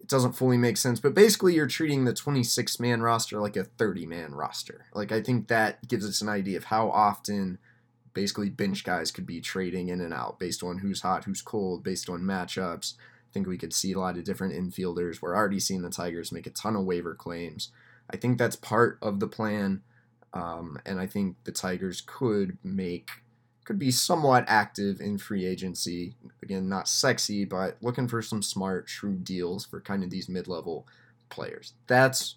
it 0.00 0.08
doesn't 0.08 0.32
fully 0.32 0.56
make 0.56 0.76
sense, 0.76 0.98
but 0.98 1.14
basically 1.14 1.54
you're 1.54 1.66
treating 1.66 2.04
the 2.04 2.14
26 2.14 2.80
man 2.80 3.02
roster 3.02 3.40
like 3.40 3.56
a 3.56 3.64
30 3.64 4.06
man 4.06 4.34
roster. 4.34 4.86
Like 4.94 5.12
I 5.12 5.22
think 5.22 5.48
that 5.48 5.86
gives 5.86 6.08
us 6.08 6.20
an 6.22 6.28
idea 6.28 6.56
of 6.56 6.64
how 6.64 6.90
often 6.90 7.58
basically 8.14 8.50
bench 8.50 8.84
guys 8.84 9.10
could 9.10 9.26
be 9.26 9.40
trading 9.40 9.88
in 9.88 10.00
and 10.00 10.12
out 10.12 10.38
based 10.38 10.62
on 10.62 10.78
who's 10.78 11.02
hot, 11.02 11.24
who's 11.24 11.42
cold, 11.42 11.82
based 11.82 12.08
on 12.08 12.22
matchups. 12.22 12.94
I 12.96 13.32
think 13.32 13.46
we 13.46 13.58
could 13.58 13.74
see 13.74 13.92
a 13.92 13.98
lot 13.98 14.16
of 14.16 14.24
different 14.24 14.54
infielders. 14.54 15.20
We're 15.20 15.36
already 15.36 15.60
seeing 15.60 15.82
the 15.82 15.90
Tigers 15.90 16.32
make 16.32 16.46
a 16.46 16.50
ton 16.50 16.76
of 16.76 16.84
waiver 16.84 17.14
claims. 17.14 17.70
I 18.10 18.16
think 18.16 18.38
that's 18.38 18.56
part 18.56 18.98
of 19.02 19.20
the 19.20 19.28
plan, 19.28 19.82
um, 20.32 20.78
and 20.86 20.98
I 20.98 21.06
think 21.06 21.36
the 21.44 21.52
Tigers 21.52 22.00
could 22.00 22.56
make 22.64 23.10
could 23.64 23.78
be 23.78 23.90
somewhat 23.90 24.46
active 24.48 24.98
in 24.98 25.18
free 25.18 25.44
agency. 25.44 26.14
Again, 26.42 26.70
not 26.70 26.88
sexy, 26.88 27.44
but 27.44 27.76
looking 27.82 28.08
for 28.08 28.22
some 28.22 28.42
smart, 28.42 28.88
shrewd 28.88 29.24
deals 29.24 29.66
for 29.66 29.78
kind 29.78 30.02
of 30.02 30.08
these 30.08 30.26
mid-level 30.26 30.86
players. 31.28 31.74
That's 31.86 32.36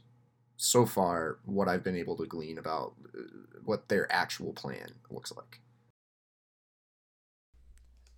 so 0.62 0.86
far 0.86 1.40
what 1.46 1.68
I've 1.68 1.84
been 1.84 1.96
able 1.96 2.16
to 2.18 2.26
glean 2.28 2.60
about 2.60 2.94
uh, 3.18 3.22
what 3.66 3.90
their 3.90 4.12
actual 4.14 4.54
plan 4.54 4.92
looks 5.10 5.34
like. 5.36 5.60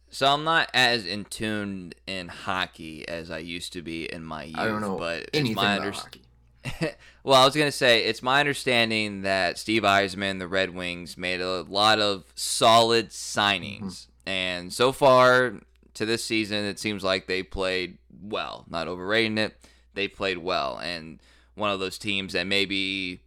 So 0.09 0.27
I'm 0.27 0.43
not 0.43 0.69
as 0.73 1.05
in 1.05 1.23
tune 1.23 1.93
in 2.05 2.27
hockey 2.27 3.07
as 3.07 3.31
I 3.31 3.37
used 3.37 3.71
to 3.73 3.81
be 3.81 4.11
in 4.11 4.25
my 4.25 4.43
youth. 4.43 4.57
I 4.57 4.67
don't 4.67 4.81
know 4.81 4.97
but 4.97 5.29
anything 5.33 5.55
my 5.55 5.75
about 5.75 5.95
hockey. 5.95 6.21
well, 7.23 7.41
I 7.41 7.45
was 7.45 7.55
gonna 7.55 7.71
say 7.71 8.03
it's 8.03 8.21
my 8.21 8.41
understanding 8.41 9.21
that 9.21 9.57
Steve 9.57 9.83
Yzerman, 9.83 10.39
the 10.39 10.47
Red 10.47 10.75
Wings, 10.75 11.17
made 11.17 11.39
a 11.39 11.61
lot 11.61 11.99
of 11.99 12.25
solid 12.35 13.09
signings, 13.09 13.81
mm-hmm. 13.81 14.29
and 14.29 14.73
so 14.73 14.91
far 14.91 15.53
to 15.93 16.05
this 16.05 16.25
season, 16.25 16.65
it 16.65 16.77
seems 16.77 17.03
like 17.03 17.27
they 17.27 17.41
played 17.41 17.97
well. 18.21 18.65
Not 18.69 18.87
overrating 18.87 19.37
it, 19.37 19.55
they 19.93 20.07
played 20.07 20.39
well, 20.39 20.77
and 20.77 21.19
one 21.55 21.71
of 21.71 21.79
those 21.79 21.97
teams 21.97 22.33
that 22.33 22.47
maybe 22.47 23.21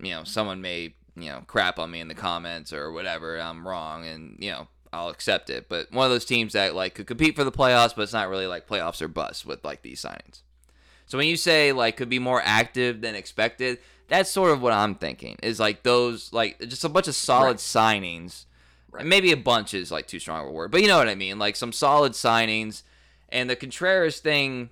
you 0.00 0.10
know 0.10 0.24
someone 0.24 0.60
may 0.60 0.94
you 1.16 1.28
know 1.28 1.42
crap 1.46 1.78
on 1.78 1.90
me 1.90 2.00
in 2.00 2.08
the 2.08 2.14
comments 2.14 2.72
or 2.72 2.92
whatever. 2.92 3.38
I'm 3.38 3.66
wrong, 3.66 4.06
and 4.06 4.36
you 4.38 4.50
know 4.50 4.68
I'll 4.92 5.08
accept 5.08 5.50
it. 5.50 5.68
But 5.68 5.92
one 5.92 6.06
of 6.06 6.12
those 6.12 6.24
teams 6.24 6.52
that 6.52 6.74
like 6.74 6.94
could 6.94 7.06
compete 7.06 7.36
for 7.36 7.44
the 7.44 7.52
playoffs, 7.52 7.94
but 7.94 8.02
it's 8.02 8.12
not 8.12 8.28
really 8.28 8.46
like 8.46 8.66
playoffs 8.66 9.02
or 9.02 9.08
bust 9.08 9.46
with 9.46 9.64
like 9.64 9.82
these 9.82 10.02
signings. 10.02 10.42
So 11.06 11.18
when 11.18 11.26
you 11.26 11.36
say 11.36 11.72
like 11.72 11.96
could 11.96 12.08
be 12.08 12.18
more 12.18 12.42
active 12.44 13.00
than 13.00 13.14
expected, 13.14 13.78
that's 14.08 14.30
sort 14.30 14.50
of 14.50 14.62
what 14.62 14.72
I'm 14.72 14.94
thinking. 14.94 15.36
Is 15.42 15.60
like 15.60 15.82
those 15.82 16.32
like 16.32 16.60
just 16.60 16.84
a 16.84 16.88
bunch 16.88 17.08
of 17.08 17.14
solid 17.14 17.46
right. 17.46 17.56
signings. 17.56 18.44
Right. 18.90 19.00
And 19.00 19.10
maybe 19.10 19.32
a 19.32 19.36
bunch 19.36 19.74
is 19.74 19.90
like 19.90 20.06
too 20.06 20.18
strong 20.18 20.46
a 20.46 20.50
word, 20.50 20.70
but 20.70 20.80
you 20.80 20.88
know 20.88 20.98
what 20.98 21.08
I 21.08 21.14
mean. 21.14 21.38
Like 21.38 21.56
some 21.56 21.72
solid 21.72 22.12
signings, 22.12 22.82
and 23.28 23.48
the 23.48 23.56
Contreras 23.56 24.20
thing. 24.20 24.70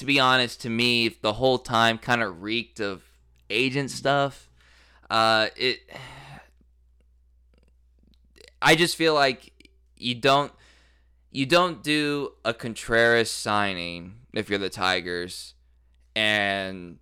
To 0.00 0.06
be 0.06 0.18
honest, 0.18 0.62
to 0.62 0.70
me, 0.70 1.08
the 1.08 1.34
whole 1.34 1.58
time 1.58 1.98
kind 1.98 2.22
of 2.22 2.42
reeked 2.42 2.80
of 2.80 3.02
agent 3.50 3.90
stuff. 3.90 4.48
Uh, 5.10 5.48
it 5.56 5.80
I 8.62 8.76
just 8.76 8.96
feel 8.96 9.12
like 9.12 9.52
you 9.98 10.14
don't 10.14 10.52
you 11.30 11.44
don't 11.44 11.82
do 11.82 12.32
a 12.46 12.54
Contreras 12.54 13.30
signing 13.30 14.14
if 14.32 14.48
you're 14.48 14.58
the 14.58 14.70
Tigers 14.70 15.52
and 16.16 16.96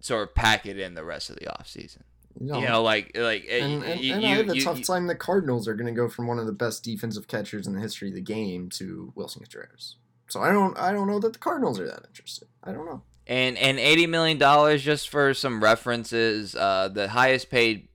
sort 0.00 0.28
of 0.28 0.34
pack 0.36 0.66
it 0.66 0.78
in 0.78 0.94
the 0.94 1.04
rest 1.04 1.30
of 1.30 1.36
the 1.36 1.46
offseason. 1.46 2.02
No. 2.38 2.60
You 2.60 2.68
know, 2.68 2.82
like 2.84 3.16
like 3.16 3.46
and, 3.50 3.82
and, 3.82 4.00
you, 4.00 4.14
and 4.14 4.24
I 4.24 4.28
have 4.28 4.50
a 4.50 4.54
you, 4.54 4.62
tough 4.62 4.78
you, 4.78 4.84
time. 4.84 5.08
The 5.08 5.16
Cardinals 5.16 5.66
are 5.66 5.74
going 5.74 5.92
to 5.92 6.00
go 6.00 6.08
from 6.08 6.28
one 6.28 6.38
of 6.38 6.46
the 6.46 6.52
best 6.52 6.84
defensive 6.84 7.26
catchers 7.26 7.66
in 7.66 7.74
the 7.74 7.80
history 7.80 8.10
of 8.10 8.14
the 8.14 8.20
game 8.20 8.70
to 8.70 9.12
Willson 9.16 9.40
Contreras. 9.40 9.96
So 10.30 10.40
I 10.40 10.52
don't 10.52 10.78
I 10.78 10.92
don't 10.92 11.06
know 11.08 11.18
that 11.18 11.32
the 11.32 11.38
Cardinals 11.38 11.78
are 11.80 11.86
that 11.86 12.04
interested. 12.06 12.48
I 12.62 12.72
don't 12.72 12.86
know. 12.86 13.02
And 13.26 13.58
and 13.58 13.78
eighty 13.78 14.06
million 14.06 14.38
dollars 14.38 14.82
just 14.82 15.08
for 15.08 15.34
some 15.34 15.62
references. 15.62 16.54
Uh, 16.54 16.88
the 16.88 17.08
highest 17.08 17.50
paid 17.50 17.88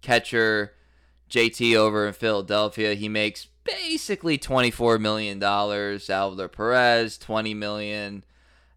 catcher 0.00 0.74
JT 1.30 1.74
over 1.76 2.06
in 2.06 2.12
Philadelphia, 2.12 2.94
he 2.94 3.08
makes 3.08 3.46
basically 3.64 4.36
$24 4.38 5.00
million. 5.00 5.40
Salvador 5.98 6.48
Perez, 6.48 7.16
20 7.18 7.54
million. 7.54 8.24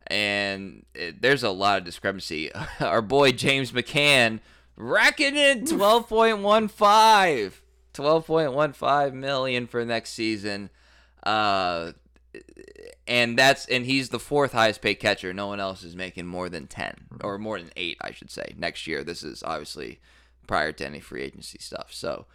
And 0.07 0.85
it, 0.93 1.21
there's 1.21 1.43
a 1.43 1.49
lot 1.49 1.79
of 1.79 1.83
discrepancy. 1.83 2.51
Our 2.79 3.01
boy 3.01 3.31
James 3.33 3.71
McCann 3.71 4.39
racking 4.77 5.35
in 5.35 5.65
12.15. 5.65 7.53
12.15 7.93 9.13
million 9.13 9.67
for 9.67 9.83
next 9.85 10.11
season. 10.11 10.69
Uh, 11.23 11.93
and 13.07 13.37
that's 13.37 13.65
and 13.67 13.85
he's 13.85 14.09
the 14.09 14.19
fourth 14.19 14.53
highest 14.53 14.81
paid 14.81 14.95
catcher. 14.95 15.33
No 15.33 15.47
one 15.47 15.59
else 15.59 15.83
is 15.83 15.95
making 15.95 16.25
more 16.25 16.49
than 16.49 16.67
10 16.67 16.85
mm-hmm. 16.87 17.25
or 17.25 17.37
more 17.37 17.59
than 17.59 17.71
8, 17.75 17.97
I 18.01 18.11
should 18.11 18.31
say. 18.31 18.53
Next 18.57 18.87
year. 18.87 19.03
This 19.03 19.23
is 19.23 19.43
obviously 19.43 19.99
prior 20.47 20.71
to 20.71 20.85
any 20.85 20.99
free 20.99 21.23
agency 21.23 21.59
stuff. 21.59 21.93
So, 21.93 22.25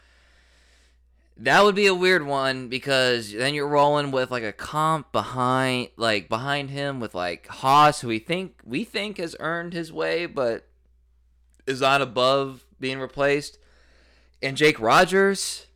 that 1.36 1.64
would 1.64 1.74
be 1.74 1.86
a 1.86 1.94
weird 1.94 2.26
one 2.26 2.68
because 2.68 3.32
then 3.32 3.54
you're 3.54 3.66
rolling 3.66 4.10
with 4.10 4.30
like 4.30 4.42
a 4.42 4.52
comp 4.52 5.10
behind 5.10 5.88
like 5.96 6.28
behind 6.28 6.68
him 6.70 7.00
with 7.00 7.14
like 7.14 7.48
Haase 7.48 8.00
who 8.00 8.08
we 8.08 8.18
think 8.18 8.60
we 8.62 8.84
think 8.84 9.16
has 9.16 9.34
earned 9.40 9.72
his 9.72 9.90
way 9.90 10.26
but 10.26 10.66
is 11.66 11.80
not 11.80 12.02
above 12.02 12.66
being 12.78 13.00
replaced 13.00 13.58
and 14.42 14.54
Jake 14.54 14.78
Rogers 14.78 15.66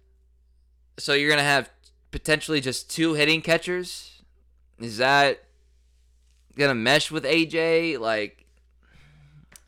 so 0.99 1.15
you're 1.15 1.31
going 1.31 1.39
to 1.39 1.45
have 1.45 1.71
potentially 2.11 2.61
just 2.61 2.91
two 2.91 3.15
hitting 3.15 3.41
catchers 3.41 4.14
is 4.81 4.99
that 4.99 5.45
to 6.57 6.75
mesh 6.75 7.11
with 7.11 7.25
AJ 7.25 7.99
like 7.99 8.45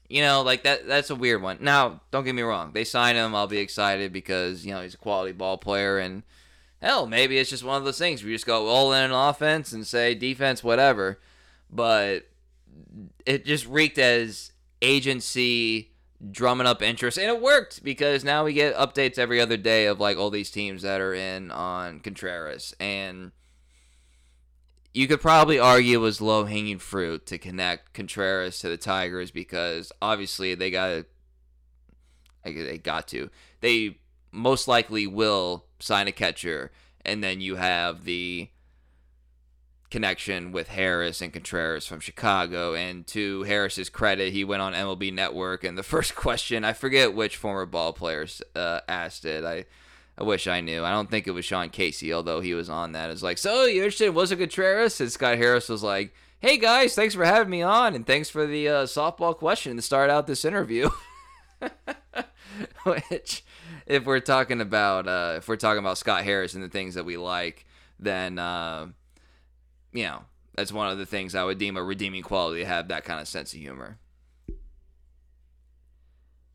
you 0.09 0.23
know, 0.23 0.43
like 0.43 0.63
that 0.63 0.87
that's 0.87 1.11
a 1.11 1.15
weird 1.17 1.43
one. 1.43 1.59
Now, 1.61 2.01
don't 2.11 2.25
get 2.25 2.35
me 2.35 2.43
wrong. 2.43 2.73
They 2.73 2.85
sign 2.85 3.17
him, 3.17 3.35
I'll 3.35 3.47
be 3.47 3.59
excited 3.59 4.13
because, 4.13 4.65
you 4.65 4.73
know, 4.73 4.83
he's 4.83 4.95
a 4.95 4.99
quality 4.99 5.33
ball 5.33 5.59
player 5.59 5.99
and 5.99 6.23
hell, 6.81 7.07
maybe 7.07 7.39
it's 7.39 7.51
just 7.51 7.65
one 7.65 7.77
of 7.77 7.85
those 7.85 7.99
things 7.99 8.23
where 8.23 8.31
you 8.31 8.37
just 8.37 8.47
go 8.47 8.67
all 8.67 8.93
in 8.93 9.11
on 9.11 9.31
offense 9.31 9.73
and 9.73 9.87
say 9.87 10.15
defense 10.15 10.63
whatever. 10.63 11.19
But 11.71 12.29
it 13.25 13.45
just 13.45 13.67
reeked 13.67 13.99
as 13.99 14.53
agency 14.81 15.91
drumming 16.31 16.67
up 16.67 16.83
interest 16.83 17.19
and 17.19 17.29
it 17.29 17.43
worked 17.43 17.83
because 17.85 18.25
now 18.25 18.45
we 18.45 18.53
get 18.53 18.75
updates 18.77 19.19
every 19.19 19.41
other 19.41 19.57
day 19.57 19.87
of 19.87 20.01
like 20.01 20.17
all 20.17 20.31
these 20.31 20.51
teams 20.51 20.83
that 20.83 21.01
are 21.01 21.13
in 21.13 21.51
on 21.51 22.01
Contreras 22.01 22.75
and 22.81 23.33
you 24.97 25.07
could 25.07 25.21
probably 25.21 25.59
argue 25.59 25.99
it 25.99 26.01
was 26.01 26.23
low 26.23 26.47
hanging 26.47 26.79
fruit 26.79 27.27
to 27.27 27.37
connect 27.37 27.93
Contreras 27.93 28.61
to 28.61 28.71
the 28.71 28.79
Tigers 28.79 29.31
because 29.31 29.93
obviously 30.01 30.55
they 30.55 30.71
got 30.71 31.05
they 32.43 32.79
got 32.79 33.07
to. 33.09 33.29
They 33.61 33.99
most 34.33 34.67
likely 34.67 35.07
will 35.07 35.67
sign 35.81 36.09
a 36.09 36.13
catcher, 36.13 36.73
and 37.05 37.23
then 37.23 37.43
you 37.43 37.57
have 37.57 38.05
the 38.05 38.49
connection 39.91 40.51
with 40.51 40.69
Harris 40.69 41.21
and 41.21 41.31
Contreras 41.31 41.87
from 41.87 42.01
Chicago. 42.01 42.75
And 42.75 43.07
to 43.09 43.43
Harris's 43.43 43.91
credit, 43.91 44.33
he 44.33 44.45
went 44.45 44.63
on 44.63 44.73
MLB 44.73 45.13
Network, 45.13 45.63
and 45.63 45.77
the 45.77 45.83
first 45.95 46.15
question 46.15 46.65
I 46.65 46.73
forget 46.73 47.15
which 47.15 47.37
former 47.37 47.67
ball 47.67 47.93
players 47.93 48.41
uh, 48.55 48.81
asked 48.89 49.27
it. 49.27 49.45
I 49.45 49.67
I 50.19 50.23
wish 50.23 50.47
I 50.47 50.61
knew. 50.61 50.85
I 50.85 50.91
don't 50.91 51.11
think 51.11 51.27
it 51.27 51.33
was 51.33 51.45
Sean 51.45 51.69
Casey, 51.69 52.13
although 52.13 52.41
he 52.41 52.55
was 52.55 52.71
on 52.71 52.93
that. 52.93 53.11
It's 53.11 53.23
like, 53.23 53.37
so 53.39 53.65
you 53.65 53.83
interested 53.83 54.09
in 54.09 54.15
Willson 54.15 54.39
Contreras? 54.39 55.01
And 55.01 55.13
Scott 55.13 55.37
Harris 55.37 55.69
was 55.69 55.83
like, 55.83 56.15
hey 56.39 56.59
guys, 56.59 56.95
thanks 56.95 57.15
for 57.15 57.25
having 57.25 57.51
me 57.51 57.63
on, 57.63 57.95
and 57.95 58.07
thanks 58.07 58.29
for 58.31 58.47
the 58.47 58.69
uh, 58.69 58.85
softball 58.85 59.37
question 59.37 59.77
to 59.77 59.83
start 59.83 60.11
out 60.11 60.27
this 60.27 60.45
interview. 60.45 60.91
Which, 62.85 63.45
if 63.87 64.05
we're 64.05 64.21
talking 64.21 64.61
about 64.61 65.09
uh, 65.09 65.35
if 65.39 65.49
we're 65.49 65.57
talking 65.57 65.79
about 65.79 65.99
Scott 65.99 66.25
Harris 66.25 66.55
and 66.55 66.63
the 66.63 66.69
things 66.69 66.95
that 66.95 67.05
we 67.05 67.17
like, 67.17 67.67
then 67.99 68.39
uh, 68.39 68.87
you 69.93 70.05
know 70.05 70.25
that's 70.55 70.73
one 70.73 70.89
of 70.91 70.99
the 70.99 71.07
things 71.07 71.35
I 71.35 71.45
would 71.45 71.59
deem 71.59 71.77
a 71.77 71.83
redeeming 71.83 72.23
quality 72.23 72.61
to 72.61 72.67
have 72.67 72.89
that 72.89 73.05
kind 73.05 73.21
of 73.21 73.29
sense 73.29 73.53
of 73.53 73.61
humor. 73.61 73.99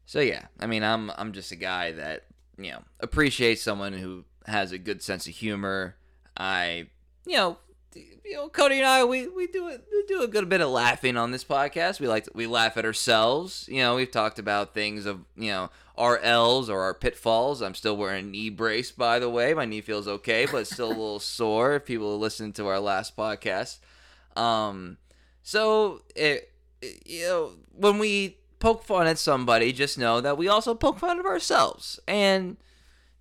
So 0.06 0.20
yeah, 0.20 0.48
I 0.60 0.68
mean, 0.68 0.84
I'm 0.84 1.12
I'm 1.18 1.32
just 1.32 1.52
a 1.52 1.56
guy 1.56 1.92
that 1.94 2.26
you 2.58 2.72
know 2.72 2.84
appreciate 3.00 3.60
someone 3.60 3.94
who 3.94 4.26
has 4.48 4.72
a 4.72 4.78
good 4.78 5.02
sense 5.02 5.28
of 5.28 5.34
humor. 5.34 5.96
I 6.38 6.88
you 7.26 7.36
know 7.36 7.58
you 7.96 8.34
know 8.34 8.50
Cody 8.50 8.78
and 8.78 8.88
I 8.88 9.04
we 9.04 9.28
we 9.28 9.48
do 9.48 9.68
it 9.68 9.86
we 9.92 10.04
do 10.08 10.24
a 10.24 10.28
good 10.28 10.50
bit 10.50 10.62
of 10.62 10.70
laughing 10.70 11.18
on 11.18 11.32
this 11.32 11.44
podcast. 11.44 12.00
We 12.00 12.08
like 12.08 12.26
to, 12.26 12.32
we 12.34 12.48
laugh 12.48 12.78
at 12.78 12.86
ourselves. 12.86 13.68
You 13.70 13.80
know, 13.80 13.96
we've 13.96 14.12
talked 14.12 14.40
about 14.40 14.74
things 14.74 15.06
of 15.06 15.22
you 15.36 15.50
know 15.50 15.70
our 15.98 16.18
L's 16.20 16.70
or 16.70 16.82
our 16.82 16.94
pitfalls. 16.94 17.62
I'm 17.62 17.76
still 17.76 17.98
wearing 17.98 18.26
a 18.26 18.30
knee 18.30 18.50
brace, 18.50 18.92
by 18.92 19.20
the 19.20 19.30
way. 19.30 19.54
My 19.54 19.66
knee 19.66 19.82
feels 19.82 20.08
okay, 20.08 20.48
but 20.52 20.60
it's 20.60 20.72
still 20.72 20.88
a 20.88 20.90
little 20.90 21.20
sore. 21.38 21.76
If 21.76 21.86
people 21.86 22.18
listen 22.18 22.54
to 22.54 22.68
our 22.68 22.80
last 22.80 23.16
podcast, 23.16 23.80
um, 24.36 24.98
so 25.44 26.02
it, 26.16 26.52
it, 26.82 27.04
you 27.06 27.26
know 27.26 27.52
when 27.76 28.00
we 28.00 28.38
poke 28.62 28.84
fun 28.84 29.08
at 29.08 29.18
somebody, 29.18 29.74
just 29.74 29.98
know 29.98 30.22
that 30.22 30.38
we 30.38 30.48
also 30.48 30.74
poke 30.74 31.00
fun 31.00 31.20
of 31.20 31.26
ourselves. 31.26 32.00
And 32.08 32.56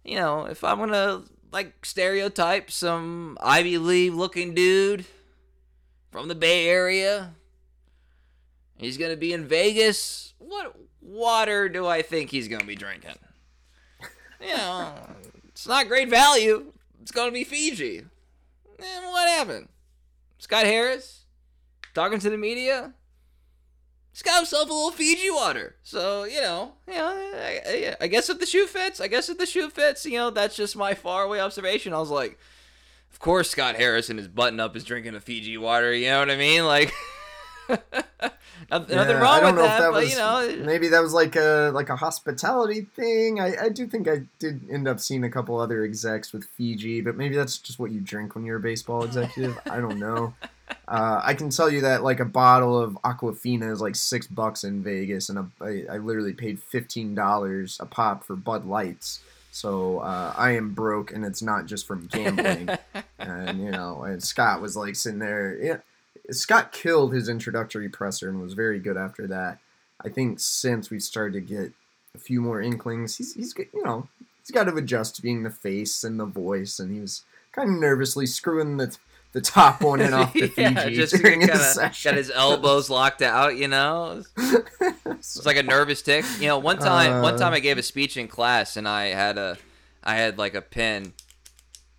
you 0.05 0.17
know, 0.17 0.45
if 0.45 0.63
I'm 0.63 0.79
gonna 0.79 1.25
like 1.51 1.85
stereotype 1.85 2.71
some 2.71 3.37
Ivy 3.41 3.79
League 3.79 4.13
looking 4.13 4.55
dude 4.55 5.05
from 6.13 6.29
the 6.29 6.35
Bay 6.37 6.69
Area, 6.69 7.35
he's 8.77 8.97
gonna 8.97 9.17
be 9.17 9.33
in 9.33 9.47
Vegas. 9.49 10.35
What 10.39 10.77
water 11.01 11.69
do 11.69 11.87
I 11.87 12.03
think 12.03 12.31
he's 12.31 12.47
gonna 12.47 12.65
be 12.65 12.77
drinking? 12.77 13.19
You 14.41 14.57
know, 14.57 14.95
it's 15.49 15.67
not 15.67 15.89
great 15.89 16.09
value. 16.09 16.73
It's 17.03 17.11
gonna 17.11 17.33
be 17.33 17.45
Fiji. 17.45 17.99
Eh, 17.99 18.85
and 18.97 19.07
what 19.07 19.29
happened? 19.29 19.69
Scott 20.39 20.65
Harris 20.65 21.27
talking 21.93 22.19
to 22.21 22.31
the 22.31 22.39
media 22.39 22.95
he's 24.13 24.23
got 24.23 24.37
himself 24.37 24.69
a 24.69 24.73
little 24.73 24.91
Fiji 24.91 25.31
water. 25.31 25.77
So 25.83 26.25
you 26.25 26.41
know, 26.41 26.73
you 26.87 26.95
know, 26.95 27.09
I, 27.09 27.97
I, 28.01 28.07
guess 28.07 28.29
if 28.29 28.39
the 28.39 28.47
shoe 28.47 28.67
fits, 28.67 29.01
I 29.01 29.09
guess 29.09 29.29
if 29.29 29.39
the 29.39 29.47
shoe 29.47 29.71
fits, 29.71 30.05
you 30.07 30.19
know, 30.19 30.31
that's 30.31 30.57
just 30.57 30.77
my 30.77 30.95
faraway 30.95 31.41
observation. 31.41 31.93
I 31.93 31.99
was 31.99 32.11
like, 32.11 32.39
of 33.13 33.19
course, 33.19 33.51
Scott 33.51 33.77
Harrison 33.77 34.19
is 34.19 34.29
button 34.29 34.61
up 34.61 34.77
is 34.77 34.85
drinking 34.85 35.15
a 35.15 35.21
Fiji 35.21 35.57
water. 35.57 35.93
You 35.95 36.09
know 36.09 36.21
what 36.21 36.31
I 36.31 36.37
mean? 36.37 36.67
Like. 36.67 36.93
nothing, 38.71 38.97
yeah, 38.97 39.13
wrong 39.13 39.45
with 39.45 39.57
that, 39.57 39.81
that, 39.81 39.93
was, 39.93 40.05
but 40.05 40.11
you 40.11 40.17
know, 40.17 40.65
maybe 40.65 40.89
that 40.89 41.01
was 41.01 41.13
like 41.13 41.37
a 41.37 41.71
like 41.73 41.89
a 41.89 41.97
hospitality 41.97 42.83
thing. 42.83 43.41
I, 43.41 43.55
I 43.65 43.69
do 43.69 43.87
think 43.87 44.09
I 44.09 44.23
did 44.39 44.69
end 44.71 44.89
up 44.89 45.01
seeing 45.01 45.25
a 45.25 45.31
couple 45.31 45.59
other 45.59 45.85
execs 45.85 46.33
with 46.33 46.45
Fiji, 46.45 47.01
but 47.01 47.17
maybe 47.17 47.37
that's 47.37 47.59
just 47.59 47.79
what 47.79 47.91
you 47.91 48.01
drink 48.01 48.35
when 48.35 48.45
you're 48.45 48.57
a 48.57 48.61
baseball 48.61 49.05
executive. 49.05 49.59
I 49.71 49.79
don't 49.79 49.99
know. 49.99 50.35
Uh, 50.91 51.21
I 51.23 51.35
can 51.35 51.51
tell 51.51 51.71
you 51.71 51.83
that 51.83 52.03
like 52.03 52.19
a 52.19 52.25
bottle 52.25 52.77
of 52.77 52.99
Aquafina 53.05 53.71
is 53.71 53.81
like 53.81 53.95
six 53.95 54.27
bucks 54.27 54.65
in 54.65 54.83
Vegas, 54.83 55.29
and 55.29 55.39
a, 55.39 55.47
I, 55.61 55.95
I 55.95 55.99
literally 55.99 56.33
paid 56.33 56.59
fifteen 56.59 57.15
dollars 57.15 57.79
a 57.79 57.87
pop 57.87 58.25
for 58.25 58.35
Bud 58.35 58.67
Lights. 58.67 59.21
So 59.53 60.01
uh, 60.01 60.35
I 60.37 60.53
am 60.53 60.75
broke, 60.75 61.13
and 61.13 61.25
it's 61.25 61.43
not 61.43 61.67
just 61.67 61.87
from 61.87 62.09
gambling. 62.09 62.71
and 63.21 63.61
you 63.61 63.71
know, 63.71 64.03
and 64.03 64.21
Scott 64.21 64.61
was 64.61 64.77
like 64.77 64.97
sitting 64.97 65.21
there. 65.21 65.57
Yeah, 65.63 65.77
Scott 66.33 66.73
killed 66.73 67.15
his 67.15 67.29
introductory 67.29 67.89
presser 67.89 68.29
and 68.29 68.43
was 68.43 68.55
very 68.55 68.81
good 68.81 68.97
after 68.97 69.29
that. 69.29 69.59
I 70.05 70.09
think 70.09 70.41
since 70.41 70.91
we 70.91 70.99
started 70.99 71.35
to 71.35 71.55
get 71.55 71.73
a 72.17 72.19
few 72.19 72.41
more 72.41 72.61
inklings, 72.61 73.17
he's 73.17 73.35
he's 73.35 73.55
you 73.57 73.85
know 73.85 74.09
he's 74.43 74.51
got 74.51 74.65
to 74.65 74.75
adjust 74.75 75.15
to 75.17 75.23
being 75.23 75.45
the 75.45 75.51
face 75.51 76.03
and 76.03 76.19
the 76.19 76.25
voice, 76.27 76.81
and 76.81 76.93
he 76.93 76.99
was 76.99 77.23
kind 77.53 77.71
of 77.71 77.81
nervously 77.81 78.27
screwing 78.27 78.77
the 78.77 78.97
the 79.33 79.41
top 79.41 79.81
one 79.81 80.01
and 80.01 80.15
off 80.15 80.33
the 80.33 80.53
yeah, 80.57 80.85
Fiji 80.85 80.97
just 80.97 81.15
during 81.15 81.41
kinda, 81.41 81.57
his 81.57 81.75
session. 81.75 82.11
Got 82.11 82.19
his 82.19 82.31
elbows 82.31 82.91
locked 82.91 83.23
out, 83.23 83.57
you 83.57 83.69
know. 83.69 84.25
It's 85.07 85.45
like 85.47 85.57
a 85.57 85.63
nervous 85.63 86.03
tick. 86.03 86.25
You 86.41 86.49
know, 86.49 86.59
one 86.59 86.79
time, 86.79 87.13
uh, 87.13 87.23
one 87.23 87.39
time 87.39 87.53
I 87.53 87.61
gave 87.61 87.79
a 87.79 87.83
speech 87.83 88.17
in 88.17 88.27
class 88.29 88.77
and 88.77 88.89
I 88.89 89.07
had 89.07 89.39
a, 89.39 89.57
I 90.03 90.17
had 90.17 90.39
like 90.39 90.55
a 90.55 90.63
pen, 90.63 91.13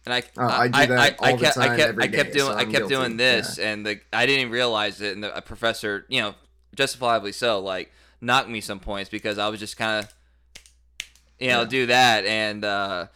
and 0.05 0.13
I, 0.13 0.23
oh, 0.37 0.45
I, 0.45 0.69
I, 0.73 0.83
I, 0.83 1.05
I 1.21 1.33
kept, 1.37 1.57
I 1.57 1.77
kept, 1.77 1.99
I 1.99 2.07
kept 2.07 2.33
doing, 2.33 2.51
so 2.51 2.53
I 2.53 2.65
kept 2.65 2.71
guilty. 2.71 2.95
doing 2.95 3.17
this, 3.17 3.57
yeah. 3.57 3.69
and 3.69 3.85
the 3.85 3.99
I 4.11 4.25
didn't 4.25 4.41
even 4.41 4.51
realize 4.51 4.99
it, 5.01 5.13
and 5.13 5.23
the 5.23 5.41
professor, 5.45 6.05
you 6.09 6.21
know, 6.21 6.35
justifiably 6.75 7.31
so, 7.31 7.59
like 7.59 7.91
knocked 8.19 8.49
me 8.49 8.59
some 8.59 8.79
points 8.79 9.09
because 9.09 9.37
I 9.37 9.49
was 9.49 9.59
just 9.59 9.77
kind 9.77 10.03
of, 10.03 10.13
you 11.39 11.49
know, 11.49 11.61
yeah. 11.61 11.67
do 11.67 11.85
that 11.87 12.25
and. 12.25 12.65
uh 12.65 13.07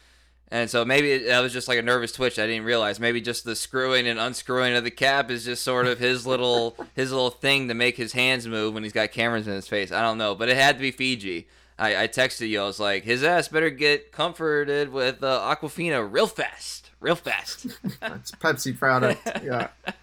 and 0.49 0.69
so 0.69 0.85
maybe 0.85 1.17
that 1.17 1.39
was 1.39 1.51
just 1.51 1.67
like 1.67 1.79
a 1.79 1.81
nervous 1.81 2.11
twitch. 2.11 2.37
I 2.37 2.45
didn't 2.45 2.65
realize. 2.65 2.99
Maybe 2.99 3.19
just 3.19 3.45
the 3.45 3.55
screwing 3.55 4.07
and 4.07 4.19
unscrewing 4.19 4.75
of 4.75 4.83
the 4.83 4.91
cap 4.91 5.31
is 5.31 5.45
just 5.45 5.63
sort 5.63 5.87
of 5.87 5.99
his 5.99 6.27
little 6.27 6.77
his 6.95 7.11
little 7.11 7.31
thing 7.31 7.67
to 7.67 7.73
make 7.73 7.97
his 7.97 8.13
hands 8.13 8.47
move 8.47 8.73
when 8.73 8.83
he's 8.83 8.93
got 8.93 9.11
cameras 9.11 9.47
in 9.47 9.53
his 9.53 9.67
face. 9.67 9.91
I 9.91 10.01
don't 10.01 10.17
know, 10.17 10.35
but 10.35 10.49
it 10.49 10.57
had 10.57 10.77
to 10.77 10.81
be 10.81 10.91
Fiji. 10.91 11.47
I, 11.77 12.03
I 12.03 12.07
texted 12.07 12.47
you. 12.47 12.61
I 12.61 12.65
was 12.65 12.79
like, 12.79 13.03
his 13.03 13.23
ass 13.23 13.49
better 13.49 13.69
get 13.69 14.11
comforted 14.11 14.93
with 14.93 15.21
uh, 15.21 15.55
Aquafina 15.55 16.07
real 16.09 16.27
fast, 16.27 16.91
real 17.01 17.15
fast. 17.15 17.67
That's 17.99 18.31
Pepsi 18.31 18.77
product. 18.77 19.27
Yeah. 19.43 19.69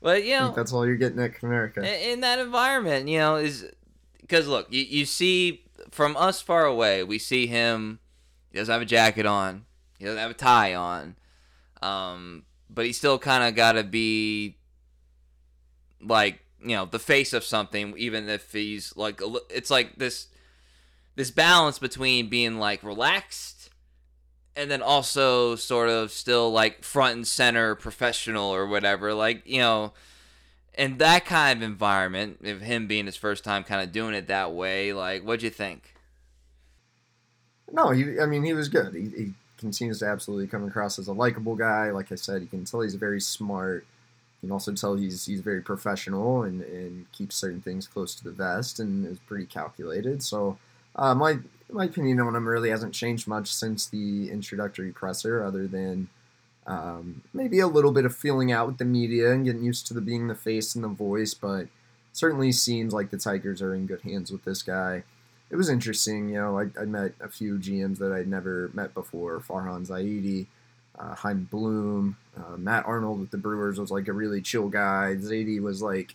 But 0.00 0.24
you 0.24 0.38
know, 0.38 0.52
that's 0.54 0.70
all 0.70 0.84
you're 0.86 0.96
getting 0.96 1.18
at 1.18 1.42
America. 1.42 1.80
In, 1.80 2.12
in 2.12 2.20
that 2.20 2.38
environment, 2.38 3.08
you 3.08 3.16
know, 3.16 3.36
is 3.36 3.64
because 4.20 4.46
look, 4.46 4.70
you, 4.70 4.82
you 4.82 5.06
see 5.06 5.64
from 5.90 6.14
us 6.18 6.42
far 6.42 6.66
away, 6.66 7.02
we 7.02 7.18
see 7.18 7.46
him 7.46 8.00
he 8.54 8.60
doesn't 8.60 8.72
have 8.72 8.82
a 8.82 8.86
jacket 8.86 9.26
on. 9.26 9.64
He 9.98 10.04
doesn't 10.04 10.20
have 10.20 10.30
a 10.30 10.34
tie 10.34 10.76
on. 10.76 11.16
Um, 11.82 12.44
but 12.70 12.86
he's 12.86 12.96
still 12.96 13.18
kind 13.18 13.42
of 13.42 13.56
got 13.56 13.72
to 13.72 13.82
be 13.82 14.58
like 16.00 16.38
you 16.60 16.76
know 16.76 16.84
the 16.84 17.00
face 17.00 17.32
of 17.32 17.42
something, 17.42 17.94
even 17.96 18.28
if 18.28 18.52
he's 18.52 18.96
like 18.96 19.20
it's 19.50 19.72
like 19.72 19.96
this 19.96 20.28
this 21.16 21.32
balance 21.32 21.80
between 21.80 22.28
being 22.28 22.60
like 22.60 22.84
relaxed 22.84 23.70
and 24.54 24.70
then 24.70 24.82
also 24.82 25.56
sort 25.56 25.88
of 25.88 26.12
still 26.12 26.52
like 26.52 26.84
front 26.84 27.16
and 27.16 27.26
center 27.26 27.74
professional 27.74 28.54
or 28.54 28.68
whatever 28.68 29.12
like 29.12 29.42
you 29.44 29.58
know 29.58 29.92
in 30.78 30.98
that 30.98 31.24
kind 31.24 31.58
of 31.58 31.62
environment 31.64 32.38
of 32.44 32.60
him 32.60 32.86
being 32.86 33.06
his 33.06 33.16
first 33.16 33.42
time 33.42 33.64
kind 33.64 33.82
of 33.82 33.90
doing 33.90 34.14
it 34.14 34.28
that 34.28 34.52
way 34.52 34.92
like 34.92 35.22
what'd 35.22 35.42
you 35.42 35.50
think 35.50 35.93
no, 37.74 37.90
he. 37.90 38.20
I 38.20 38.26
mean, 38.26 38.44
he 38.44 38.52
was 38.52 38.68
good. 38.68 38.94
He, 38.94 39.08
he 39.08 39.32
continues 39.58 39.98
to 39.98 40.06
absolutely 40.06 40.46
come 40.46 40.64
across 40.64 40.98
as 40.98 41.08
a 41.08 41.12
likable 41.12 41.56
guy. 41.56 41.90
Like 41.90 42.12
I 42.12 42.14
said, 42.14 42.40
you 42.40 42.46
can 42.46 42.64
tell 42.64 42.82
he's 42.82 42.94
very 42.94 43.20
smart. 43.20 43.84
You 44.40 44.48
can 44.48 44.52
also 44.52 44.72
tell 44.72 44.94
he's 44.94 45.26
he's 45.26 45.40
very 45.40 45.60
professional 45.60 46.44
and, 46.44 46.62
and 46.62 47.10
keeps 47.10 47.34
certain 47.34 47.60
things 47.60 47.88
close 47.88 48.14
to 48.14 48.24
the 48.24 48.30
vest 48.30 48.78
and 48.78 49.04
is 49.06 49.18
pretty 49.18 49.46
calculated. 49.46 50.22
So 50.22 50.56
uh, 50.94 51.16
my 51.16 51.38
my 51.68 51.86
opinion 51.86 52.20
on 52.20 52.36
him 52.36 52.46
really 52.46 52.70
hasn't 52.70 52.94
changed 52.94 53.26
much 53.26 53.52
since 53.52 53.86
the 53.86 54.30
introductory 54.30 54.92
presser, 54.92 55.42
other 55.42 55.66
than 55.66 56.08
um, 56.68 57.22
maybe 57.32 57.58
a 57.58 57.66
little 57.66 57.92
bit 57.92 58.04
of 58.04 58.14
feeling 58.14 58.52
out 58.52 58.68
with 58.68 58.78
the 58.78 58.84
media 58.84 59.32
and 59.32 59.44
getting 59.44 59.64
used 59.64 59.88
to 59.88 59.94
the 59.94 60.00
being 60.00 60.28
the 60.28 60.36
face 60.36 60.76
and 60.76 60.84
the 60.84 60.88
voice. 60.88 61.34
But 61.34 61.66
certainly 62.12 62.52
seems 62.52 62.94
like 62.94 63.10
the 63.10 63.18
Tigers 63.18 63.60
are 63.60 63.74
in 63.74 63.86
good 63.86 64.02
hands 64.02 64.30
with 64.30 64.44
this 64.44 64.62
guy 64.62 65.02
it 65.50 65.56
was 65.56 65.68
interesting. 65.68 66.30
You 66.30 66.40
know, 66.40 66.58
I, 66.58 66.66
I 66.80 66.84
met 66.84 67.12
a 67.20 67.28
few 67.28 67.58
GMs 67.58 67.98
that 67.98 68.12
I'd 68.12 68.28
never 68.28 68.70
met 68.74 68.94
before. 68.94 69.40
Farhan 69.40 69.86
Zaidi, 69.86 70.46
uh, 70.98 71.14
Chaim 71.14 71.48
Bloom, 71.50 72.16
uh, 72.36 72.56
Matt 72.56 72.86
Arnold 72.86 73.20
with 73.20 73.30
the 73.30 73.38
Brewers 73.38 73.78
was 73.78 73.90
like 73.90 74.08
a 74.08 74.12
really 74.12 74.40
chill 74.40 74.68
guy. 74.68 75.14
Zaidi 75.16 75.60
was 75.60 75.82
like 75.82 76.14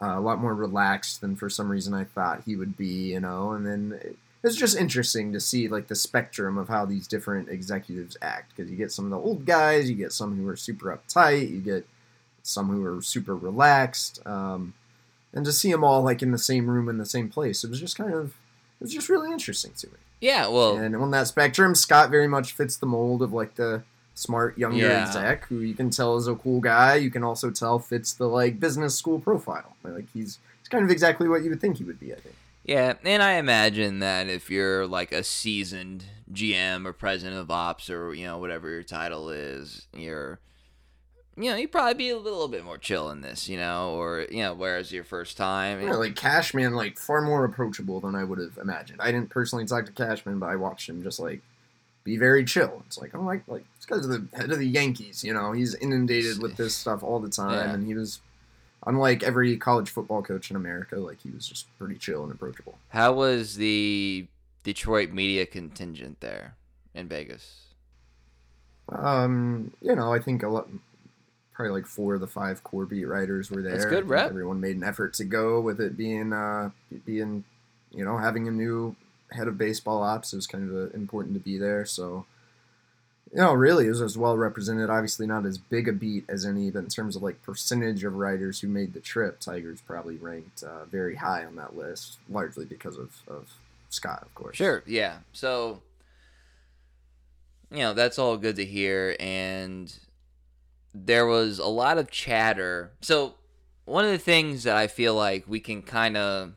uh, 0.00 0.14
a 0.16 0.20
lot 0.20 0.40
more 0.40 0.54
relaxed 0.54 1.20
than 1.20 1.36
for 1.36 1.48
some 1.48 1.70
reason 1.70 1.94
I 1.94 2.04
thought 2.04 2.42
he 2.44 2.56
would 2.56 2.76
be. 2.76 3.12
You 3.12 3.20
know, 3.20 3.52
and 3.52 3.66
then 3.66 3.98
it, 4.02 4.16
it's 4.42 4.56
just 4.56 4.76
interesting 4.76 5.32
to 5.32 5.40
see 5.40 5.68
like 5.68 5.88
the 5.88 5.94
spectrum 5.94 6.56
of 6.56 6.68
how 6.68 6.84
these 6.84 7.06
different 7.06 7.48
executives 7.48 8.16
act 8.22 8.54
because 8.54 8.70
you 8.70 8.76
get 8.76 8.92
some 8.92 9.04
of 9.04 9.10
the 9.10 9.18
old 9.18 9.44
guys, 9.44 9.90
you 9.90 9.96
get 9.96 10.12
some 10.12 10.36
who 10.36 10.48
are 10.48 10.56
super 10.56 10.96
uptight, 10.96 11.50
you 11.50 11.60
get 11.60 11.86
some 12.42 12.68
who 12.68 12.84
are 12.84 13.02
super 13.02 13.36
relaxed. 13.36 14.24
Um, 14.26 14.74
and 15.32 15.44
to 15.44 15.52
see 15.52 15.70
them 15.70 15.84
all 15.84 16.02
like 16.02 16.22
in 16.22 16.30
the 16.30 16.38
same 16.38 16.68
room 16.68 16.88
in 16.88 16.98
the 16.98 17.06
same 17.06 17.28
place, 17.28 17.64
it 17.64 17.70
was 17.70 17.80
just 17.80 17.96
kind 17.96 18.14
of 18.14 18.34
it 18.80 18.84
was 18.84 18.92
just 18.92 19.08
really 19.08 19.30
interesting 19.30 19.72
to 19.76 19.88
me. 19.88 19.98
Yeah, 20.20 20.48
well, 20.48 20.76
and 20.76 20.96
on 20.96 21.10
that 21.12 21.28
spectrum, 21.28 21.74
Scott 21.74 22.10
very 22.10 22.28
much 22.28 22.52
fits 22.52 22.76
the 22.76 22.86
mold 22.86 23.22
of 23.22 23.32
like 23.32 23.54
the 23.54 23.82
smart 24.14 24.58
younger 24.58 24.86
yeah. 24.86 25.06
exec 25.06 25.46
who 25.46 25.60
you 25.60 25.74
can 25.74 25.90
tell 25.90 26.16
is 26.16 26.26
a 26.26 26.34
cool 26.34 26.60
guy. 26.60 26.96
You 26.96 27.10
can 27.10 27.24
also 27.24 27.50
tell 27.50 27.78
fits 27.78 28.12
the 28.12 28.26
like 28.26 28.60
business 28.60 28.96
school 28.96 29.18
profile. 29.18 29.76
Like 29.82 30.06
he's 30.12 30.38
he's 30.58 30.68
kind 30.68 30.84
of 30.84 30.90
exactly 30.90 31.28
what 31.28 31.42
you 31.42 31.50
would 31.50 31.60
think 31.60 31.78
he 31.78 31.84
would 31.84 32.00
be. 32.00 32.12
I 32.12 32.16
think. 32.16 32.34
Yeah, 32.64 32.94
and 33.04 33.22
I 33.22 33.32
imagine 33.32 34.00
that 34.00 34.28
if 34.28 34.50
you're 34.50 34.86
like 34.86 35.12
a 35.12 35.24
seasoned 35.24 36.04
GM 36.32 36.86
or 36.86 36.92
president 36.92 37.38
of 37.38 37.50
ops 37.50 37.90
or 37.90 38.14
you 38.14 38.26
know 38.26 38.38
whatever 38.38 38.70
your 38.70 38.82
title 38.82 39.30
is, 39.30 39.86
you're 39.94 40.38
you 41.36 41.50
know, 41.50 41.56
you'd 41.56 41.72
probably 41.72 41.94
be 41.94 42.10
a 42.10 42.18
little 42.18 42.48
bit 42.48 42.64
more 42.64 42.76
chill 42.78 43.10
in 43.10 43.20
this, 43.22 43.48
you 43.48 43.56
know, 43.56 43.90
or 43.94 44.26
you 44.30 44.42
know, 44.42 44.54
whereas 44.54 44.92
your 44.92 45.04
first 45.04 45.36
time, 45.36 45.80
yeah, 45.82 45.94
like 45.94 46.16
Cashman, 46.16 46.74
like 46.74 46.98
far 46.98 47.22
more 47.22 47.44
approachable 47.44 48.00
than 48.00 48.14
I 48.14 48.24
would 48.24 48.38
have 48.38 48.58
imagined. 48.58 49.00
I 49.00 49.12
didn't 49.12 49.30
personally 49.30 49.64
talk 49.64 49.86
to 49.86 49.92
Cashman, 49.92 50.38
but 50.38 50.46
I 50.46 50.56
watched 50.56 50.88
him 50.88 51.02
just 51.02 51.18
like 51.20 51.40
be 52.04 52.16
very 52.16 52.44
chill. 52.44 52.82
It's 52.86 52.98
like 52.98 53.14
I'm 53.14 53.24
like 53.24 53.42
like 53.46 53.64
this 53.76 53.86
guy's 53.86 54.06
the 54.08 54.26
head 54.36 54.50
of 54.50 54.58
the 54.58 54.66
Yankees. 54.66 55.22
You 55.24 55.32
know, 55.34 55.52
he's 55.52 55.74
inundated 55.76 56.42
with 56.42 56.56
this 56.56 56.76
stuff 56.82 57.02
all 57.02 57.20
the 57.20 57.30
time, 57.30 57.52
Yeah. 57.54 57.74
and 57.74 57.86
he 57.86 57.94
was 57.94 58.20
unlike 58.86 59.22
every 59.22 59.56
college 59.56 59.90
football 59.90 60.22
coach 60.22 60.50
in 60.50 60.56
America. 60.56 60.96
Like 60.96 61.20
he 61.20 61.30
was 61.30 61.46
just 61.46 61.66
pretty 61.78 61.96
chill 61.96 62.22
and 62.24 62.32
approachable. 62.32 62.78
How 62.88 63.12
was 63.12 63.56
the 63.56 64.26
Detroit 64.62 65.10
media 65.10 65.46
contingent 65.46 66.20
there 66.20 66.54
in 66.94 67.08
Vegas? 67.08 67.66
Um, 68.88 69.72
you 69.80 69.94
know, 69.94 70.12
I 70.12 70.18
think 70.18 70.42
a 70.42 70.48
lot, 70.48 70.68
probably 71.60 71.78
like 71.78 71.86
four 71.86 72.14
of 72.14 72.20
the 72.20 72.26
five 72.26 72.64
core 72.64 72.86
beat 72.86 73.04
writers 73.04 73.50
were 73.50 73.60
there. 73.60 73.72
That's 73.72 73.84
good 73.84 74.08
rep. 74.08 74.30
Everyone 74.30 74.60
made 74.60 74.76
an 74.76 74.84
effort 74.84 75.12
to 75.14 75.24
go 75.24 75.60
with 75.60 75.80
it 75.80 75.96
being, 75.96 76.32
uh, 76.32 76.70
being, 77.04 77.44
you 77.92 78.04
know, 78.04 78.16
having 78.16 78.48
a 78.48 78.50
new 78.50 78.96
head 79.30 79.46
of 79.46 79.58
baseball 79.58 80.02
ops. 80.02 80.32
It 80.32 80.36
was 80.36 80.46
kind 80.46 80.70
of 80.70 80.74
uh, 80.74 80.94
important 80.94 81.34
to 81.34 81.40
be 81.40 81.58
there. 81.58 81.84
So, 81.84 82.24
you 83.30 83.40
know, 83.40 83.52
really, 83.52 83.86
it 83.86 83.90
was 83.90 84.00
as 84.00 84.16
well 84.16 84.38
represented. 84.38 84.88
Obviously, 84.88 85.26
not 85.26 85.44
as 85.44 85.58
big 85.58 85.86
a 85.86 85.92
beat 85.92 86.24
as 86.28 86.46
any, 86.46 86.70
but 86.70 86.80
in 86.80 86.88
terms 86.88 87.14
of 87.14 87.22
like 87.22 87.42
percentage 87.42 88.04
of 88.04 88.14
writers 88.14 88.60
who 88.60 88.68
made 88.68 88.94
the 88.94 89.00
trip, 89.00 89.38
Tigers 89.38 89.82
probably 89.82 90.16
ranked 90.16 90.62
uh, 90.62 90.86
very 90.86 91.16
high 91.16 91.44
on 91.44 91.56
that 91.56 91.76
list, 91.76 92.18
largely 92.28 92.64
because 92.64 92.96
of 92.96 93.20
of 93.28 93.50
Scott, 93.90 94.22
of 94.22 94.34
course. 94.34 94.56
Sure, 94.56 94.82
yeah. 94.86 95.18
So, 95.32 95.82
you 97.70 97.80
know, 97.80 97.92
that's 97.92 98.18
all 98.18 98.38
good 98.38 98.56
to 98.56 98.64
hear. 98.64 99.14
And 99.20 99.94
there 100.94 101.26
was 101.26 101.58
a 101.58 101.66
lot 101.66 101.98
of 101.98 102.10
chatter. 102.10 102.92
So, 103.00 103.34
one 103.84 104.04
of 104.04 104.10
the 104.10 104.18
things 104.18 104.64
that 104.64 104.76
I 104.76 104.86
feel 104.86 105.14
like 105.14 105.44
we 105.48 105.60
can 105.60 105.82
kind 105.82 106.16
of 106.16 106.52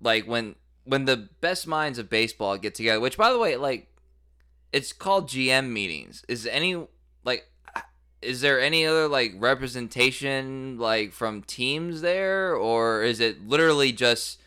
like 0.00 0.26
when 0.26 0.56
when 0.84 1.04
the 1.04 1.28
best 1.40 1.66
minds 1.66 1.98
of 1.98 2.08
baseball 2.08 2.56
get 2.58 2.74
together, 2.74 3.00
which 3.00 3.16
by 3.16 3.30
the 3.30 3.38
way, 3.38 3.56
like 3.56 3.88
it's 4.72 4.92
called 4.92 5.28
GM 5.28 5.70
meetings. 5.70 6.24
Is 6.28 6.46
any 6.46 6.86
like 7.24 7.46
is 8.22 8.40
there 8.40 8.60
any 8.60 8.86
other 8.86 9.08
like 9.08 9.32
representation 9.36 10.78
like 10.78 11.12
from 11.12 11.42
teams 11.42 12.00
there 12.00 12.54
or 12.54 13.02
is 13.02 13.20
it 13.20 13.46
literally 13.46 13.92
just 13.92 14.39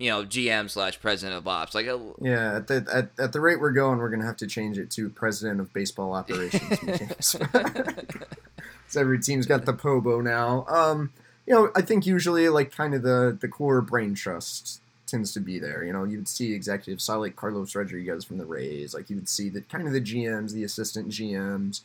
you 0.00 0.08
know 0.08 0.24
GM 0.24 0.70
slash 0.70 0.98
president 0.98 1.36
of 1.36 1.46
ops 1.46 1.74
like 1.74 1.86
a, 1.86 2.00
Yeah, 2.20 2.56
at 2.56 2.66
the 2.66 2.86
at, 2.92 3.10
at 3.22 3.32
the 3.32 3.40
rate 3.40 3.60
we're 3.60 3.70
going, 3.70 3.98
we're 3.98 4.08
gonna 4.08 4.24
have 4.24 4.38
to 4.38 4.46
change 4.46 4.78
it 4.78 4.90
to 4.92 5.10
president 5.10 5.60
of 5.60 5.72
baseball 5.74 6.14
operations. 6.14 7.20
so 8.88 9.00
every 9.00 9.20
team's 9.20 9.46
got 9.46 9.66
the 9.66 9.74
pobo 9.74 10.22
now. 10.22 10.64
Um, 10.68 11.12
you 11.46 11.52
know, 11.54 11.70
I 11.76 11.82
think 11.82 12.06
usually 12.06 12.48
like 12.48 12.74
kind 12.74 12.94
of 12.94 13.02
the 13.02 13.36
the 13.38 13.46
core 13.46 13.82
brain 13.82 14.14
trust 14.14 14.80
tends 15.06 15.32
to 15.34 15.40
be 15.40 15.58
there. 15.58 15.84
You 15.84 15.92
know, 15.92 16.04
you 16.04 16.16
would 16.16 16.28
see 16.28 16.54
executives, 16.54 17.04
saw 17.04 17.16
like 17.16 17.36
Carlos 17.36 17.74
Rodriguez 17.74 18.24
from 18.24 18.38
the 18.38 18.46
Rays. 18.46 18.94
Like 18.94 19.10
you 19.10 19.16
would 19.16 19.28
see 19.28 19.50
the 19.50 19.60
kind 19.60 19.86
of 19.86 19.92
the 19.92 20.00
GMs, 20.00 20.52
the 20.52 20.64
assistant 20.64 21.08
GMs. 21.08 21.82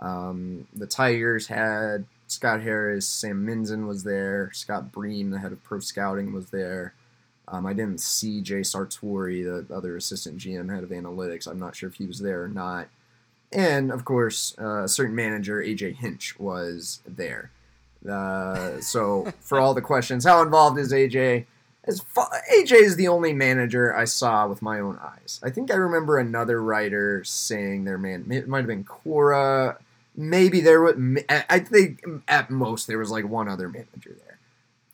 Um, 0.00 0.66
the 0.74 0.86
Tigers 0.86 1.46
had 1.46 2.04
Scott 2.26 2.60
Harris, 2.60 3.08
Sam 3.08 3.46
Menzin 3.46 3.86
was 3.86 4.04
there, 4.04 4.50
Scott 4.52 4.92
Bream, 4.92 5.30
the 5.30 5.38
head 5.38 5.52
of 5.52 5.62
pro 5.62 5.78
scouting, 5.78 6.32
was 6.32 6.50
there. 6.50 6.92
Um, 7.48 7.66
I 7.66 7.72
didn't 7.72 8.00
see 8.00 8.40
Jay 8.40 8.60
Sartori, 8.60 9.44
the 9.44 9.74
other 9.74 9.96
assistant 9.96 10.38
GM, 10.38 10.74
head 10.74 10.84
of 10.84 10.90
analytics. 10.90 11.46
I'm 11.46 11.58
not 11.58 11.76
sure 11.76 11.88
if 11.88 11.96
he 11.96 12.06
was 12.06 12.20
there 12.20 12.42
or 12.42 12.48
not. 12.48 12.88
And 13.52 13.92
of 13.92 14.04
course, 14.04 14.54
uh, 14.60 14.84
a 14.84 14.88
certain 14.88 15.14
manager, 15.14 15.62
AJ 15.62 15.96
Hinch, 15.96 16.38
was 16.38 17.00
there. 17.06 17.50
Uh, 18.08 18.80
so 18.80 19.32
for 19.40 19.60
all 19.60 19.74
the 19.74 19.82
questions, 19.82 20.24
how 20.24 20.42
involved 20.42 20.78
is 20.78 20.92
AJ? 20.92 21.46
As 21.86 22.00
AJ 22.00 22.72
is 22.72 22.96
the 22.96 23.08
only 23.08 23.34
manager 23.34 23.94
I 23.94 24.06
saw 24.06 24.48
with 24.48 24.62
my 24.62 24.80
own 24.80 24.98
eyes. 25.02 25.38
I 25.42 25.50
think 25.50 25.70
I 25.70 25.74
remember 25.74 26.18
another 26.18 26.62
writer 26.62 27.22
saying 27.24 27.84
their 27.84 27.98
man. 27.98 28.26
It 28.30 28.48
might 28.48 28.60
have 28.60 28.66
been 28.66 28.84
Cora. 28.84 29.76
Maybe 30.16 30.60
there 30.60 30.80
was. 30.80 30.96
I 31.28 31.58
think 31.58 32.02
at 32.26 32.48
most 32.48 32.86
there 32.86 32.96
was 32.96 33.10
like 33.10 33.26
one 33.26 33.48
other 33.48 33.68
manager 33.68 34.16
there. 34.16 34.38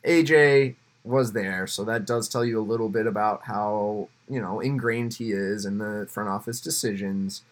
AJ 0.04 0.74
was 1.04 1.32
there, 1.32 1.66
so 1.66 1.84
that 1.84 2.06
does 2.06 2.28
tell 2.28 2.44
you 2.44 2.60
a 2.60 2.62
little 2.62 2.88
bit 2.88 3.06
about 3.06 3.42
how 3.44 4.08
you 4.28 4.40
know 4.40 4.60
ingrained 4.60 5.14
he 5.14 5.32
is 5.32 5.64
in 5.64 5.78
the 5.78 6.06
front 6.10 6.28
office 6.28 6.60
decisions. 6.60 7.42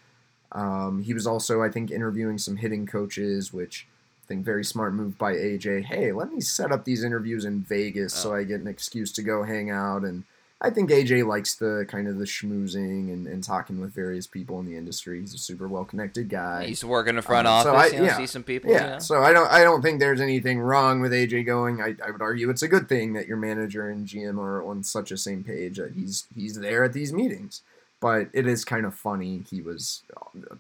Um, 0.53 1.03
he 1.03 1.13
was 1.13 1.27
also, 1.27 1.63
I 1.63 1.69
think, 1.71 1.91
interviewing 1.91 2.39
some 2.39 2.57
hitting 2.57 2.87
coaches, 2.87 3.53
which 3.53 3.87
I 4.25 4.27
think 4.27 4.45
very 4.45 4.65
smart 4.65 4.95
move 4.95 5.19
by 5.19 5.35
AJ. 5.35 5.85
Hey, 5.85 6.13
let 6.13 6.33
me 6.33 6.41
set 6.41 6.73
up 6.73 6.85
these 6.85 7.05
interviews 7.05 7.45
in 7.45 7.61
Vegas 7.63 8.15
so 8.15 8.33
Oh. 8.33 8.37
I 8.37 8.45
get 8.45 8.61
an 8.61 8.67
excuse 8.67 9.13
to 9.13 9.23
go 9.23 9.43
hang 9.43 9.71
out. 9.71 10.05
And 10.05 10.25
I 10.61 10.71
think 10.71 10.91
AJ 10.91 11.25
likes 11.25 11.55
the 11.55 11.87
kind 11.89 12.09
of 12.09 12.19
the 12.19 12.25
schmoozing 12.25 13.13
and, 13.13 13.29
and 13.29 13.45
talking 13.45 13.81
with 13.81 13.93
various 13.95 14.27
people 14.27 14.59
in 14.59 14.67
the 14.67 14.77
industry. 14.77 15.21
He's 15.21 15.33
a 15.33 15.39
super 15.39 15.69
well 15.69 15.85
connected 15.85 16.29
guy. 16.29 16.67
He's 16.67 16.85
working 16.85 17.11
in 17.11 17.17
the 17.17 17.23
front 17.23 17.47
Uh, 17.47 17.51
office 17.51 17.71
so 17.73 17.77
I- 17.77 17.87
you 17.87 17.99
know, 17.99 18.05
yeah. 18.07 18.17
see 18.17 18.27
some 18.27 18.43
people 18.43 18.71
Yeah, 18.73 18.85
you 18.85 18.91
know? 18.95 18.99
so 18.99 19.23
I 19.23 19.33
don't 19.33 19.49
I 19.53 19.63
don't 19.63 19.83
think 19.83 20.01
there's 20.01 20.21
anything 20.21 20.59
wrong 20.59 21.01
with 21.01 21.13
AJ 21.13 21.45
going. 21.47 21.81
I, 21.81 21.95
I 22.05 22.11
would 22.11 22.21
argue 22.23 22.51
it's 22.51 22.63
a 22.63 22.69
good 22.69 22.89
thing 22.89 23.13
that 23.13 23.29
your 23.29 23.37
manager 23.37 23.89
and 23.89 24.07
GM 24.07 24.37
are 24.39 24.63
on 24.65 24.83
such 24.83 25.13
a 25.13 25.17
same 25.17 25.45
page 25.45 25.77
that 25.77 25.93
he's 25.93 26.27
he's 26.35 26.57
there 26.59 26.83
at 26.83 26.93
these 26.93 27.13
meetings. 27.13 27.63
But 28.01 28.29
it 28.33 28.47
is 28.47 28.65
kind 28.65 28.85
of 28.85 28.95
funny. 28.95 29.45
He 29.49 29.61
was 29.61 30.03
uh, 30.17 30.55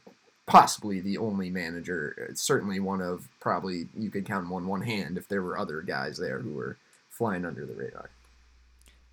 possibly 0.46 1.00
the 1.00 1.18
only 1.18 1.50
manager, 1.50 2.28
uh, 2.30 2.34
certainly 2.34 2.80
one 2.80 3.00
of 3.00 3.28
probably 3.40 3.88
you 3.96 4.10
could 4.10 4.24
count 4.26 4.50
on 4.52 4.66
one 4.66 4.82
hand 4.82 5.16
if 5.18 5.28
there 5.28 5.42
were 5.42 5.58
other 5.58 5.80
guys 5.82 6.18
there 6.18 6.38
who 6.38 6.50
were 6.54 6.76
flying 7.10 7.44
under 7.44 7.66
the 7.66 7.74
radar. 7.74 8.10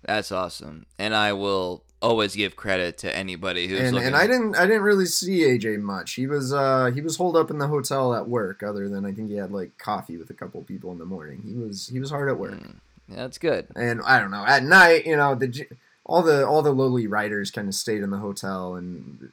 That's 0.06 0.32
awesome 0.32 0.86
and 0.98 1.14
I 1.14 1.32
will 1.34 1.82
always 2.02 2.34
give 2.36 2.56
credit 2.56 2.98
to 2.98 3.14
anybody 3.14 3.66
who's 3.68 3.80
And, 3.80 3.94
looking 3.94 4.08
and 4.08 4.16
I 4.16 4.26
didn't 4.26 4.56
I 4.56 4.66
didn't 4.66 4.82
really 4.82 5.06
see 5.06 5.40
AJ 5.40 5.80
much. 5.80 6.14
He 6.14 6.26
was 6.26 6.52
uh 6.52 6.90
he 6.94 7.00
was 7.00 7.16
holed 7.16 7.36
up 7.36 7.50
in 7.50 7.58
the 7.58 7.66
hotel 7.66 8.14
at 8.14 8.28
work. 8.28 8.62
Other 8.62 8.88
than 8.88 9.04
I 9.04 9.12
think 9.12 9.28
he 9.28 9.36
had 9.36 9.50
like 9.50 9.76
coffee 9.78 10.16
with 10.16 10.30
a 10.30 10.34
couple 10.34 10.62
people 10.62 10.92
in 10.92 10.98
the 10.98 11.04
morning. 11.04 11.42
He 11.44 11.54
was 11.54 11.88
he 11.88 11.98
was 11.98 12.10
hard 12.10 12.28
at 12.28 12.38
work. 12.38 12.52
Mm, 12.52 12.76
yeah, 13.08 13.16
that's 13.16 13.38
good 13.38 13.68
and 13.74 14.00
I 14.04 14.18
don't 14.20 14.30
know. 14.30 14.44
At 14.46 14.62
night, 14.62 15.06
you 15.06 15.16
know, 15.16 15.34
the 15.34 15.66
all 16.04 16.22
the 16.22 16.46
all 16.46 16.62
the 16.62 16.70
lowly 16.72 17.06
writers 17.06 17.50
kind 17.50 17.66
of 17.68 17.74
stayed 17.74 18.02
in 18.02 18.10
the 18.10 18.18
hotel 18.18 18.74
and 18.74 19.30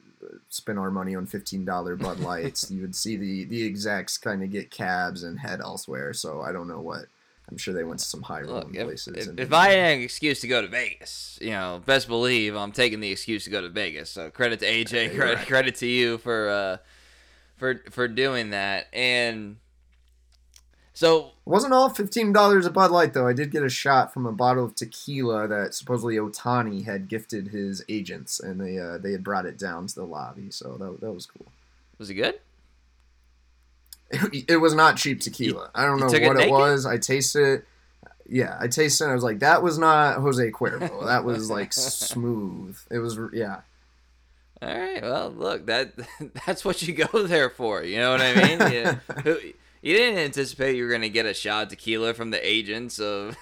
spent 0.48 0.78
our 0.78 0.90
money 0.90 1.14
on 1.14 1.26
fifteen 1.26 1.64
dollar 1.64 1.96
Bud 1.96 2.20
Lights. 2.20 2.70
you 2.72 2.80
would 2.80 2.96
see 2.96 3.16
the 3.16 3.44
the 3.44 3.66
execs 3.66 4.18
kind 4.18 4.42
of 4.42 4.50
get 4.50 4.70
cabs 4.70 5.22
and 5.22 5.38
head 5.40 5.60
elsewhere. 5.60 6.12
So 6.12 6.40
I 6.40 6.52
don't 6.52 6.68
know 6.68 6.80
what. 6.80 7.06
I'm 7.50 7.58
sure 7.58 7.74
they 7.74 7.84
went 7.84 8.00
to 8.00 8.06
some 8.06 8.22
high 8.22 8.40
Look, 8.42 8.64
rolling 8.64 8.74
if, 8.74 8.86
places. 8.86 9.28
if, 9.28 9.38
if 9.38 9.52
I 9.52 9.70
had 9.70 9.96
an 9.96 10.02
excuse 10.02 10.40
to 10.40 10.48
go 10.48 10.62
to 10.62 10.68
Vegas, 10.68 11.38
you 11.42 11.50
know, 11.50 11.82
best 11.84 12.08
believe 12.08 12.56
I'm 12.56 12.72
taking 12.72 13.00
the 13.00 13.10
excuse 13.10 13.44
to 13.44 13.50
go 13.50 13.60
to 13.60 13.68
Vegas. 13.68 14.10
So 14.10 14.30
credit 14.30 14.60
to 14.60 14.66
AJ, 14.66 15.12
you're 15.12 15.22
credit, 15.22 15.36
right. 15.36 15.46
credit 15.46 15.74
to 15.76 15.86
you 15.86 16.18
for 16.18 16.48
uh, 16.48 16.76
for 17.56 17.82
for 17.90 18.08
doing 18.08 18.50
that. 18.50 18.86
And 18.92 19.56
so 20.94 21.32
wasn't 21.44 21.74
all 21.74 21.90
fifteen 21.90 22.32
dollars 22.32 22.64
a 22.64 22.70
Bud 22.70 22.90
Light 22.90 23.12
though. 23.12 23.26
I 23.26 23.34
did 23.34 23.50
get 23.50 23.62
a 23.62 23.68
shot 23.68 24.14
from 24.14 24.24
a 24.24 24.32
bottle 24.32 24.64
of 24.64 24.74
tequila 24.74 25.46
that 25.48 25.74
supposedly 25.74 26.16
Ohtani 26.16 26.86
had 26.86 27.08
gifted 27.08 27.48
his 27.48 27.84
agents, 27.88 28.40
and 28.40 28.60
they 28.60 28.78
uh, 28.78 28.96
they 28.96 29.12
had 29.12 29.22
brought 29.22 29.44
it 29.44 29.58
down 29.58 29.86
to 29.88 29.94
the 29.94 30.04
lobby. 30.04 30.50
So 30.50 30.76
that 30.78 31.00
that 31.00 31.12
was 31.12 31.26
cool. 31.26 31.46
was 31.98 32.08
it 32.08 32.14
good? 32.14 32.40
It, 34.10 34.44
it 34.48 34.56
was 34.56 34.74
not 34.74 34.96
cheap 34.96 35.20
tequila. 35.20 35.70
I 35.74 35.84
don't 35.84 36.00
know 36.00 36.08
took 36.08 36.22
it 36.22 36.26
what 36.26 36.40
it 36.40 36.50
was. 36.50 36.86
I 36.86 36.98
tasted 36.98 37.42
it. 37.42 37.66
Yeah, 38.26 38.56
I 38.58 38.68
tasted 38.68 39.04
it. 39.04 39.08
I 39.08 39.14
was 39.14 39.22
like, 39.22 39.40
that 39.40 39.62
was 39.62 39.78
not 39.78 40.20
Jose 40.20 40.50
Cuervo. 40.50 41.06
That 41.06 41.24
was 41.24 41.50
like 41.50 41.72
smooth. 41.72 42.78
It 42.90 42.98
was 42.98 43.18
yeah. 43.32 43.60
All 44.62 44.68
right. 44.68 45.02
Well, 45.02 45.30
look 45.30 45.66
that 45.66 45.92
that's 46.46 46.64
what 46.64 46.82
you 46.82 46.94
go 46.94 47.26
there 47.26 47.50
for. 47.50 47.82
You 47.82 47.98
know 47.98 48.12
what 48.12 48.20
I 48.22 48.34
mean? 48.34 48.72
You, 49.24 49.54
you 49.82 49.94
didn't 49.94 50.18
anticipate 50.18 50.76
you 50.76 50.84
were 50.84 50.90
gonna 50.90 51.10
get 51.10 51.26
a 51.26 51.34
shot 51.34 51.64
of 51.64 51.68
tequila 51.70 52.14
from 52.14 52.30
the 52.30 52.46
agents 52.46 52.98
of 52.98 53.36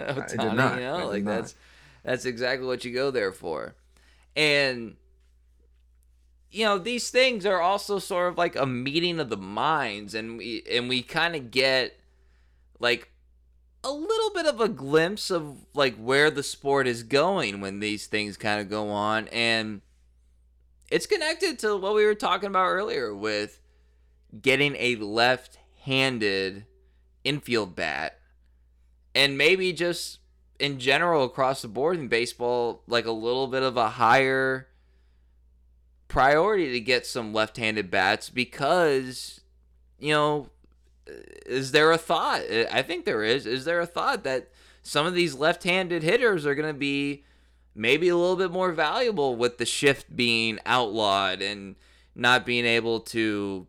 Ohtani. 0.00 0.56
not. 0.56 0.78
You 0.78 0.84
know, 0.84 0.96
I 0.96 1.00
did 1.00 1.06
like 1.06 1.22
not. 1.22 1.36
that's 1.36 1.54
that's 2.02 2.24
exactly 2.24 2.66
what 2.66 2.84
you 2.84 2.92
go 2.92 3.12
there 3.12 3.30
for, 3.30 3.74
and 4.34 4.96
you 6.50 6.64
know 6.64 6.78
these 6.78 7.10
things 7.10 7.46
are 7.46 7.60
also 7.60 7.98
sort 7.98 8.28
of 8.28 8.38
like 8.38 8.56
a 8.56 8.66
meeting 8.66 9.20
of 9.20 9.28
the 9.30 9.36
minds, 9.36 10.14
and 10.14 10.38
we 10.38 10.62
and 10.70 10.88
we 10.88 11.02
kind 11.02 11.36
of 11.36 11.50
get 11.50 11.98
like 12.78 13.10
a 13.82 13.90
little 13.90 14.30
bit 14.34 14.46
of 14.46 14.60
a 14.60 14.68
glimpse 14.68 15.30
of 15.30 15.66
like 15.74 15.96
where 15.96 16.30
the 16.30 16.42
sport 16.42 16.86
is 16.86 17.02
going 17.02 17.60
when 17.60 17.80
these 17.80 18.06
things 18.06 18.36
kind 18.36 18.60
of 18.60 18.68
go 18.68 18.90
on 18.90 19.26
and 19.28 19.80
it's 20.90 21.06
connected 21.06 21.58
to 21.58 21.76
what 21.76 21.94
we 21.94 22.04
were 22.04 22.14
talking 22.14 22.48
about 22.48 22.66
earlier 22.66 23.14
with 23.14 23.60
getting 24.42 24.76
a 24.76 24.96
left-handed 24.96 26.66
infield 27.24 27.74
bat 27.74 28.18
and 29.14 29.38
maybe 29.38 29.72
just 29.72 30.18
in 30.58 30.78
general 30.78 31.24
across 31.24 31.62
the 31.62 31.68
board 31.68 31.98
in 31.98 32.08
baseball 32.08 32.82
like 32.86 33.06
a 33.06 33.12
little 33.12 33.46
bit 33.46 33.62
of 33.62 33.76
a 33.76 33.90
higher 33.90 34.66
priority 36.10 36.72
to 36.72 36.80
get 36.80 37.06
some 37.06 37.32
left-handed 37.32 37.90
bats 37.90 38.28
because 38.28 39.40
you 39.98 40.12
know 40.12 40.50
is 41.46 41.72
there 41.72 41.90
a 41.90 41.98
thought? 41.98 42.42
I 42.70 42.82
think 42.82 43.04
there 43.04 43.22
is. 43.24 43.46
Is 43.46 43.64
there 43.64 43.80
a 43.80 43.86
thought 43.86 44.24
that 44.24 44.50
some 44.82 45.06
of 45.06 45.14
these 45.14 45.34
left-handed 45.34 46.02
hitters 46.02 46.46
are 46.46 46.54
going 46.54 46.68
to 46.68 46.78
be 46.78 47.24
maybe 47.74 48.08
a 48.08 48.16
little 48.16 48.36
bit 48.36 48.50
more 48.50 48.72
valuable 48.72 49.36
with 49.36 49.58
the 49.58 49.66
shift 49.66 50.14
being 50.14 50.58
outlawed 50.66 51.40
and 51.40 51.76
not 52.14 52.44
being 52.44 52.66
able 52.66 53.00
to 53.00 53.66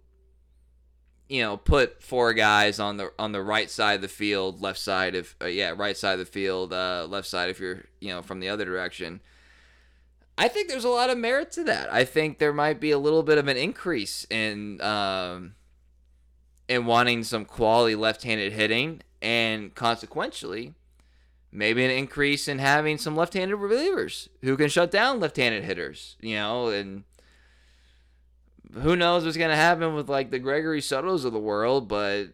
you 1.30 1.42
know 1.42 1.56
put 1.56 2.02
four 2.02 2.34
guys 2.34 2.80
on 2.80 2.98
the 2.98 3.14
on 3.18 3.32
the 3.32 3.42
right 3.42 3.70
side 3.70 3.94
of 3.94 4.02
the 4.02 4.08
field 4.08 4.62
left 4.62 4.80
side 4.80 5.16
if 5.16 5.36
uh, 5.42 5.46
yeah 5.46 5.74
right 5.76 5.96
side 5.96 6.14
of 6.14 6.20
the 6.20 6.26
field 6.26 6.74
uh, 6.74 7.06
left 7.10 7.28
side 7.28 7.50
if 7.50 7.60
you're 7.60 7.86
you 8.02 8.10
know 8.10 8.22
from 8.22 8.42
the 8.42 8.50
other 8.50 8.66
direction 8.66 9.22
i 10.38 10.48
think 10.48 10.68
there's 10.68 10.84
a 10.84 10.90
lot 10.90 11.10
of 11.10 11.18
merit 11.18 11.52
to 11.52 11.64
that. 11.64 11.92
I 11.92 12.06
think 12.06 12.40
there 12.40 12.54
might 12.54 12.80
be 12.80 12.92
a 12.92 12.98
little 12.98 13.24
bit 13.24 13.38
of 13.38 13.48
an 13.48 13.58
increase 13.58 14.26
in 14.30 14.82
um 14.82 15.56
in 16.68 16.86
wanting 16.86 17.24
some 17.24 17.46
quality 17.46 17.96
left-handed 17.96 18.54
hitting 18.54 19.02
and 19.22 19.74
consequentially 19.76 20.74
maybe 21.52 21.84
an 21.84 21.92
increase 21.92 22.48
in 22.48 22.60
having 22.60 22.98
some 22.98 23.16
left-handed 23.16 23.58
relievers 23.58 24.30
who 24.42 24.56
can 24.56 24.70
shut 24.70 24.90
down 24.90 25.20
left-handed 25.20 25.64
hitters 25.64 26.16
you 26.22 26.36
know 26.36 26.68
and 26.68 27.04
who 28.74 28.96
knows 28.96 29.26
what's 29.26 29.38
to 29.38 29.56
happen 29.56 29.94
with 29.96 30.10
like 30.10 30.32
the 30.32 30.40
Gregory 30.40 30.82
Sotos 30.82 31.26
of 31.26 31.34
the 31.34 31.40
world, 31.40 31.88
but 31.88 32.28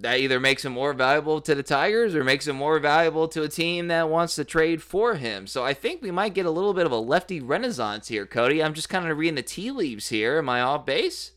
that 0.00 0.20
either 0.20 0.38
makes 0.38 0.64
him 0.64 0.72
more 0.72 0.92
valuable 0.92 1.40
to 1.40 1.54
the 1.54 1.62
Tigers 1.62 2.14
or 2.14 2.22
makes 2.22 2.46
him 2.46 2.56
more 2.56 2.78
valuable 2.78 3.26
to 3.28 3.42
a 3.42 3.48
team 3.48 3.88
that 3.88 4.08
wants 4.08 4.34
to 4.36 4.44
trade 4.44 4.82
for 4.82 5.16
him. 5.16 5.46
So 5.46 5.64
I 5.64 5.74
think 5.74 6.02
we 6.02 6.10
might 6.10 6.34
get 6.34 6.46
a 6.46 6.50
little 6.50 6.74
bit 6.74 6.86
of 6.86 6.92
a 6.92 6.98
lefty 6.98 7.40
renaissance 7.40 8.08
here, 8.08 8.26
Cody. 8.26 8.62
I'm 8.62 8.74
just 8.74 8.88
kind 8.88 9.08
of 9.08 9.18
reading 9.18 9.34
the 9.34 9.42
tea 9.42 9.70
leaves 9.70 10.08
here. 10.08 10.38
Am 10.38 10.48
I 10.48 10.60
off 10.60 10.86
base? 10.86 11.32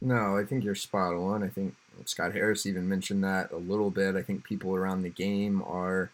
No, 0.00 0.36
I 0.36 0.44
think 0.44 0.64
you're 0.64 0.74
spot 0.74 1.14
on. 1.14 1.42
I 1.42 1.48
think 1.48 1.74
Scott 2.04 2.32
Harris 2.32 2.66
even 2.66 2.88
mentioned 2.88 3.24
that 3.24 3.52
a 3.52 3.56
little 3.56 3.90
bit. 3.90 4.16
I 4.16 4.22
think 4.22 4.44
people 4.44 4.74
around 4.74 5.02
the 5.02 5.10
game 5.10 5.62
are 5.62 6.10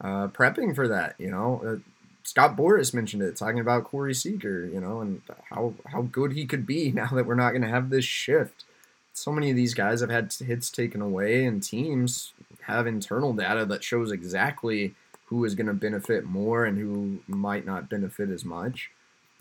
uh, 0.00 0.28
prepping 0.28 0.74
for 0.74 0.88
that. 0.88 1.14
You 1.18 1.30
know, 1.30 1.62
uh, 1.66 1.76
Scott 2.22 2.56
Boras 2.56 2.94
mentioned 2.94 3.22
it, 3.22 3.36
talking 3.36 3.60
about 3.60 3.84
Corey 3.84 4.14
Seager, 4.14 4.66
you 4.66 4.80
know, 4.80 5.00
and 5.00 5.22
how 5.50 5.74
how 5.86 6.02
good 6.02 6.32
he 6.32 6.46
could 6.46 6.66
be 6.66 6.92
now 6.94 7.08
that 7.08 7.26
we're 7.26 7.34
not 7.34 7.50
going 7.50 7.62
to 7.62 7.68
have 7.68 7.90
this 7.90 8.04
shift. 8.04 8.64
So 9.12 9.30
many 9.32 9.50
of 9.50 9.56
these 9.56 9.74
guys 9.74 10.00
have 10.00 10.10
had 10.10 10.32
hits 10.32 10.70
taken 10.70 11.00
away, 11.00 11.44
and 11.44 11.62
teams 11.62 12.32
have 12.62 12.86
internal 12.86 13.32
data 13.32 13.64
that 13.66 13.84
shows 13.84 14.10
exactly 14.10 14.94
who 15.26 15.44
is 15.44 15.54
going 15.54 15.66
to 15.66 15.74
benefit 15.74 16.24
more 16.24 16.64
and 16.64 16.78
who 16.78 17.20
might 17.26 17.66
not 17.66 17.88
benefit 17.88 18.30
as 18.30 18.44
much. 18.44 18.90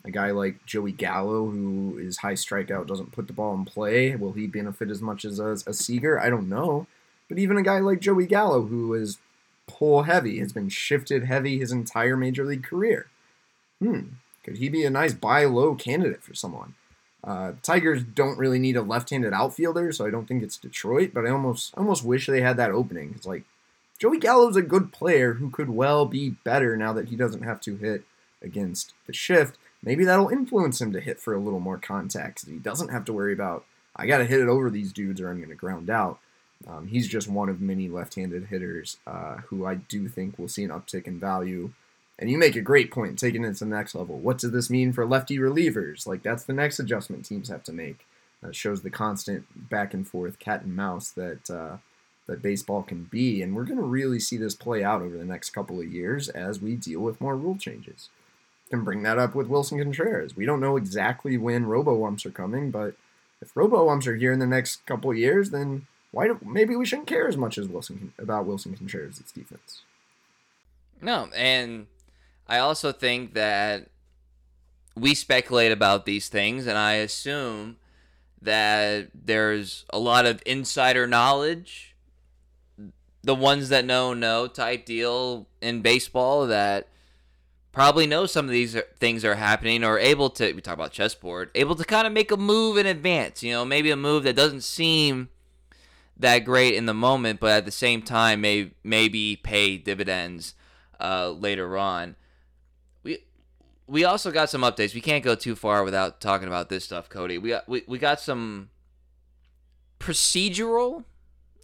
A 0.03 0.11
guy 0.11 0.31
like 0.31 0.65
Joey 0.65 0.91
Gallo, 0.91 1.49
who 1.49 1.97
is 1.99 2.17
high 2.17 2.33
strikeout, 2.33 2.87
doesn't 2.87 3.11
put 3.11 3.27
the 3.27 3.33
ball 3.33 3.53
in 3.53 3.65
play. 3.65 4.15
Will 4.15 4.31
he 4.31 4.47
benefit 4.47 4.89
as 4.89 5.01
much 5.01 5.25
as 5.25 5.39
a, 5.39 5.57
a 5.67 5.73
Seager? 5.73 6.19
I 6.19 6.29
don't 6.29 6.49
know. 6.49 6.87
But 7.29 7.37
even 7.37 7.57
a 7.57 7.61
guy 7.61 7.79
like 7.79 8.01
Joey 8.01 8.25
Gallo, 8.25 8.63
who 8.63 8.93
is 8.93 9.19
pull 9.67 10.03
heavy, 10.03 10.39
has 10.39 10.51
been 10.53 10.69
shifted 10.69 11.25
heavy 11.25 11.59
his 11.59 11.71
entire 11.71 12.17
major 12.17 12.45
league 12.45 12.63
career. 12.63 13.07
Hmm, 13.79 14.01
could 14.43 14.57
he 14.57 14.69
be 14.69 14.83
a 14.83 14.89
nice 14.89 15.13
buy 15.13 15.45
low 15.45 15.75
candidate 15.75 16.23
for 16.23 16.33
someone? 16.33 16.73
Uh, 17.23 17.53
Tigers 17.61 18.03
don't 18.03 18.37
really 18.37 18.59
need 18.59 18.75
a 18.75 18.81
left-handed 18.81 19.33
outfielder, 19.33 19.91
so 19.91 20.05
I 20.05 20.09
don't 20.09 20.27
think 20.27 20.41
it's 20.41 20.57
Detroit. 20.57 21.11
But 21.13 21.25
I 21.25 21.29
almost 21.29 21.73
almost 21.77 22.03
wish 22.03 22.27
they 22.27 22.41
had 22.41 22.57
that 22.57 22.71
opening. 22.71 23.13
It's 23.15 23.27
like 23.27 23.43
Joey 23.99 24.17
Gallo's 24.17 24.55
a 24.55 24.61
good 24.61 24.91
player 24.91 25.33
who 25.33 25.49
could 25.49 25.69
well 25.69 26.05
be 26.05 26.31
better 26.43 26.75
now 26.75 26.93
that 26.93 27.09
he 27.09 27.15
doesn't 27.15 27.43
have 27.43 27.61
to 27.61 27.75
hit 27.75 28.03
against 28.41 28.93
the 29.05 29.13
shift. 29.13 29.57
Maybe 29.83 30.03
that'll 30.05 30.29
influence 30.29 30.81
him 30.81 30.91
to 30.93 30.99
hit 30.99 31.19
for 31.19 31.33
a 31.33 31.39
little 31.39 31.59
more 31.59 31.77
contact. 31.77 32.45
He 32.47 32.57
doesn't 32.57 32.89
have 32.89 33.05
to 33.05 33.13
worry 33.13 33.33
about 33.33 33.65
I 33.95 34.07
got 34.07 34.19
to 34.19 34.25
hit 34.25 34.39
it 34.39 34.47
over 34.47 34.69
these 34.69 34.93
dudes 34.93 35.19
or 35.19 35.29
I'm 35.29 35.37
going 35.37 35.49
to 35.49 35.55
ground 35.55 35.89
out. 35.89 36.19
Um, 36.67 36.87
he's 36.87 37.07
just 37.07 37.27
one 37.27 37.49
of 37.49 37.59
many 37.59 37.89
left-handed 37.89 38.45
hitters 38.45 38.97
uh, 39.07 39.37
who 39.47 39.65
I 39.65 39.75
do 39.75 40.07
think 40.07 40.37
will 40.37 40.47
see 40.47 40.63
an 40.63 40.69
uptick 40.69 41.07
in 41.07 41.19
value. 41.19 41.73
And 42.21 42.29
you 42.29 42.37
make 42.37 42.55
a 42.55 42.61
great 42.61 42.91
point, 42.91 43.17
taking 43.17 43.43
it 43.43 43.55
to 43.55 43.65
the 43.65 43.71
next 43.71 43.95
level. 43.95 44.19
What 44.19 44.37
does 44.37 44.51
this 44.51 44.69
mean 44.69 44.93
for 44.93 45.07
lefty 45.07 45.39
relievers? 45.39 46.05
Like 46.05 46.21
that's 46.21 46.43
the 46.43 46.53
next 46.53 46.79
adjustment 46.79 47.25
teams 47.25 47.49
have 47.49 47.63
to 47.63 47.73
make. 47.73 48.05
Shows 48.51 48.81
the 48.81 48.89
constant 48.89 49.69
back 49.69 49.93
and 49.93 50.07
forth 50.07 50.39
cat 50.39 50.61
and 50.61 50.75
mouse 50.75 51.09
that 51.11 51.49
uh, 51.49 51.77
that 52.27 52.41
baseball 52.41 52.81
can 52.81 53.03
be, 53.03 53.41
and 53.41 53.55
we're 53.55 53.65
going 53.65 53.77
to 53.77 53.83
really 53.83 54.19
see 54.19 54.37
this 54.37 54.55
play 54.55 54.83
out 54.83 55.01
over 55.01 55.17
the 55.17 55.25
next 55.25 55.49
couple 55.51 55.79
of 55.79 55.91
years 55.91 56.29
as 56.29 56.61
we 56.61 56.75
deal 56.75 57.01
with 57.01 57.21
more 57.21 57.35
rule 57.35 57.57
changes. 57.57 58.09
Can 58.69 58.83
bring 58.83 59.03
that 59.03 59.19
up 59.19 59.35
with 59.35 59.49
Willson 59.49 59.79
Contreras. 59.79 60.35
We 60.35 60.45
don't 60.45 60.61
know 60.61 60.77
exactly 60.77 61.37
when 61.37 61.65
robo 61.65 62.05
umps 62.05 62.25
are 62.25 62.31
coming, 62.31 62.71
but 62.71 62.95
if 63.41 63.55
robo 63.55 63.89
umps 63.89 64.07
are 64.07 64.15
here 64.15 64.31
in 64.31 64.39
the 64.39 64.47
next 64.47 64.85
couple 64.85 65.11
of 65.11 65.17
years, 65.17 65.49
then 65.49 65.87
why 66.11 66.27
do 66.27 66.39
maybe 66.43 66.75
we 66.75 66.85
shouldn't 66.85 67.07
care 67.07 67.27
as 67.27 67.37
much 67.37 67.57
as 67.57 67.67
Willson 67.67 68.11
about 68.17 68.47
Willson 68.47 68.77
Contreras' 68.77 69.19
defense. 69.33 69.81
No, 71.01 71.29
and 71.35 71.87
I 72.51 72.59
also 72.59 72.91
think 72.91 73.33
that 73.33 73.87
we 74.95 75.15
speculate 75.15 75.71
about 75.71 76.05
these 76.05 76.29
things, 76.29 76.67
and 76.67 76.77
I 76.77 76.93
assume 76.93 77.77
that 78.41 79.09
there's 79.13 79.85
a 79.89 79.99
lot 79.99 80.25
of 80.25 80.41
insider 80.45 81.07
knowledge. 81.07 81.95
The 83.23 83.35
ones 83.35 83.69
that 83.69 83.85
know 83.85 84.13
know 84.13 84.47
type 84.47 84.85
deal 84.85 85.47
in 85.61 85.81
baseball 85.81 86.47
that 86.47 86.87
probably 87.71 88.05
know 88.05 88.25
some 88.25 88.45
of 88.45 88.51
these 88.51 88.75
things 88.99 89.23
are 89.23 89.35
happening 89.35 89.83
or 89.83 89.97
able 89.97 90.29
to 90.31 90.51
we 90.53 90.59
talk 90.59 90.73
about 90.73 90.91
chessboard 90.91 91.49
able 91.55 91.75
to 91.75 91.85
kind 91.85 92.05
of 92.05 92.11
make 92.11 92.29
a 92.29 92.35
move 92.35 92.75
in 92.75 92.85
advance 92.85 93.41
you 93.41 93.53
know 93.53 93.63
maybe 93.63 93.89
a 93.91 93.95
move 93.95 94.23
that 94.23 94.35
doesn't 94.35 94.59
seem 94.59 95.29
that 96.21 96.39
great 96.45 96.73
in 96.75 96.85
the 96.85 96.93
moment, 96.93 97.39
but 97.39 97.51
at 97.51 97.65
the 97.65 97.71
same 97.71 98.01
time 98.01 98.41
may 98.41 98.71
maybe 98.83 99.35
pay 99.35 99.77
dividends 99.77 100.53
uh, 100.99 101.29
later 101.31 101.77
on. 101.77 102.15
We 103.91 104.05
also 104.05 104.31
got 104.31 104.49
some 104.49 104.61
updates. 104.61 104.95
We 104.95 105.01
can't 105.01 105.21
go 105.21 105.35
too 105.35 105.53
far 105.53 105.83
without 105.83 106.21
talking 106.21 106.47
about 106.47 106.69
this 106.69 106.85
stuff, 106.85 107.09
Cody. 107.09 107.37
We 107.37 107.49
got 107.49 107.67
we, 107.67 107.83
we 107.87 107.97
got 107.97 108.21
some 108.21 108.69
procedural 109.99 111.03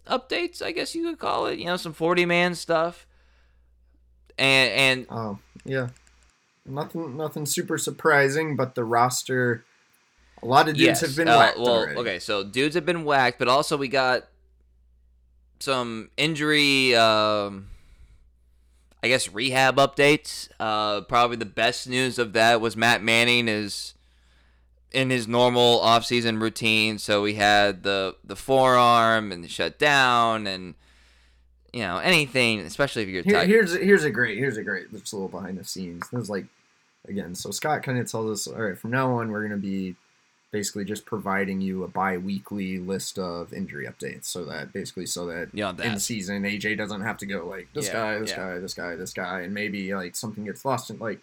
updates, 0.06 0.60
I 0.60 0.72
guess 0.72 0.94
you 0.94 1.04
could 1.04 1.18
call 1.18 1.46
it. 1.46 1.58
You 1.58 1.64
know, 1.64 1.78
some 1.78 1.94
forty 1.94 2.26
man 2.26 2.54
stuff. 2.54 3.06
And 4.36 4.70
and 4.72 5.06
oh 5.08 5.38
yeah, 5.64 5.88
nothing 6.66 7.16
nothing 7.16 7.46
super 7.46 7.78
surprising, 7.78 8.56
but 8.56 8.74
the 8.74 8.84
roster. 8.84 9.64
A 10.42 10.46
lot 10.46 10.68
of 10.68 10.74
dudes 10.76 10.86
yes. 10.86 11.00
have 11.00 11.16
been 11.16 11.28
uh, 11.28 11.36
whacked. 11.38 11.58
well, 11.58 11.68
already. 11.68 11.98
okay, 11.98 12.18
so 12.18 12.44
dudes 12.44 12.74
have 12.74 12.84
been 12.84 13.04
whacked, 13.04 13.38
but 13.38 13.48
also 13.48 13.78
we 13.78 13.88
got 13.88 14.28
some 15.60 16.10
injury, 16.18 16.94
um, 16.94 17.70
I 19.02 19.08
guess, 19.08 19.32
rehab 19.32 19.76
updates. 19.76 20.48
Uh, 20.58 21.02
probably 21.02 21.36
the 21.36 21.44
best 21.44 21.88
news 21.88 22.18
of 22.18 22.32
that 22.32 22.60
was 22.60 22.76
Matt 22.76 23.02
Manning 23.02 23.48
is 23.48 23.94
in 24.90 25.10
his 25.10 25.28
normal 25.28 25.80
offseason 25.80 26.40
routine. 26.40 26.98
So 26.98 27.22
we 27.22 27.34
had 27.34 27.82
the 27.82 28.16
the 28.24 28.36
forearm 28.36 29.32
and 29.32 29.44
the 29.44 29.48
shutdown 29.48 30.46
and 30.46 30.74
you 31.72 31.80
know 31.80 31.98
anything, 31.98 32.60
especially 32.60 33.02
if 33.02 33.08
you're 33.08 33.22
Here, 33.22 33.46
here's 33.46 33.74
here's 33.74 34.04
a 34.04 34.10
great 34.10 34.38
here's 34.38 34.56
a 34.56 34.62
great 34.64 34.90
just 34.92 35.12
a 35.12 35.16
little 35.16 35.28
behind 35.28 35.58
the 35.58 35.64
scenes. 35.64 36.08
There's 36.10 36.30
like 36.30 36.46
again, 37.06 37.34
so 37.34 37.50
Scott 37.50 37.82
kind 37.82 37.98
of 37.98 38.10
tells 38.10 38.48
us, 38.48 38.52
all 38.52 38.62
right, 38.62 38.76
from 38.78 38.90
now 38.90 39.12
on 39.12 39.30
we're 39.30 39.42
gonna 39.42 39.56
be 39.56 39.94
basically 40.50 40.84
just 40.84 41.04
providing 41.04 41.60
you 41.60 41.84
a 41.84 41.88
bi-weekly 41.88 42.78
list 42.78 43.18
of 43.18 43.52
injury 43.52 43.86
updates 43.86 44.24
so 44.24 44.44
that 44.44 44.72
basically 44.72 45.04
so 45.04 45.26
that, 45.26 45.48
yeah, 45.52 45.72
that. 45.72 45.84
in 45.86 45.98
season 45.98 46.42
AJ 46.42 46.78
doesn't 46.78 47.02
have 47.02 47.18
to 47.18 47.26
go 47.26 47.46
like 47.46 47.68
this 47.74 47.88
yeah, 47.88 47.92
guy, 47.92 48.18
this 48.18 48.30
yeah. 48.30 48.36
guy, 48.36 48.58
this 48.58 48.74
guy, 48.74 48.96
this 48.96 49.12
guy, 49.12 49.40
and 49.42 49.52
maybe 49.52 49.94
like 49.94 50.16
something 50.16 50.44
gets 50.44 50.64
lost 50.64 50.90
in 50.90 50.98
like 50.98 51.20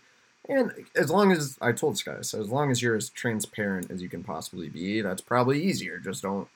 and 0.48 0.72
as 0.96 1.10
long 1.10 1.32
as 1.32 1.58
I 1.60 1.72
told 1.72 1.98
Sky, 1.98 2.22
so 2.22 2.40
as 2.40 2.50
long 2.50 2.70
as 2.70 2.82
you're 2.82 2.96
as 2.96 3.10
transparent 3.10 3.90
as 3.90 4.02
you 4.02 4.10
can 4.10 4.24
possibly 4.24 4.70
be, 4.70 5.02
that's 5.02 5.22
probably 5.22 5.64
easier. 5.64 5.98
Just 5.98 6.22
don't 6.22 6.48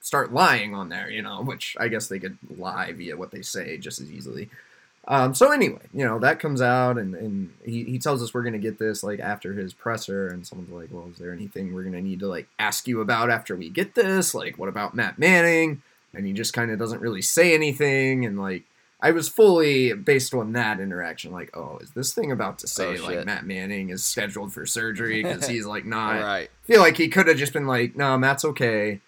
start 0.00 0.32
lying 0.32 0.74
on 0.74 0.88
there, 0.88 1.10
you 1.10 1.22
know, 1.22 1.42
which 1.42 1.76
I 1.78 1.88
guess 1.88 2.08
they 2.08 2.18
could 2.18 2.38
lie 2.56 2.92
via 2.92 3.16
what 3.16 3.32
they 3.32 3.42
say 3.42 3.76
just 3.76 4.00
as 4.00 4.10
easily. 4.10 4.48
Um, 5.08 5.34
so 5.34 5.52
anyway, 5.52 5.82
you 5.94 6.04
know 6.04 6.18
that 6.18 6.40
comes 6.40 6.60
out, 6.60 6.98
and, 6.98 7.14
and 7.14 7.54
he, 7.64 7.84
he 7.84 7.98
tells 7.98 8.22
us 8.22 8.34
we're 8.34 8.42
gonna 8.42 8.58
get 8.58 8.78
this 8.78 9.04
like 9.04 9.20
after 9.20 9.52
his 9.52 9.72
presser, 9.72 10.28
and 10.28 10.44
someone's 10.44 10.70
like, 10.70 10.88
"Well, 10.90 11.08
is 11.10 11.18
there 11.18 11.32
anything 11.32 11.72
we're 11.72 11.84
gonna 11.84 12.02
need 12.02 12.20
to 12.20 12.26
like 12.26 12.48
ask 12.58 12.88
you 12.88 13.00
about 13.00 13.30
after 13.30 13.54
we 13.54 13.68
get 13.68 13.94
this? 13.94 14.34
Like, 14.34 14.58
what 14.58 14.68
about 14.68 14.94
Matt 14.94 15.18
Manning?" 15.18 15.82
And 16.12 16.26
he 16.26 16.32
just 16.32 16.52
kind 16.52 16.70
of 16.70 16.78
doesn't 16.78 17.00
really 17.00 17.22
say 17.22 17.54
anything, 17.54 18.24
and 18.24 18.38
like 18.38 18.64
I 19.00 19.12
was 19.12 19.28
fully 19.28 19.92
based 19.92 20.34
on 20.34 20.52
that 20.54 20.80
interaction, 20.80 21.30
like, 21.30 21.56
"Oh, 21.56 21.78
is 21.80 21.90
this 21.92 22.12
thing 22.12 22.32
about 22.32 22.58
to 22.60 22.66
say 22.66 22.98
oh, 22.98 23.04
like 23.04 23.24
Matt 23.24 23.46
Manning 23.46 23.90
is 23.90 24.04
scheduled 24.04 24.52
for 24.52 24.66
surgery 24.66 25.22
because 25.22 25.46
he's 25.48 25.66
like 25.66 25.84
not?" 25.84 26.20
right. 26.20 26.50
feel 26.64 26.80
like 26.80 26.96
he 26.96 27.08
could 27.08 27.28
have 27.28 27.36
just 27.36 27.52
been 27.52 27.68
like, 27.68 27.94
"No, 27.94 28.18
Matt's 28.18 28.44
okay." 28.44 29.00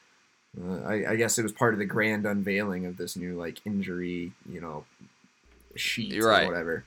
Uh, 0.60 0.78
I, 0.84 1.12
I 1.12 1.16
guess 1.16 1.38
it 1.38 1.42
was 1.42 1.52
part 1.52 1.74
of 1.74 1.78
the 1.78 1.86
grand 1.86 2.24
unveiling 2.24 2.86
of 2.86 2.96
this 2.96 3.16
new 3.16 3.36
like 3.36 3.60
injury, 3.66 4.32
you 4.48 4.60
know, 4.60 4.84
sheet 5.76 6.22
right. 6.22 6.44
or 6.44 6.46
whatever. 6.46 6.84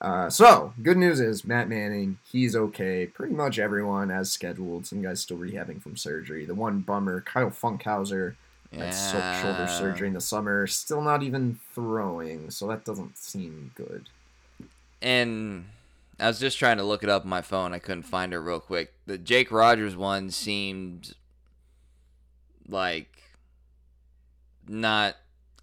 Uh, 0.00 0.30
so, 0.30 0.72
good 0.82 0.96
news 0.96 1.20
is 1.20 1.44
Matt 1.44 1.68
Manning, 1.68 2.18
he's 2.32 2.56
okay. 2.56 3.06
Pretty 3.06 3.34
much 3.34 3.58
everyone 3.58 4.10
as 4.10 4.32
scheduled. 4.32 4.86
Some 4.86 5.02
guys 5.02 5.20
still 5.20 5.36
rehabbing 5.36 5.82
from 5.82 5.96
surgery. 5.96 6.46
The 6.46 6.54
one 6.54 6.80
bummer, 6.80 7.20
Kyle 7.20 7.50
Funkhouser, 7.50 8.36
yeah. 8.72 9.42
shoulder 9.42 9.66
surgery 9.70 10.08
in 10.08 10.14
the 10.14 10.20
summer, 10.20 10.66
still 10.66 11.02
not 11.02 11.22
even 11.22 11.58
throwing. 11.74 12.50
So 12.50 12.66
that 12.68 12.84
doesn't 12.86 13.18
seem 13.18 13.72
good. 13.74 14.08
And 15.02 15.66
I 16.18 16.28
was 16.28 16.38
just 16.38 16.58
trying 16.58 16.78
to 16.78 16.84
look 16.84 17.02
it 17.02 17.08
up 17.08 17.24
on 17.24 17.28
my 17.28 17.42
phone. 17.42 17.74
I 17.74 17.78
couldn't 17.78 18.04
find 18.04 18.32
it 18.32 18.38
real 18.38 18.60
quick. 18.60 18.92
The 19.06 19.18
Jake 19.18 19.50
Rogers 19.50 19.96
one 19.96 20.30
seemed 20.30 21.14
like 22.68 23.22
not. 24.66 25.16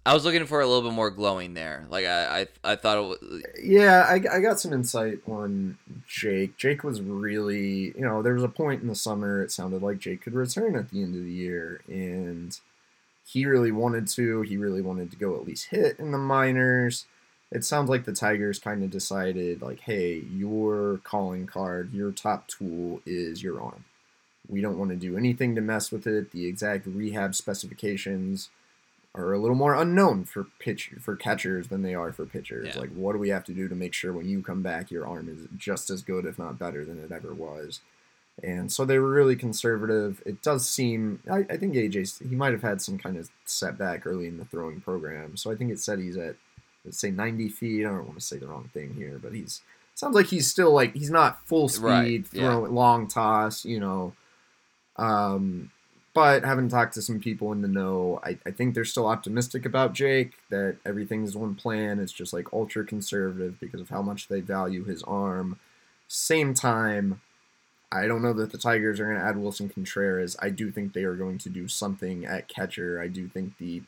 I 0.08 0.14
was 0.14 0.24
looking 0.24 0.46
for 0.46 0.62
a 0.62 0.66
little 0.66 0.88
bit 0.88 0.94
more 0.94 1.10
glowing 1.10 1.52
there. 1.52 1.86
Like 1.90 2.06
I, 2.06 2.40
I, 2.40 2.72
I 2.72 2.76
thought 2.76 2.96
it 2.96 3.00
was. 3.02 3.42
Yeah, 3.62 4.06
I, 4.08 4.14
I 4.14 4.40
got 4.40 4.58
some 4.58 4.72
insight 4.72 5.18
on 5.28 5.76
Jake. 6.08 6.56
Jake 6.56 6.82
was 6.82 7.02
really, 7.02 7.88
you 7.88 8.00
know, 8.00 8.22
there 8.22 8.32
was 8.32 8.42
a 8.42 8.48
point 8.48 8.80
in 8.80 8.88
the 8.88 8.94
summer 8.94 9.42
it 9.42 9.52
sounded 9.52 9.82
like 9.82 9.98
Jake 9.98 10.22
could 10.22 10.32
return 10.32 10.76
at 10.76 10.88
the 10.88 11.02
end 11.02 11.14
of 11.14 11.24
the 11.24 11.30
year, 11.30 11.82
and 11.88 12.58
he 13.26 13.44
really 13.44 13.70
wanted 13.70 14.08
to. 14.08 14.40
He 14.40 14.56
really 14.56 14.80
wanted 14.80 15.10
to 15.10 15.18
go 15.18 15.34
at 15.34 15.44
least 15.44 15.66
hit 15.66 15.98
in 15.98 16.10
the 16.10 16.16
minors. 16.16 17.04
It 17.52 17.66
sounds 17.66 17.90
like 17.90 18.06
the 18.06 18.14
Tigers 18.14 18.58
kind 18.58 18.82
of 18.82 18.90
decided, 18.90 19.60
like, 19.60 19.80
hey, 19.80 20.24
your 20.32 21.00
calling 21.04 21.46
card, 21.46 21.92
your 21.92 22.12
top 22.12 22.48
tool 22.48 23.02
is 23.04 23.42
your 23.42 23.60
arm. 23.60 23.84
We 24.48 24.62
don't 24.62 24.78
want 24.78 24.90
to 24.90 24.96
do 24.96 25.18
anything 25.18 25.54
to 25.54 25.60
mess 25.60 25.92
with 25.92 26.06
it. 26.06 26.32
The 26.32 26.46
exact 26.46 26.86
rehab 26.86 27.34
specifications 27.34 28.48
are 29.26 29.32
a 29.32 29.38
little 29.38 29.56
more 29.56 29.74
unknown 29.74 30.24
for 30.24 30.46
pitch 30.58 30.92
for 31.00 31.16
catchers 31.16 31.68
than 31.68 31.82
they 31.82 31.94
are 31.94 32.12
for 32.12 32.26
pitchers. 32.26 32.74
Yeah. 32.74 32.80
Like, 32.80 32.90
what 32.90 33.12
do 33.12 33.18
we 33.18 33.30
have 33.30 33.44
to 33.44 33.52
do 33.52 33.68
to 33.68 33.74
make 33.74 33.94
sure 33.94 34.12
when 34.12 34.28
you 34.28 34.42
come 34.42 34.62
back, 34.62 34.90
your 34.90 35.06
arm 35.06 35.28
is 35.28 35.46
just 35.56 35.90
as 35.90 36.02
good, 36.02 36.24
if 36.24 36.38
not 36.38 36.58
better, 36.58 36.84
than 36.84 37.02
it 37.02 37.12
ever 37.12 37.34
was? 37.34 37.80
And 38.42 38.70
so 38.70 38.84
they 38.84 38.98
were 38.98 39.10
really 39.10 39.34
conservative. 39.34 40.22
It 40.24 40.42
does 40.42 40.68
seem, 40.68 41.20
I, 41.28 41.38
I 41.50 41.56
think 41.56 41.74
AJ, 41.74 42.28
he 42.28 42.36
might 42.36 42.52
have 42.52 42.62
had 42.62 42.80
some 42.80 42.96
kind 42.96 43.16
of 43.16 43.28
setback 43.44 44.06
early 44.06 44.28
in 44.28 44.38
the 44.38 44.44
throwing 44.44 44.80
program. 44.80 45.36
So 45.36 45.50
I 45.50 45.56
think 45.56 45.72
it 45.72 45.80
said 45.80 45.98
he's 45.98 46.16
at, 46.16 46.36
let's 46.84 46.98
say 47.00 47.10
90 47.10 47.48
feet. 47.48 47.84
I 47.84 47.88
don't 47.88 48.04
want 48.06 48.20
to 48.20 48.24
say 48.24 48.38
the 48.38 48.46
wrong 48.46 48.70
thing 48.72 48.94
here, 48.94 49.18
but 49.20 49.34
he's, 49.34 49.62
sounds 49.96 50.14
like 50.14 50.26
he's 50.26 50.48
still 50.48 50.72
like, 50.72 50.94
he's 50.94 51.10
not 51.10 51.44
full 51.48 51.68
speed, 51.68 51.82
Right, 51.84 52.24
yeah. 52.32 52.42
throwing 52.42 52.72
long 52.72 53.08
toss, 53.08 53.64
you 53.64 53.80
know. 53.80 54.12
Um, 54.96 55.70
but 56.18 56.44
having 56.44 56.68
talked 56.68 56.94
to 56.94 57.00
some 57.00 57.20
people 57.20 57.52
in 57.52 57.62
the 57.62 57.68
know, 57.68 58.18
I, 58.24 58.38
I 58.44 58.50
think 58.50 58.74
they're 58.74 58.84
still 58.84 59.06
optimistic 59.06 59.64
about 59.64 59.92
Jake, 59.92 60.32
that 60.50 60.78
everything's 60.84 61.36
one 61.36 61.54
plan. 61.54 62.00
It's 62.00 62.10
just 62.10 62.32
like 62.32 62.52
ultra 62.52 62.84
conservative 62.84 63.60
because 63.60 63.80
of 63.80 63.88
how 63.88 64.02
much 64.02 64.26
they 64.26 64.40
value 64.40 64.82
his 64.82 65.04
arm. 65.04 65.60
Same 66.08 66.54
time, 66.54 67.20
I 67.92 68.08
don't 68.08 68.20
know 68.20 68.32
that 68.32 68.50
the 68.50 68.58
Tigers 68.58 68.98
are 68.98 69.04
going 69.04 69.16
to 69.16 69.24
add 69.24 69.36
Willson 69.36 69.72
Contreras. 69.72 70.36
I 70.42 70.50
do 70.50 70.72
think 70.72 70.92
they 70.92 71.04
are 71.04 71.14
going 71.14 71.38
to 71.38 71.48
do 71.48 71.68
something 71.68 72.26
at 72.26 72.48
catcher. 72.48 73.00
I 73.00 73.06
do 73.06 73.28
think 73.28 73.56
the 73.58 73.82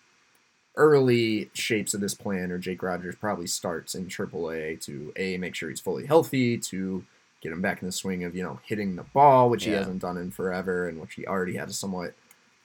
early 0.77 1.51
shapes 1.53 1.95
of 1.95 2.01
this 2.01 2.15
plan 2.15 2.53
are 2.53 2.59
Jake 2.59 2.81
Rogers 2.81 3.17
probably 3.17 3.49
starts 3.49 3.97
in 3.97 4.07
AAA 4.07 4.81
to 4.83 5.13
A, 5.17 5.37
make 5.37 5.57
sure 5.57 5.69
he's 5.69 5.81
fully 5.81 6.07
healthy, 6.07 6.59
to 6.59 7.05
get 7.43 7.51
him 7.51 7.61
back 7.61 7.83
in 7.83 7.89
the 7.89 7.93
swing 7.93 8.23
of, 8.23 8.37
you 8.37 8.45
know, 8.45 8.61
hitting 8.65 8.95
the 8.95 9.03
ball, 9.03 9.51
which 9.51 9.65
he 9.65 9.73
hasn't 9.73 10.01
done 10.01 10.17
in 10.17 10.31
forever 10.31 10.89
and 10.89 11.01
which 11.01 11.15
he 11.15 11.27
already 11.27 11.57
had 11.57 11.69
a 11.69 11.73
somewhat 11.73 12.15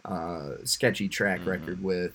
uh, 0.06 0.58
sketchy 0.64 1.08
track 1.10 1.42
Mhm. 1.42 1.48
record 1.48 1.84
with. 1.84 2.14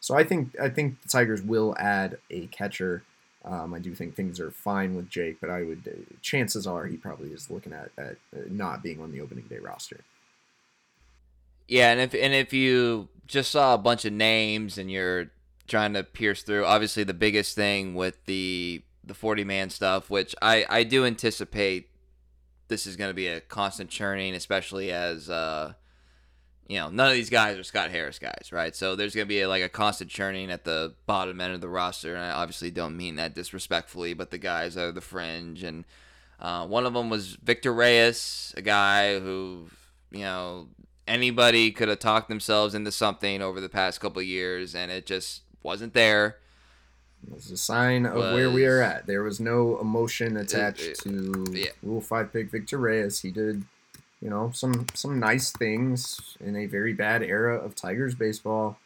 So 0.00 0.14
I 0.14 0.24
think 0.24 0.58
I 0.60 0.68
think 0.68 1.00
the 1.02 1.08
Tigers 1.08 1.42
will 1.42 1.74
add 1.78 2.18
a 2.30 2.46
catcher. 2.48 3.02
Um, 3.44 3.72
I 3.72 3.78
do 3.78 3.94
think 3.94 4.14
things 4.14 4.40
are 4.40 4.50
fine 4.50 4.94
with 4.94 5.08
Jake, 5.08 5.40
but 5.40 5.48
I 5.48 5.62
would 5.62 5.82
uh, 5.88 6.14
chances 6.22 6.66
are 6.66 6.86
he 6.86 6.96
probably 6.96 7.30
is 7.32 7.50
looking 7.50 7.72
at, 7.72 7.90
at 7.96 8.16
uh, 8.36 8.40
not 8.48 8.82
being 8.82 9.00
on 9.00 9.12
the 9.12 9.20
opening 9.20 9.44
day 9.44 9.58
roster. 9.58 10.00
Yeah, 11.66 11.90
and 11.92 12.00
if 12.00 12.14
and 12.14 12.32
if 12.34 12.52
you 12.52 13.08
just 13.26 13.50
saw 13.50 13.74
a 13.74 13.78
bunch 13.78 14.04
of 14.04 14.12
names 14.12 14.78
and 14.78 14.90
you're 14.90 15.30
trying 15.66 15.92
to 15.94 16.02
pierce 16.02 16.42
through, 16.42 16.64
obviously 16.64 17.04
the 17.04 17.14
biggest 17.14 17.54
thing 17.54 17.94
with 17.94 18.24
the 18.24 18.82
the 19.04 19.14
40 19.14 19.44
man 19.44 19.70
stuff, 19.70 20.10
which 20.10 20.34
I 20.40 20.64
I 20.68 20.82
do 20.84 21.04
anticipate 21.04 21.90
this 22.68 22.86
is 22.86 22.96
going 22.96 23.10
to 23.10 23.14
be 23.14 23.26
a 23.28 23.40
constant 23.40 23.90
churning, 23.90 24.34
especially 24.34 24.90
as 24.92 25.28
uh 25.30 25.74
you 26.68 26.78
know 26.78 26.90
none 26.90 27.08
of 27.08 27.14
these 27.14 27.30
guys 27.30 27.58
are 27.58 27.64
Scott 27.64 27.90
Harris 27.90 28.18
guys, 28.18 28.50
right? 28.52 28.76
So 28.76 28.94
there's 28.94 29.14
going 29.14 29.26
to 29.26 29.28
be 29.28 29.44
like 29.46 29.62
a 29.62 29.68
constant 29.68 30.10
churning 30.10 30.50
at 30.50 30.64
the 30.64 30.94
bottom 31.06 31.40
end 31.40 31.54
of 31.54 31.60
the 31.60 31.68
roster, 31.68 32.14
and 32.14 32.24
I 32.24 32.30
obviously 32.30 32.70
don't 32.70 32.96
mean 32.96 33.16
that 33.16 33.34
disrespectfully, 33.34 34.14
but 34.14 34.30
the 34.30 34.38
guys 34.38 34.76
are 34.76 34.92
the 34.92 35.00
fringe 35.00 35.62
and. 35.62 35.84
Uh, 36.40 36.64
one 36.64 36.86
of 36.86 36.92
them 36.94 37.10
was 37.10 37.34
Victor 37.42 37.74
Reyes, 37.74 38.54
a 38.56 38.62
guy 38.62 39.18
who, 39.18 39.66
you 40.12 40.20
know, 40.20 40.68
anybody 41.08 41.72
could 41.72 41.88
have 41.88 41.98
talked 41.98 42.28
themselves 42.28 42.76
into 42.76 42.92
something 42.92 43.42
over 43.42 43.60
the 43.60 43.68
past 43.68 44.00
couple 44.00 44.20
of 44.20 44.26
years, 44.28 44.72
and 44.72 44.92
it 44.92 45.04
just 45.04 45.42
wasn't 45.64 45.94
there. 45.94 46.36
It 47.26 47.34
was 47.34 47.50
a 47.50 47.56
sign 47.56 48.06
of 48.06 48.14
where 48.34 48.50
we 48.50 48.64
are 48.66 48.80
at. 48.80 49.08
There 49.08 49.24
was 49.24 49.40
no 49.40 49.80
emotion 49.80 50.36
attached 50.36 50.82
it- 50.82 50.98
to 51.00 51.44
yeah. 51.50 51.70
Rule 51.82 52.00
Five 52.00 52.32
pick 52.32 52.52
Victor 52.52 52.78
Reyes. 52.78 53.18
He 53.18 53.32
did, 53.32 53.64
you 54.20 54.28
know, 54.30 54.50
some 54.54 54.86
some 54.94 55.18
nice 55.18 55.50
things 55.52 56.36
in 56.40 56.56
a 56.56 56.66
very 56.66 56.92
bad 56.92 57.22
era 57.22 57.56
of 57.56 57.74
Tigers 57.74 58.14
baseball. 58.14 58.78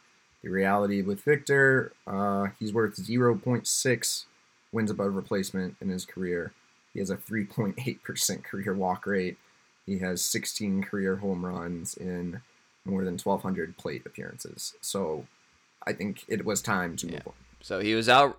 The 0.43 0.49
reality 0.49 1.01
with 1.01 1.21
Victor, 1.23 1.93
uh, 2.05 2.47
he's 2.59 2.73
worth 2.73 2.95
zero 2.95 3.35
point 3.35 3.65
six 3.67 4.25
wins 4.71 4.91
above 4.91 5.15
replacement 5.15 5.75
in 5.81 5.89
his 5.89 6.05
career. 6.05 6.51
He 6.93 6.99
has 6.99 7.09
a 7.09 7.17
three 7.17 7.45
point 7.45 7.75
eight 7.87 8.03
percent 8.03 8.43
career 8.43 8.73
walk 8.73 9.05
rate. 9.05 9.37
He 9.85 9.99
has 9.99 10.21
sixteen 10.23 10.83
career 10.83 11.15
home 11.17 11.45
runs 11.45 11.95
in 11.95 12.41
more 12.85 13.03
than 13.05 13.17
twelve 13.17 13.41
hundred 13.41 13.77
plate 13.77 14.03
appearances. 14.05 14.73
So, 14.81 15.25
I 15.87 15.93
think 15.93 16.23
it 16.27 16.45
was 16.45 16.61
time 16.61 16.95
to 16.97 17.07
Yeah. 17.07 17.13
move 17.13 17.27
on. 17.27 17.33
So 17.61 17.79
he 17.79 17.95
was 17.95 18.09
out. 18.09 18.37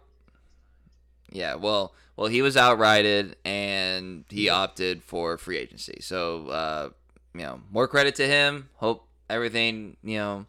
Yeah, 1.31 1.57
well, 1.57 1.95
well, 2.17 2.29
he 2.29 2.43
was 2.43 2.57
outrighted, 2.57 3.35
and 3.45 4.25
he 4.29 4.49
opted 4.49 5.03
for 5.03 5.37
free 5.37 5.59
agency. 5.59 5.99
So, 6.01 6.49
uh, 6.49 6.89
you 7.35 7.43
know, 7.43 7.61
more 7.71 7.89
credit 7.89 8.15
to 8.17 8.27
him. 8.27 8.69
Hope 8.77 9.09
everything, 9.29 9.97
you 10.03 10.19
know, 10.19 10.47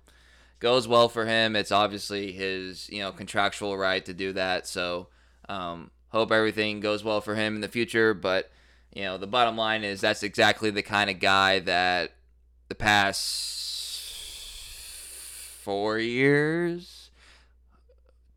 goes 0.59 0.87
well 0.87 1.09
for 1.09 1.25
him. 1.25 1.55
It's 1.55 1.71
obviously 1.71 2.31
his, 2.31 2.89
you 2.89 2.99
know, 2.99 3.11
contractual 3.11 3.77
right 3.77 4.05
to 4.05 4.13
do 4.13 4.33
that. 4.33 4.67
So, 4.67 5.07
um, 5.49 5.91
hope 6.09 6.31
everything 6.31 6.79
goes 6.81 7.03
well 7.03 7.21
for 7.21 7.35
him 7.35 7.55
in 7.55 7.61
the 7.61 7.67
future. 7.67 8.13
But, 8.13 8.51
you 8.93 9.03
know, 9.03 9.17
the 9.17 9.27
bottom 9.27 9.57
line 9.57 9.83
is 9.83 10.01
that's 10.01 10.23
exactly 10.23 10.69
the 10.69 10.83
kind 10.83 11.09
of 11.09 11.19
guy 11.19 11.59
that 11.59 12.11
the 12.69 12.75
past 12.75 13.63
four 15.63 15.97
years 15.97 16.94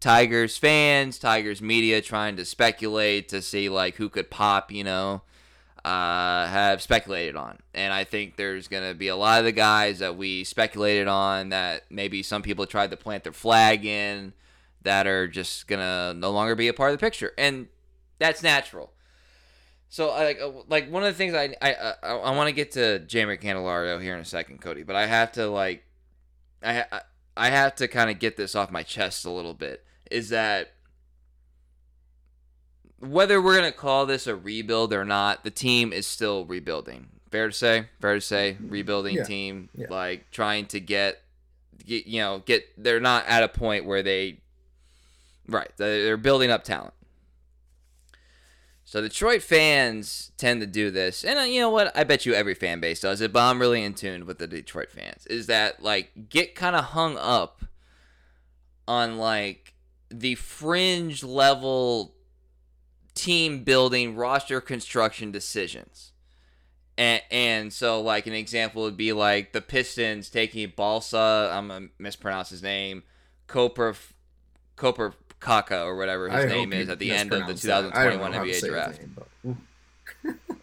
Tigers 0.01 0.57
fans, 0.57 1.19
Tigers 1.19 1.61
media 1.61 2.01
trying 2.01 2.37
to 2.37 2.45
speculate 2.45 3.29
to 3.31 3.43
see 3.43 3.69
like 3.69 3.97
who 3.97 4.09
could 4.09 4.31
pop, 4.31 4.71
you 4.71 4.85
know, 4.85 5.23
uh, 5.85 6.47
have 6.47 6.81
speculated 6.81 7.35
on. 7.37 7.59
And 7.75 7.93
I 7.93 8.05
think 8.05 8.37
there's 8.37 8.69
going 8.69 8.89
to 8.89 8.95
be 8.95 9.09
a 9.09 9.17
lot 9.17 9.41
of 9.41 9.45
the 9.45 9.53
guys 9.53 9.99
that 9.99 10.17
we 10.17 10.45
speculated 10.45 11.09
on 11.09 11.49
that 11.49 11.85
maybe 11.91 12.23
some 12.23 12.43
people 12.43 12.67
tried 12.67 12.91
to 12.91 12.97
plant 12.97 13.25
their 13.25 13.33
flag 13.33 13.85
in 13.85 14.35
that 14.83 15.07
are 15.07 15.27
just 15.27 15.67
going 15.67 15.81
to 15.81 16.15
no 16.17 16.31
longer 16.31 16.55
be 16.55 16.69
a 16.69 16.73
part 16.75 16.93
of 16.93 16.99
the 16.99 17.05
picture. 17.05 17.33
And 17.37 17.67
that's 18.19 18.43
natural. 18.43 18.93
So 19.89 20.09
like 20.09 20.39
uh, 20.41 20.51
like 20.69 20.91
one 20.91 21.03
of 21.03 21.09
the 21.09 21.17
things 21.17 21.35
I 21.35 21.55
I 21.63 21.95
I, 22.03 22.11
I 22.11 22.37
want 22.37 22.49
to 22.49 22.53
get 22.53 22.73
to 22.73 23.01
Jeimer 23.07 23.41
Candelario 23.41 24.01
here 24.01 24.15
in 24.15 24.21
a 24.21 24.25
second, 24.25 24.61
Cody, 24.61 24.83
but 24.83 24.97
I 24.97 25.07
have 25.07 25.33
to 25.33 25.49
like 25.49 25.85
I- 26.63 26.85
I 27.39 27.51
have 27.51 27.77
to 27.77 27.87
kind 27.87 28.11
of 28.11 28.19
get 28.19 28.37
this 28.37 28.55
off 28.57 28.71
my 28.73 28.83
chest 28.83 29.25
a 29.25 29.31
little 29.31 29.55
bit 29.55 29.85
is 30.11 30.29
that 30.31 30.73
whether 33.01 33.41
we're 33.41 33.57
going 33.57 33.71
to 33.71 33.77
call 33.77 34.07
this 34.07 34.27
a 34.27 34.35
rebuild 34.35 34.93
or 34.93 35.05
not, 35.05 35.45
the 35.45 35.51
team 35.51 35.93
is 35.93 36.07
still 36.07 36.45
rebuilding. 36.45 37.09
Fair 37.31 37.47
to 37.49 37.53
say? 37.53 37.87
Fair 38.01 38.15
to 38.15 38.21
say, 38.21 38.57
rebuilding 38.61 39.17
Yeah. 39.17 39.25
team 39.25 39.69
Yeah. 39.75 39.87
like 39.91 40.31
trying 40.31 40.67
to 40.67 40.81
get, 40.81 41.23
get 41.85 42.07
you 42.07 42.21
know, 42.21 42.43
get 42.45 42.65
they're 42.83 43.01
not 43.01 43.25
at 43.27 43.43
a 43.43 43.49
point 43.49 43.85
where 43.85 44.03
they 44.03 44.41
right, 45.47 45.71
they're 45.77 46.17
building 46.17 46.51
up 46.51 46.65
talent. 46.65 46.95
So 48.85 49.03
Detroit 49.03 49.43
fans 49.43 50.33
tend 50.39 50.63
to 50.63 50.67
do 50.67 50.91
this, 50.91 51.23
and 51.23 51.39
uh, 51.39 51.43
you 51.43 51.61
know 51.61 51.69
what? 51.69 51.95
I 51.95 52.05
bet 52.05 52.25
you 52.25 52.33
every 52.33 52.55
fan 52.55 52.81
base 52.81 53.01
does 53.01 53.21
it. 53.21 53.35
But 53.35 53.41
I'm 53.41 53.61
really 53.61 53.85
in 53.85 53.93
tune 53.93 54.25
with 54.25 54.39
the 54.39 54.47
Detroit 54.47 54.91
fans. 54.91 55.27
Is 55.27 55.47
that 55.47 55.83
like 55.83 56.31
get 56.31 56.55
kind 56.55 56.75
of 56.75 56.87
hung 56.87 57.19
up 57.19 57.65
on 58.87 59.19
like 59.19 59.68
the 60.11 60.35
fringe 60.37 61.23
level 61.23 62.15
team 63.15 63.65
building 63.65 64.17
roster 64.17 64.61
construction 64.61 65.31
decisions. 65.33 66.13
And, 66.97 67.23
and 67.31 67.73
so 67.73 68.01
like 68.01 68.27
an 68.27 68.33
example 68.33 68.83
would 68.83 68.97
be 68.97 69.13
like 69.13 69.53
the 69.53 69.61
Pistons 69.61 70.29
taking 70.29 70.73
Balsa, 70.75 71.51
I'm 71.53 71.69
gonna 71.69 71.89
mispronounce 71.99 72.51
his 72.51 72.63
name, 72.63 73.03
Koper 73.49 73.97
Koper 74.77 75.15
Kaka 75.41 75.83
or 75.83 75.97
whatever 75.97 76.29
his 76.29 76.45
I 76.45 76.49
name 76.49 76.73
is 76.73 76.89
at 76.89 76.99
the 76.99 77.13
end 77.13 77.33
of 77.33 77.47
the 77.47 77.53
mispronounce 77.55 77.63
that. 77.63 77.97
I 77.97 78.05
don't 78.05 78.19
2021 78.19 78.33
know 78.33 78.39
how 78.39 78.45
to 78.45 78.51
NBA 78.51 78.69
draft. 78.69 79.01
name, 79.45 79.59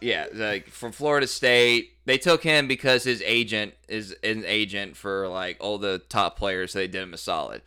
Yeah, 0.00 0.26
like 0.34 0.68
from 0.68 0.90
Florida 0.90 1.28
State, 1.28 1.92
they 2.06 2.18
took 2.18 2.42
him 2.42 2.66
because 2.66 3.04
his 3.04 3.22
agent 3.24 3.74
is 3.88 4.16
an 4.24 4.44
agent 4.46 4.96
for 4.96 5.28
like 5.28 5.58
all 5.60 5.78
the 5.78 6.02
top 6.08 6.36
players. 6.36 6.72
So 6.72 6.80
they 6.80 6.88
did 6.88 7.02
him 7.02 7.14
a 7.14 7.18
solid. 7.18 7.62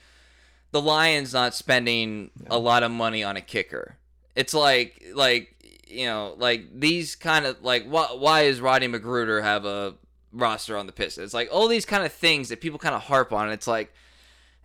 The 0.76 0.82
Lions 0.82 1.32
not 1.32 1.54
spending 1.54 2.32
a 2.48 2.60
lot 2.60 2.84
of 2.84 2.92
money 2.92 3.24
on 3.24 3.38
a 3.38 3.42
kicker. 3.42 3.96
It's 4.36 4.54
like 4.54 5.02
like 5.14 5.56
you 5.88 6.06
know, 6.06 6.36
like 6.38 6.66
these 6.78 7.16
kind 7.16 7.46
of 7.46 7.64
like 7.64 7.86
why 7.86 8.08
why 8.08 8.42
is 8.42 8.60
Roddy 8.60 8.90
McGruder 8.90 9.42
have 9.42 9.64
a 9.64 9.94
roster 10.34 10.76
on 10.76 10.86
the 10.86 10.92
Pistons? 10.92 11.28
It's 11.28 11.34
like 11.34 11.48
all 11.50 11.70
these 11.70 11.86
kind 11.86 12.04
of 12.04 12.12
things 12.12 12.50
that 12.50 12.60
people 12.60 12.78
kind 12.78 12.94
of 12.94 13.04
harp 13.04 13.32
on. 13.32 13.50
It's 13.54 13.68
like 13.68 13.94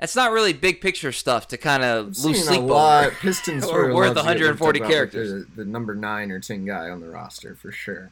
that's 0.00 0.16
not 0.16 0.32
really 0.32 0.52
big 0.52 0.80
picture 0.80 1.12
stuff 1.12 1.46
to 1.46 1.56
kind 1.56 1.84
of 1.84 2.18
lose 2.24 2.44
sleep 2.44 2.58
a 2.58 2.64
lot. 2.64 3.06
over. 3.06 3.14
Pistons 3.20 3.64
Or 3.68 3.94
worth 3.94 4.16
love 4.16 4.26
to 4.26 4.34
get 4.34 4.40
140 4.40 4.56
talked 4.56 4.76
about, 4.78 4.84
like, 4.84 4.92
characters. 4.92 5.46
The, 5.46 5.62
the 5.62 5.64
number 5.64 5.94
nine 5.94 6.32
or 6.32 6.40
ten 6.40 6.64
guy 6.64 6.90
on 6.90 7.00
the 7.00 7.08
roster 7.08 7.54
for 7.54 7.70
sure. 7.70 8.10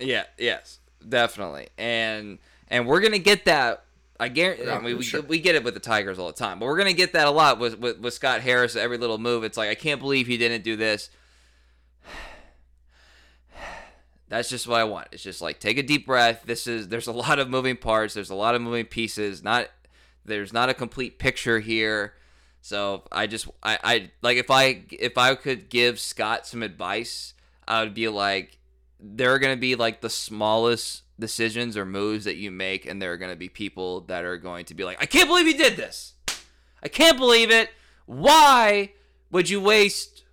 Yeah, 0.00 0.24
yes, 0.36 0.80
definitely, 1.08 1.68
and 1.78 2.38
and 2.66 2.88
we're 2.88 3.00
gonna 3.00 3.18
get 3.18 3.44
that. 3.44 3.84
I 4.18 4.28
guarantee. 4.28 4.70
I 4.70 4.80
mean, 4.80 4.98
we, 4.98 5.04
sure. 5.04 5.22
we 5.22 5.40
get 5.40 5.54
it 5.54 5.64
with 5.64 5.74
the 5.74 5.80
Tigers 5.80 6.18
all 6.18 6.28
the 6.28 6.32
time, 6.32 6.58
but 6.58 6.66
we're 6.66 6.78
gonna 6.78 6.92
get 6.92 7.12
that 7.12 7.26
a 7.26 7.30
lot 7.30 7.58
with, 7.58 7.78
with 7.78 7.98
with 7.98 8.14
Scott 8.14 8.40
Harris. 8.40 8.76
Every 8.76 8.98
little 8.98 9.18
move, 9.18 9.44
it's 9.44 9.56
like 9.56 9.68
I 9.68 9.74
can't 9.74 10.00
believe 10.00 10.26
he 10.26 10.38
didn't 10.38 10.62
do 10.62 10.76
this. 10.76 11.10
That's 14.28 14.48
just 14.48 14.66
what 14.66 14.80
I 14.80 14.84
want. 14.84 15.08
It's 15.12 15.22
just 15.22 15.40
like 15.40 15.60
take 15.60 15.78
a 15.78 15.82
deep 15.82 16.06
breath. 16.06 16.42
This 16.44 16.66
is 16.66 16.88
there's 16.88 17.06
a 17.06 17.12
lot 17.12 17.38
of 17.38 17.50
moving 17.50 17.76
parts. 17.76 18.14
There's 18.14 18.30
a 18.30 18.34
lot 18.34 18.54
of 18.54 18.62
moving 18.62 18.86
pieces. 18.86 19.42
Not 19.42 19.68
there's 20.24 20.52
not 20.52 20.68
a 20.68 20.74
complete 20.74 21.18
picture 21.18 21.60
here. 21.60 22.14
So 22.60 23.04
I 23.12 23.26
just 23.26 23.48
I, 23.62 23.78
I 23.84 24.10
like 24.22 24.38
if 24.38 24.50
I 24.50 24.82
if 24.90 25.18
I 25.18 25.34
could 25.34 25.68
give 25.68 26.00
Scott 26.00 26.46
some 26.46 26.62
advice, 26.62 27.34
I 27.68 27.82
would 27.82 27.94
be 27.94 28.08
like 28.08 28.58
there 28.98 29.32
are 29.32 29.38
going 29.38 29.54
to 29.54 29.60
be 29.60 29.76
like 29.76 30.00
the 30.00 30.10
smallest 30.10 31.02
decisions 31.18 31.76
or 31.76 31.86
moves 31.86 32.24
that 32.24 32.36
you 32.36 32.50
make 32.50 32.84
and 32.86 33.00
there 33.00 33.12
are 33.12 33.16
going 33.16 33.30
to 33.30 33.36
be 33.36 33.48
people 33.48 34.02
that 34.02 34.24
are 34.24 34.36
going 34.36 34.64
to 34.66 34.74
be 34.74 34.84
like 34.84 35.00
I 35.00 35.06
can't 35.06 35.28
believe 35.28 35.46
you 35.46 35.56
did 35.56 35.76
this. 35.76 36.14
I 36.82 36.88
can't 36.88 37.18
believe 37.18 37.50
it. 37.50 37.70
Why 38.04 38.92
would 39.30 39.48
you 39.48 39.60
waste 39.60 40.24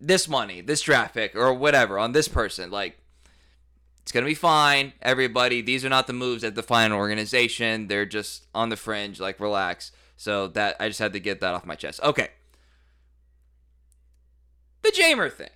this 0.00 0.28
money, 0.28 0.60
this 0.60 0.80
draft 0.80 1.14
pick 1.14 1.36
or 1.36 1.52
whatever 1.52 1.98
on 1.98 2.12
this 2.12 2.28
person? 2.28 2.70
Like 2.70 2.98
it's 4.04 4.12
going 4.12 4.24
to 4.24 4.30
be 4.30 4.34
fine, 4.34 4.92
everybody. 5.00 5.62
These 5.62 5.82
are 5.82 5.88
not 5.88 6.06
the 6.06 6.12
moves 6.12 6.42
that 6.42 6.54
define 6.54 6.92
an 6.92 6.92
organization. 6.92 7.88
They're 7.88 8.04
just 8.04 8.46
on 8.54 8.68
the 8.68 8.76
fringe, 8.76 9.18
like 9.18 9.40
relax. 9.40 9.92
So 10.18 10.48
that 10.48 10.76
I 10.78 10.88
just 10.88 11.00
had 11.00 11.14
to 11.14 11.20
get 11.20 11.40
that 11.40 11.54
off 11.54 11.64
my 11.64 11.74
chest. 11.74 12.00
Okay. 12.02 12.28
The 14.82 14.90
Jeimer 14.90 15.32
thing. 15.32 15.48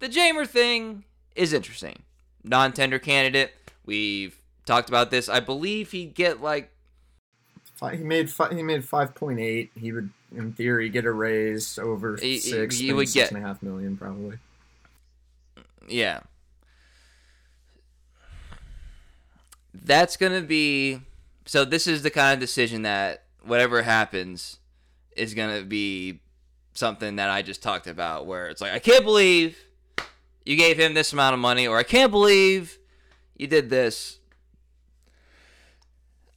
The 0.00 0.08
Jeimer 0.08 0.46
thing 0.46 1.04
is 1.36 1.52
interesting. 1.52 2.02
Non-tender 2.44 2.98
candidate. 2.98 3.52
We've 3.84 4.36
talked 4.66 4.88
about 4.88 5.10
this. 5.10 5.28
I 5.28 5.40
believe 5.40 5.90
he'd 5.92 6.14
get 6.14 6.40
like 6.40 6.70
He 7.92 7.98
made 7.98 8.30
fi- 8.30 8.54
he 8.54 8.62
made 8.62 8.84
five 8.84 9.14
point 9.14 9.40
eight. 9.40 9.70
He 9.74 9.92
would, 9.92 10.10
in 10.36 10.52
theory, 10.52 10.88
get 10.90 11.04
a 11.04 11.12
raise 11.12 11.78
over 11.78 12.16
He- 12.16 12.38
six. 12.38 12.76
he 12.76 12.92
would 12.92 13.08
six 13.08 13.14
get- 13.30 13.32
and 13.34 13.42
a 13.44 13.46
half 13.46 13.62
million 13.62 13.96
probably. 13.96 14.38
Yeah. 15.88 16.20
That's 19.74 20.16
to 20.40 20.46
be. 20.46 21.00
So, 21.46 21.64
this 21.64 21.86
is 21.86 22.02
the 22.02 22.10
kind 22.10 22.34
of 22.34 22.40
decision 22.40 22.82
that 22.82 23.24
whatever 23.42 23.82
happens 23.82 24.58
is 25.16 25.34
to 25.58 25.64
be 25.64 26.20
something 26.74 27.16
that 27.16 27.30
I 27.30 27.42
just 27.42 27.62
talked 27.62 27.86
about, 27.86 28.26
where 28.26 28.48
it's 28.48 28.60
like, 28.60 28.72
I 28.72 28.78
can't 28.78 29.04
believe 29.04 29.58
you 30.44 30.56
gave 30.56 30.78
him 30.78 30.94
this 30.94 31.12
amount 31.12 31.34
of 31.34 31.40
money, 31.40 31.66
or 31.66 31.78
I 31.78 31.82
can't 31.82 32.10
believe 32.10 32.78
you 33.36 33.46
did 33.46 33.70
this. 33.70 34.18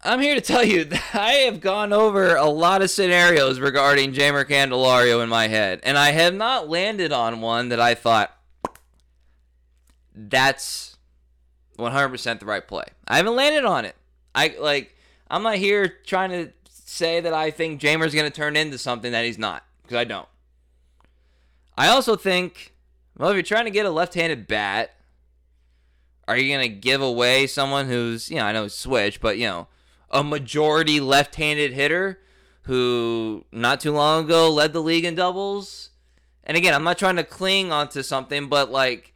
I'm 0.04 0.20
here 0.20 0.36
to 0.36 0.42
tell 0.42 0.64
you 0.64 0.84
that 0.86 1.16
I 1.16 1.32
have 1.46 1.62
gone 1.62 1.94
over 1.94 2.36
a 2.36 2.48
lot 2.48 2.82
of 2.82 2.90
scenarios 2.90 3.60
regarding 3.60 4.14
Jeimer 4.14 4.46
Candelario 4.46 5.24
in 5.24 5.30
my 5.30 5.48
head, 5.48 5.80
and 5.84 5.98
I 5.98 6.12
have 6.12 6.34
not 6.34 6.70
landed 6.70 7.12
on 7.12 7.42
one 7.42 7.70
that 7.70 7.80
I 7.80 7.96
thought, 7.96 8.36
that's 10.16 10.98
100% 11.78 12.40
the 12.40 12.46
right 12.46 12.68
play. 12.68 12.86
I 13.08 13.18
haven't 13.18 13.36
landed 13.36 13.66
on 13.66 13.86
it. 13.86 13.96
I 14.36 14.56
like 14.60 14.96
I'm 15.30 15.44
not 15.44 15.56
here 15.56 15.88
trying 16.06 16.30
to 16.32 16.52
say 16.70 17.22
that 17.22 17.34
I 17.34 17.52
think 17.52 17.82
Jeimer's 17.82 18.14
going 18.14 18.30
to 18.30 18.36
turn 18.36 18.56
into 18.56 18.78
something 18.78 19.12
that 19.12 19.26
he's 19.26 19.38
not 19.38 19.64
because 19.82 19.98
I 19.98 20.04
don't. 20.04 20.28
I 21.78 21.88
also 21.88 22.16
think 22.16 22.73
well 23.18 23.30
if 23.30 23.36
you're 23.36 23.44
trying 23.44 23.66
to 23.66 23.72
get 23.72 23.86
a 23.86 23.92
left-handed 23.92 24.48
bat 24.48 24.96
are 26.28 26.38
you 26.38 26.58
to 26.58 26.70
give 26.70 27.02
away 27.02 27.48
someone 27.48 27.88
who's, 27.88 28.30
you 28.30 28.38
know, 28.38 28.46
I 28.46 28.54
know 28.54 28.68
switch, 28.68 29.20
but 29.20 29.38
you 29.38 29.48
know, 29.48 29.68
a 30.10 30.24
majority 30.24 31.00
left-handed 31.00 31.74
hitter 31.74 32.20
who 32.64 33.46
not 33.52 33.82
too 33.82 33.92
long 33.92 34.26
ago 34.26 34.50
led 34.50 34.74
the 34.74 34.82
league 34.82 35.06
in 35.06 35.16
doubles? 35.16 35.90
And 36.44 36.56
again, 36.58 36.74
I'm 36.74 36.84
not 36.84 36.98
trying 36.98 37.18
to 37.18 37.24
cling 37.24 37.72
onto 37.72 38.04
something, 38.04 38.48
but 38.48 38.72
like 38.72 39.14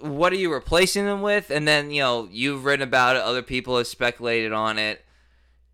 what 0.00 0.32
are 0.32 0.36
you 0.36 0.52
replacing 0.52 1.06
them 1.06 1.22
with? 1.22 1.50
And 1.50 1.66
then, 1.66 1.90
you 1.90 2.02
know, 2.02 2.28
you've 2.30 2.64
written 2.64 2.82
about 2.82 3.16
it, 3.16 3.22
other 3.22 3.42
people 3.42 3.78
have 3.78 3.86
speculated 3.86 4.52
on 4.52 4.78
it. 4.78 5.02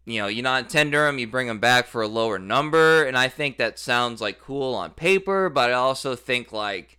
You 0.04 0.20
know, 0.22 0.28
you 0.28 0.42
not 0.42 0.70
tender 0.70 1.06
them, 1.06 1.18
you 1.18 1.26
bring 1.26 1.46
them 1.46 1.58
back 1.58 1.86
for 1.86 2.02
a 2.02 2.08
lower 2.08 2.38
number. 2.38 3.04
And 3.04 3.16
I 3.16 3.28
think 3.28 3.56
that 3.56 3.78
sounds 3.78 4.20
like 4.20 4.40
cool 4.40 4.74
on 4.74 4.90
paper, 4.90 5.48
but 5.48 5.70
I 5.70 5.74
also 5.74 6.14
think 6.14 6.52
like, 6.52 6.98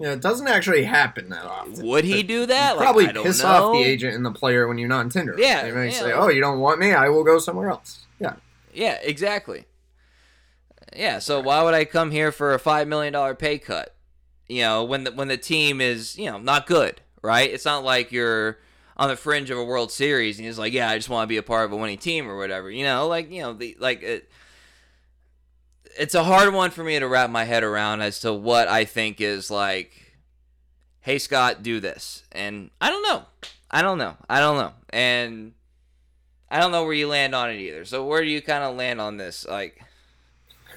Yeah, 0.00 0.12
it 0.12 0.22
doesn't 0.22 0.48
actually 0.48 0.84
happen 0.84 1.28
that 1.28 1.44
often. 1.44 1.86
would 1.86 2.04
he 2.04 2.22
do 2.22 2.46
that? 2.46 2.76
Like, 2.76 2.84
probably 2.84 3.08
I 3.08 3.12
don't 3.12 3.24
piss 3.24 3.42
know. 3.42 3.48
off 3.48 3.72
the 3.74 3.82
agent 3.82 4.14
and 4.14 4.24
the 4.24 4.32
player 4.32 4.66
when 4.66 4.78
you're 4.78 4.88
not 4.88 5.10
tender. 5.10 5.34
Yeah, 5.36 5.62
they 5.62 5.72
might 5.72 5.92
yeah. 5.92 5.98
say, 5.98 6.12
"Oh, 6.12 6.28
you 6.28 6.40
don't 6.40 6.58
want 6.58 6.80
me? 6.80 6.92
I 6.92 7.10
will 7.10 7.22
go 7.22 7.38
somewhere 7.38 7.68
else." 7.68 8.06
Yeah, 8.18 8.34
Yeah, 8.72 8.98
exactly. 9.02 9.66
Yeah, 10.96 11.18
so 11.18 11.40
why 11.40 11.62
would 11.62 11.74
I 11.74 11.84
come 11.84 12.10
here 12.10 12.32
for 12.32 12.54
a 12.54 12.58
five 12.58 12.88
million 12.88 13.12
dollar 13.12 13.34
pay 13.34 13.58
cut? 13.58 13.94
You 14.48 14.62
know, 14.62 14.84
when 14.84 15.04
the 15.04 15.12
when 15.12 15.28
the 15.28 15.36
team 15.36 15.80
is 15.80 16.18
you 16.18 16.30
know 16.30 16.38
not 16.38 16.66
good, 16.66 17.00
right? 17.22 17.50
It's 17.50 17.64
not 17.64 17.84
like 17.84 18.10
you're 18.10 18.58
on 18.96 19.08
the 19.08 19.16
fringe 19.16 19.50
of 19.50 19.58
a 19.58 19.64
World 19.64 19.92
Series 19.92 20.38
and 20.38 20.46
he's 20.46 20.58
like, 20.58 20.72
yeah, 20.72 20.90
I 20.90 20.96
just 20.96 21.08
want 21.08 21.24
to 21.24 21.28
be 21.28 21.36
a 21.36 21.42
part 21.42 21.64
of 21.66 21.72
a 21.72 21.76
winning 21.76 21.98
team 21.98 22.28
or 22.28 22.36
whatever. 22.36 22.70
You 22.70 22.84
know, 22.84 23.06
like 23.06 23.30
you 23.30 23.42
know 23.42 23.52
the 23.52 23.76
like 23.78 24.02
it. 24.02 24.30
It's 26.00 26.14
a 26.14 26.24
hard 26.24 26.54
one 26.54 26.70
for 26.70 26.82
me 26.82 26.98
to 26.98 27.06
wrap 27.06 27.28
my 27.28 27.44
head 27.44 27.62
around 27.62 28.00
as 28.00 28.20
to 28.20 28.32
what 28.32 28.68
I 28.68 28.86
think 28.86 29.20
is 29.20 29.50
like. 29.50 30.14
Hey 31.02 31.18
Scott, 31.18 31.62
do 31.62 31.78
this, 31.78 32.22
and 32.32 32.70
I 32.80 32.88
don't 32.88 33.02
know. 33.02 33.24
I 33.70 33.82
don't 33.82 33.98
know. 33.98 34.16
I 34.26 34.40
don't 34.40 34.56
know, 34.56 34.72
and 34.88 35.52
I 36.50 36.58
don't 36.58 36.72
know 36.72 36.84
where 36.84 36.94
you 36.94 37.06
land 37.06 37.34
on 37.34 37.50
it 37.50 37.56
either. 37.56 37.84
So 37.84 38.06
where 38.06 38.22
do 38.22 38.30
you 38.30 38.40
kind 38.40 38.64
of 38.64 38.76
land 38.76 38.98
on 38.98 39.18
this? 39.18 39.46
Like, 39.46 39.84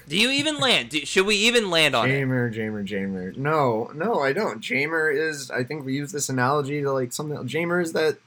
do 0.06 0.18
you 0.18 0.28
even 0.28 0.58
land? 0.58 0.90
Do, 0.90 1.06
should 1.06 1.24
we 1.24 1.36
even 1.36 1.70
land 1.70 1.96
on 1.96 2.10
it? 2.10 2.12
Jeimer, 2.12 2.54
Jeimer, 2.54 2.86
Jeimer. 2.86 3.34
No, 3.34 3.90
no, 3.94 4.20
I 4.20 4.34
don't. 4.34 4.60
Jeimer 4.60 5.10
is. 5.10 5.50
I 5.50 5.64
think 5.64 5.86
we 5.86 5.94
use 5.94 6.12
this 6.12 6.28
analogy 6.28 6.82
to 6.82 6.92
like 6.92 7.14
something. 7.14 7.38
Jeimer 7.48 7.82
is 7.82 7.94
that 7.94 8.18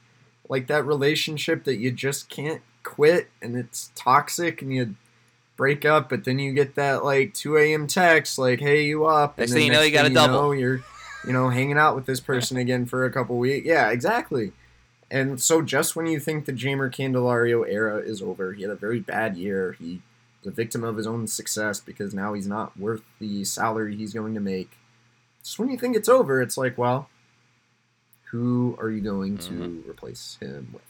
like 0.48 0.66
that 0.66 0.84
relationship 0.84 1.62
that 1.62 1.76
you 1.76 1.92
just 1.92 2.28
can't 2.28 2.62
quit, 2.82 3.28
and 3.40 3.56
it's 3.56 3.92
toxic, 3.94 4.62
and 4.62 4.74
you 4.74 4.96
break 5.58 5.84
up, 5.84 6.08
but 6.08 6.24
then 6.24 6.38
you 6.38 6.54
get 6.54 6.76
that 6.76 7.04
like 7.04 7.34
2 7.34 7.58
a.m. 7.58 7.86
text 7.86 8.38
like, 8.38 8.60
"Hey, 8.60 8.84
you 8.86 9.04
up?" 9.04 9.36
Next 9.36 9.50
and 9.50 9.58
thing 9.58 9.66
then 9.70 9.72
you 9.74 9.78
know, 9.78 9.84
you 9.84 9.92
got 9.92 10.06
a 10.06 10.14
double. 10.14 10.32
know, 10.44 10.52
you're, 10.52 10.80
you 11.26 11.32
know, 11.34 11.50
hanging 11.50 11.76
out 11.76 11.94
with 11.94 12.06
this 12.06 12.20
person 12.20 12.56
again 12.64 12.86
for 12.86 13.04
a 13.04 13.12
couple 13.12 13.36
weeks. 13.36 13.66
Yeah, 13.66 13.90
exactly. 13.90 14.52
And 15.10 15.38
so, 15.40 15.60
just 15.60 15.94
when 15.96 16.06
you 16.06 16.18
think 16.20 16.46
the 16.46 16.52
Jeimer 16.52 16.90
Candelario 16.90 17.66
era 17.68 17.98
is 17.98 18.22
over, 18.22 18.54
he 18.54 18.62
had 18.62 18.70
a 18.70 18.76
very 18.76 19.00
bad 19.00 19.36
year. 19.36 19.76
He 19.78 20.00
was 20.42 20.52
a 20.52 20.54
victim 20.54 20.84
of 20.84 20.96
his 20.96 21.06
own 21.06 21.26
success 21.26 21.80
because 21.80 22.14
now 22.14 22.32
he's 22.34 22.46
not 22.46 22.78
worth 22.78 23.02
the 23.18 23.44
salary 23.44 23.96
he's 23.96 24.12
going 24.14 24.34
to 24.34 24.40
make. 24.40 24.70
Just 25.42 25.58
when 25.58 25.70
you 25.70 25.78
think 25.78 25.96
it's 25.96 26.08
over, 26.10 26.40
it's 26.42 26.56
like, 26.58 26.76
well, 26.76 27.08
who 28.30 28.76
are 28.80 28.90
you 28.90 29.00
going 29.00 29.38
to 29.38 29.50
Mm-hmm. 29.52 29.90
replace 29.90 30.36
him 30.40 30.68
with? 30.72 30.82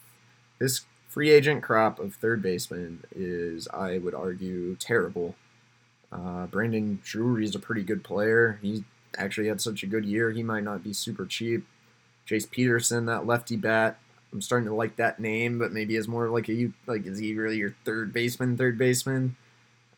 This 0.58 0.80
free 1.18 1.30
agent 1.30 1.64
crop 1.64 1.98
of 1.98 2.14
third 2.14 2.40
baseman 2.40 3.02
is, 3.12 3.66
I 3.74 3.98
would 3.98 4.14
argue, 4.14 4.76
terrible. 4.76 5.34
Uh, 6.12 6.46
Brandon 6.46 7.00
Drury 7.02 7.44
is 7.44 7.56
a 7.56 7.58
pretty 7.58 7.82
good 7.82 8.04
player. 8.04 8.60
He 8.62 8.84
actually 9.16 9.48
had 9.48 9.60
such 9.60 9.82
a 9.82 9.88
good 9.88 10.04
year. 10.04 10.30
He 10.30 10.44
might 10.44 10.62
not 10.62 10.84
be 10.84 10.92
super 10.92 11.26
cheap. 11.26 11.66
Jace 12.24 12.48
Peterson, 12.48 13.06
that 13.06 13.26
lefty 13.26 13.56
bat. 13.56 13.98
I'm 14.32 14.40
starting 14.40 14.68
to 14.68 14.74
like 14.76 14.94
that 14.94 15.18
name, 15.18 15.58
but 15.58 15.72
maybe 15.72 15.96
is 15.96 16.06
more 16.06 16.28
like 16.28 16.48
a 16.48 16.52
you 16.52 16.72
like 16.86 17.04
is 17.04 17.18
he 17.18 17.34
really 17.34 17.56
your 17.56 17.74
third 17.84 18.12
baseman? 18.12 18.56
Third 18.56 18.78
baseman. 18.78 19.34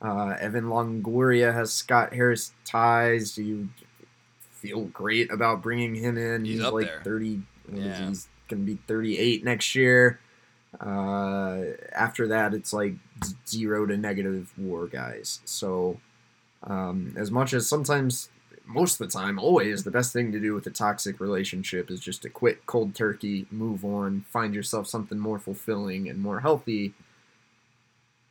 Uh, 0.01 0.37
Evan 0.41 0.69
Longoria 0.69 1.53
has 1.53 1.71
Scott 1.71 2.15
Harris 2.15 2.55
ties. 2.65 3.35
Do 3.35 3.43
you 3.43 3.69
feel 4.53 4.85
great 4.85 5.31
about 5.31 5.61
bringing 5.61 5.95
him 5.97 6.17
in? 6.17 6.47
He's 6.47 6.63
up 6.63 6.73
like 6.73 6.87
there. 6.87 7.03
30. 7.05 7.43
Yeah. 7.75 8.09
He's 8.09 8.27
gonna 8.49 8.63
be 8.63 8.79
38 8.87 9.45
next 9.45 9.75
year. 9.75 10.19
Uh, 10.79 11.63
after 11.93 12.29
that, 12.29 12.55
it's 12.55 12.73
like 12.73 12.95
zero 13.47 13.87
to 13.87 13.97
negative 13.97 14.53
WAR 14.57 14.87
guys. 14.87 15.41
So, 15.45 16.01
um, 16.63 17.15
as 17.17 17.31
much 17.31 17.53
as 17.53 17.69
sometimes, 17.69 18.29
most 18.67 19.01
of 19.01 19.07
the 19.07 19.13
time, 19.13 19.39
always 19.39 19.83
the 19.83 19.91
best 19.91 20.13
thing 20.13 20.31
to 20.33 20.39
do 20.39 20.55
with 20.55 20.67
a 20.67 20.71
toxic 20.71 21.19
relationship 21.19 21.91
is 21.91 21.99
just 21.99 22.23
to 22.23 22.31
quit 22.31 22.67
cold 22.67 22.95
turkey, 22.95 23.47
move 23.51 23.85
on, 23.85 24.25
find 24.29 24.55
yourself 24.55 24.87
something 24.87 25.19
more 25.19 25.39
fulfilling 25.41 26.09
and 26.09 26.21
more 26.21 26.41
healthy. 26.41 26.95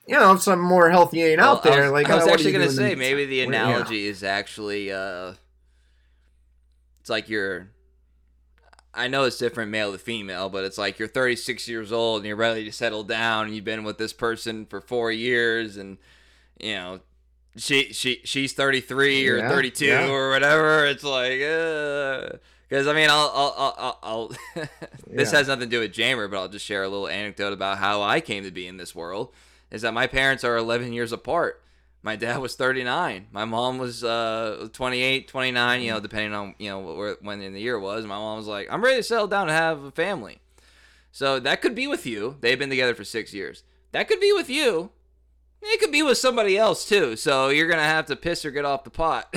you 0.07 0.15
know, 0.15 0.33
if 0.33 0.41
some 0.41 0.61
more 0.61 0.89
healthy 0.89 1.21
ain't 1.21 1.41
Well, 1.41 1.57
out 1.57 1.63
there, 1.63 1.83
I 1.83 1.83
was, 1.83 1.91
like 1.91 2.09
I 2.09 2.15
was 2.15 2.27
oh, 2.27 2.33
actually 2.33 2.53
gonna 2.53 2.71
say 2.71 2.95
maybe 2.95 3.25
the 3.25 3.41
meantime? 3.41 3.51
Well, 3.51 3.69
yeah. 3.69 3.75
analogy 3.75 4.07
is 4.07 4.23
actually 4.23 4.91
uh, 4.91 5.33
it's 7.01 7.09
like 7.09 7.27
you're. 7.27 7.67
I 8.93 9.07
know 9.07 9.23
it's 9.25 9.37
different 9.37 9.71
male 9.71 9.91
to 9.91 9.97
female, 9.99 10.49
but 10.49 10.63
it's 10.63 10.77
like 10.77 10.97
you're 10.99 11.07
36 11.07 11.67
years 11.67 11.91
old 11.91 12.17
and 12.21 12.27
you're 12.27 12.35
ready 12.35 12.65
to 12.65 12.71
settle 12.71 13.03
down, 13.03 13.45
and 13.45 13.55
you've 13.55 13.65
been 13.65 13.83
with 13.83 13.97
this 13.97 14.13
person 14.13 14.65
for 14.65 14.81
four 14.81 15.11
years, 15.11 15.77
and 15.77 15.97
you 16.59 16.73
know, 16.73 16.99
she 17.55 17.93
she 17.93 18.21
she's 18.23 18.53
33 18.53 19.27
or 19.29 19.37
Yeah, 19.37 19.49
32 19.49 19.85
yeah. 19.85 20.07
or 20.09 20.29
whatever. 20.31 20.85
It's 20.87 21.03
like, 21.03 21.39
uh, 21.41 22.37
because 22.67 22.87
I 22.87 22.93
mean, 22.93 23.09
I'll 23.09 23.31
I'll 23.33 23.55
I'll, 23.57 23.75
I'll, 23.77 23.99
I'll 24.03 24.27
this 25.07 25.31
Yeah. 25.31 25.37
has 25.37 25.47
nothing 25.47 25.69
to 25.69 25.75
do 25.75 25.79
with 25.81 25.93
Jeimer, 25.93 26.29
but 26.29 26.37
I'll 26.39 26.47
just 26.49 26.65
share 26.65 26.83
a 26.83 26.89
little 26.89 27.07
anecdote 27.07 27.53
about 27.53 27.77
how 27.77 28.01
I 28.01 28.21
came 28.21 28.43
to 28.43 28.51
be 28.51 28.67
in 28.67 28.77
this 28.77 28.93
world. 28.95 29.33
Is 29.71 29.83
that 29.83 29.93
my 29.93 30.07
parents 30.07 30.43
are 30.43 30.57
11 30.57 30.93
years 30.93 31.11
apart. 31.11 31.61
My 32.01 32.15
dad 32.15 32.37
was 32.37 32.55
39. 32.55 33.27
My 33.31 33.45
mom 33.45 33.77
was 33.77 34.03
uh 34.03 34.69
28, 34.71 35.27
29, 35.27 35.81
you 35.81 35.91
know, 35.91 35.99
depending 35.99 36.33
on, 36.33 36.55
you 36.57 36.69
know, 36.69 36.79
where, 36.79 37.17
when 37.21 37.41
in 37.41 37.53
the 37.53 37.59
year 37.59 37.79
was. 37.79 38.05
My 38.05 38.17
mom 38.17 38.37
was 38.37 38.47
like, 38.47 38.67
"I'm 38.71 38.83
ready 38.83 38.97
to 38.97 39.03
settle 39.03 39.27
down 39.27 39.49
and 39.49 39.57
have 39.57 39.83
a 39.83 39.91
family." 39.91 40.39
So 41.11 41.39
that 41.39 41.61
could 41.61 41.75
be 41.75 41.87
with 41.87 42.05
you. 42.05 42.37
They've 42.39 42.59
been 42.59 42.69
together 42.69 42.93
for 42.93 43.03
6 43.03 43.33
years. 43.33 43.63
That 43.91 44.07
could 44.07 44.19
be 44.19 44.31
with 44.31 44.49
you. 44.49 44.91
It 45.61 45.79
could 45.79 45.91
be 45.91 46.03
with 46.03 46.17
somebody 46.17 46.57
else 46.57 46.87
too. 46.87 47.15
So 47.15 47.49
you're 47.49 47.67
going 47.67 47.79
to 47.79 47.83
have 47.83 48.05
to 48.05 48.15
piss 48.15 48.45
or 48.45 48.51
get 48.51 48.63
off 48.63 48.83
the 48.83 48.89
pot. 48.89 49.35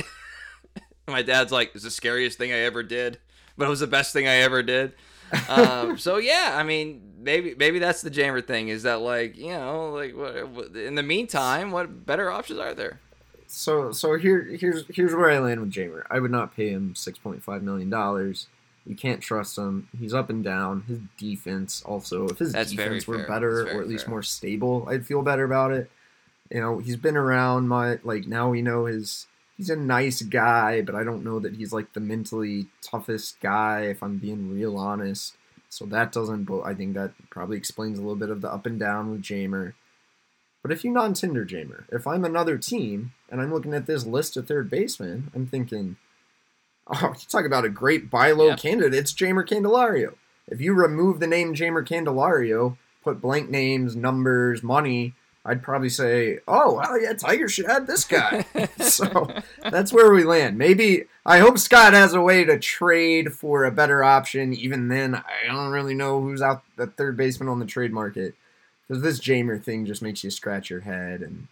My 1.07 1.21
dad's 1.21 1.51
like, 1.51 1.71
"It's 1.73 1.83
the 1.83 1.91
scariest 1.91 2.37
thing 2.37 2.53
I 2.53 2.59
ever 2.59 2.81
did, 2.81 3.19
but 3.57 3.65
it 3.65 3.69
was 3.69 3.81
the 3.81 3.87
best 3.87 4.13
thing 4.13 4.27
I 4.27 4.35
ever 4.35 4.63
did." 4.63 4.93
Um, 5.49 5.97
so 5.97 6.17
yeah, 6.17 6.55
I 6.57 6.63
mean, 6.63 7.01
maybe 7.19 7.55
maybe 7.57 7.79
that's 7.79 8.01
the 8.01 8.11
Jeimer 8.11 8.45
thing 8.45 8.69
is 8.69 8.83
that 8.83 9.01
like 9.01 9.37
you 9.37 9.49
know 9.49 9.91
like 9.91 10.15
what, 10.15 10.47
what- 10.49 10.75
in 10.75 10.95
the 10.95 11.03
meantime, 11.03 11.71
what 11.71 12.05
better 12.05 12.29
options 12.31 12.59
are 12.59 12.73
there? 12.73 12.99
So 13.47 13.91
so 13.91 14.15
here 14.17 14.41
here's 14.43 14.83
here's 14.89 15.13
where 15.13 15.29
I 15.29 15.39
land 15.39 15.59
with 15.61 15.71
Jeimer. 15.71 16.03
I 16.09 16.19
would 16.19 16.31
not 16.31 16.55
pay 16.55 16.69
him 16.69 16.95
six 16.95 17.19
point 17.19 17.43
five 17.43 17.61
million 17.63 17.89
dollars. 17.89 18.47
You 18.85 18.95
can't 18.95 19.21
trust 19.21 19.57
him. 19.57 19.87
He's 19.97 20.13
up 20.13 20.29
and 20.29 20.43
down. 20.43 20.83
His 20.87 20.99
defense 21.17 21.81
also. 21.85 22.27
If 22.27 22.39
his 22.39 22.51
That's 22.51 22.71
defense 22.71 23.07
were 23.07 23.19
fair. 23.19 23.27
better 23.27 23.61
or 23.77 23.81
at 23.81 23.87
least 23.87 24.05
fair. 24.05 24.09
more 24.11 24.23
stable, 24.23 24.85
I'd 24.89 25.05
feel 25.05 25.21
better 25.21 25.45
about 25.45 25.71
it. 25.71 25.89
You 26.51 26.59
know, 26.59 26.79
he's 26.79 26.97
been 26.97 27.15
around 27.15 27.67
my 27.69 27.99
like 28.03 28.27
now 28.27 28.49
we 28.49 28.61
know 28.61 28.85
his 28.85 29.27
he's 29.57 29.69
a 29.69 29.75
nice 29.75 30.21
guy, 30.21 30.81
but 30.81 30.95
I 30.95 31.03
don't 31.03 31.23
know 31.23 31.39
that 31.39 31.55
he's 31.55 31.73
like 31.73 31.93
the 31.93 31.99
mentally 31.99 32.67
toughest 32.81 33.39
guy 33.39 33.81
if 33.81 34.01
I'm 34.03 34.17
being 34.17 34.51
real 34.53 34.77
honest. 34.77 35.35
So 35.69 35.85
that 35.87 36.11
doesn't 36.11 36.43
bo- 36.45 36.63
I 36.63 36.73
think 36.75 36.93
that 36.93 37.13
probably 37.29 37.57
explains 37.57 37.97
a 37.97 38.01
little 38.01 38.15
bit 38.15 38.29
of 38.29 38.41
the 38.41 38.51
up 38.53 38.65
and 38.65 38.79
down 38.79 39.09
with 39.11 39.21
Jeimer. 39.21 39.73
But 40.61 40.71
if 40.71 40.83
you 40.83 40.91
non-tender 40.91 41.45
Jeimer, 41.45 41.83
if 41.91 42.05
I'm 42.07 42.23
another 42.23 42.57
team 42.57 43.13
and 43.29 43.41
I'm 43.41 43.51
looking 43.53 43.73
at 43.73 43.85
this 43.85 44.05
list 44.05 44.37
of 44.37 44.47
third 44.47 44.69
basemen, 44.69 45.29
I'm 45.35 45.45
thinking, 45.47 45.97
oh, 46.87 47.09
you 47.19 47.25
talk 47.27 47.45
about 47.45 47.65
a 47.65 47.69
great 47.69 48.09
buy 48.09 48.31
low 48.31 48.49
Yeah. 48.49 48.55
candidate. 48.55 48.93
It's 48.93 49.13
Jeimer 49.13 49.45
Candelario. 49.47 50.13
If 50.47 50.61
you 50.61 50.73
remove 50.73 51.19
the 51.19 51.27
name 51.27 51.53
Jeimer 51.53 51.85
Candelario, 51.85 52.77
put 53.03 53.19
blank 53.19 53.49
names, 53.49 53.95
numbers, 53.95 54.61
money, 54.63 55.15
I'd 55.45 55.61
probably 55.61 55.89
say, 55.89 56.39
oh, 56.47 56.75
well, 56.75 57.01
yeah, 57.01 57.13
Tiger 57.13 57.49
should 57.49 57.65
add 57.65 57.85
this 57.85 58.05
guy. 58.05 58.45
so 58.79 59.27
that's 59.69 59.91
where 59.91 60.13
we 60.13 60.23
land. 60.23 60.57
Maybe 60.57 61.05
I 61.25 61.39
hope 61.39 61.57
Scott 61.57 61.93
has 61.93 62.13
a 62.13 62.21
way 62.21 62.45
to 62.45 62.57
trade 62.57 63.33
for 63.33 63.65
a 63.65 63.71
better 63.71 64.03
option. 64.03 64.53
Even 64.53 64.87
then, 64.87 65.15
I 65.15 65.47
don't 65.47 65.71
really 65.71 65.95
know 65.95 66.21
who's 66.21 66.41
out 66.41 66.63
the 66.77 66.87
third 66.87 67.17
baseman 67.17 67.49
on 67.49 67.59
the 67.59 67.65
trade 67.65 67.91
market 67.91 68.35
because 68.87 69.03
this 69.03 69.19
Jeimer 69.19 69.61
thing 69.61 69.85
just 69.85 70.01
makes 70.01 70.23
you 70.23 70.31
scratch 70.31 70.69
your 70.69 70.81
head 70.81 71.21
and 71.21 71.47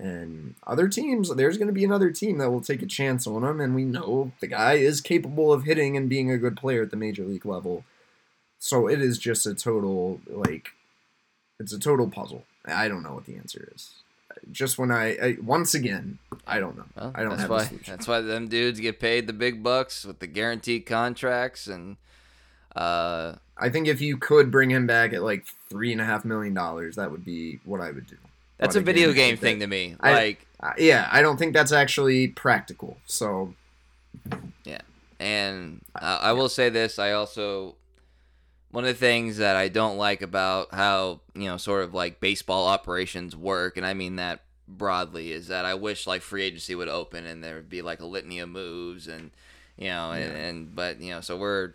and 0.00 0.54
other 0.66 0.88
teams. 0.88 1.34
There's 1.34 1.56
going 1.56 1.68
to 1.68 1.72
be 1.72 1.84
another 1.84 2.10
team 2.10 2.38
that 2.38 2.50
will 2.50 2.60
take 2.60 2.82
a 2.82 2.86
chance 2.86 3.26
on 3.26 3.44
him, 3.44 3.60
and 3.60 3.74
we 3.74 3.84
know 3.84 4.32
the 4.40 4.46
guy 4.48 4.74
is 4.74 5.00
capable 5.00 5.52
of 5.52 5.64
hitting 5.64 5.96
and 5.96 6.08
being 6.08 6.30
a 6.30 6.38
good 6.38 6.56
player 6.56 6.82
at 6.82 6.90
the 6.90 6.96
major 6.96 7.24
league 7.24 7.46
level. 7.46 7.84
So 8.58 8.88
it 8.88 9.00
is 9.00 9.18
just 9.18 9.46
a 9.46 9.54
total 9.54 10.20
like 10.26 10.70
it's 11.60 11.72
a 11.72 11.78
total 11.78 12.08
puzzle. 12.08 12.44
I 12.66 12.88
don't 12.88 13.02
know 13.02 13.12
what 13.12 13.26
the 13.26 13.36
answer 13.36 13.68
is. 13.74 13.90
Just 14.50 14.78
when 14.78 14.90
I, 14.90 15.16
I 15.16 15.36
once 15.42 15.74
again, 15.74 16.18
I 16.46 16.58
don't 16.60 16.76
know. 16.76 16.84
Well, 16.96 17.12
I 17.14 17.20
don't 17.22 17.30
that's 17.30 17.42
have 17.42 17.50
a 17.50 17.54
why 17.54 17.64
solution. 17.64 17.92
that's 17.94 18.08
why 18.08 18.20
them 18.20 18.48
dudes 18.48 18.80
get 18.80 18.98
paid 19.00 19.26
the 19.26 19.32
big 19.32 19.62
bucks 19.62 20.04
with 20.04 20.18
the 20.18 20.26
guaranteed 20.26 20.86
contracts 20.86 21.66
and 21.66 21.96
uh 22.76 23.34
I 23.56 23.68
think 23.70 23.86
if 23.86 24.00
you 24.00 24.16
could 24.16 24.50
bring 24.50 24.70
him 24.70 24.86
back 24.86 25.12
at 25.12 25.22
like 25.22 25.44
three 25.70 25.92
and 25.92 26.00
a 26.00 26.04
half 26.04 26.24
million 26.24 26.54
dollars, 26.54 26.96
that 26.96 27.10
would 27.12 27.24
be 27.24 27.60
what 27.64 27.80
I 27.80 27.92
would 27.92 28.06
do. 28.08 28.16
that's 28.58 28.74
a 28.74 28.80
video 28.80 29.10
I 29.10 29.12
game 29.14 29.36
thing 29.36 29.60
to 29.60 29.66
me. 29.68 29.94
I- 30.00 30.12
Like 30.12 30.46
Uh, 30.60 30.72
yeah, 30.78 31.08
I 31.12 31.22
don't 31.22 31.36
think 31.36 31.52
that's 31.54 31.72
actually 31.72 32.28
practical. 32.28 32.96
So 33.06 33.54
yeah, 34.64 34.80
And 35.20 35.82
uh, 35.94 36.18
I 36.22 36.32
will 36.32 36.48
say 36.48 36.68
this: 36.70 36.98
I 36.98 37.12
also 37.12 37.76
one 38.74 38.84
of 38.84 38.88
the 38.88 38.94
things 38.98 39.36
that 39.36 39.54
I 39.54 39.68
don't 39.68 39.96
like 39.96 40.20
about 40.20 40.74
how 40.74 41.20
you 41.34 41.44
know 41.44 41.56
sort 41.56 41.84
of 41.84 41.94
like 41.94 42.18
baseball 42.20 42.66
operations 42.66 43.36
work, 43.36 43.76
and 43.76 43.86
I 43.86 43.94
mean 43.94 44.16
that 44.16 44.40
broadly, 44.66 45.30
is 45.30 45.46
that 45.48 45.64
I 45.64 45.74
wish 45.74 46.06
like 46.06 46.22
free 46.22 46.42
agency 46.42 46.74
would 46.74 46.88
open 46.88 47.24
and 47.26 47.42
there 47.44 47.54
would 47.54 47.70
be 47.70 47.82
like 47.82 48.00
a 48.00 48.06
litany 48.06 48.40
of 48.40 48.48
moves, 48.48 49.06
and 49.06 49.30
you 49.78 49.88
know, 49.88 50.10
and, 50.10 50.32
Yeah. 50.32 50.38
and 50.38 50.74
but 50.74 51.00
you 51.00 51.10
know, 51.12 51.20
so 51.20 51.36
we're 51.36 51.74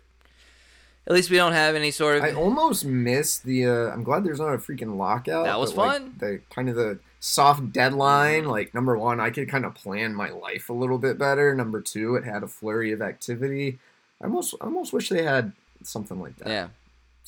at 1.06 1.14
least 1.14 1.30
we 1.30 1.36
don't 1.38 1.52
have 1.54 1.74
any 1.74 1.90
sort 1.90 2.18
of 2.18 2.24
I 2.24 2.32
almost 2.32 2.84
missed 2.84 3.44
the. 3.44 3.66
Uh, 3.66 3.90
I'm 3.90 4.04
glad 4.04 4.22
there's 4.22 4.38
not 4.38 4.52
a 4.52 4.58
freaking 4.58 4.96
lockout. 4.98 5.46
That 5.46 5.58
was 5.58 5.72
but, 5.72 5.86
like, 5.86 5.92
fun. 6.02 6.14
the 6.18 6.40
kind 6.54 6.68
of 6.68 6.76
the 6.76 6.98
soft 7.18 7.72
deadline. 7.72 8.44
Mhm. 8.44 8.48
Like 8.50 8.74
number 8.74 8.96
one, 8.98 9.20
I 9.20 9.30
could 9.30 9.48
kind 9.48 9.64
of 9.64 9.74
plan 9.74 10.14
my 10.14 10.28
life 10.28 10.68
a 10.68 10.74
little 10.74 10.98
bit 10.98 11.16
better. 11.16 11.54
Number 11.54 11.80
two, 11.80 12.16
it 12.16 12.24
had 12.24 12.42
a 12.42 12.46
flurry 12.48 12.92
of 12.92 13.00
activity. 13.00 13.78
I 14.20 14.24
almost 14.26 14.54
I 14.60 14.66
almost 14.66 14.92
wish 14.92 15.08
they 15.08 15.22
had 15.22 15.52
something 15.82 16.20
like 16.20 16.36
that. 16.36 16.48
yeah. 16.48 16.68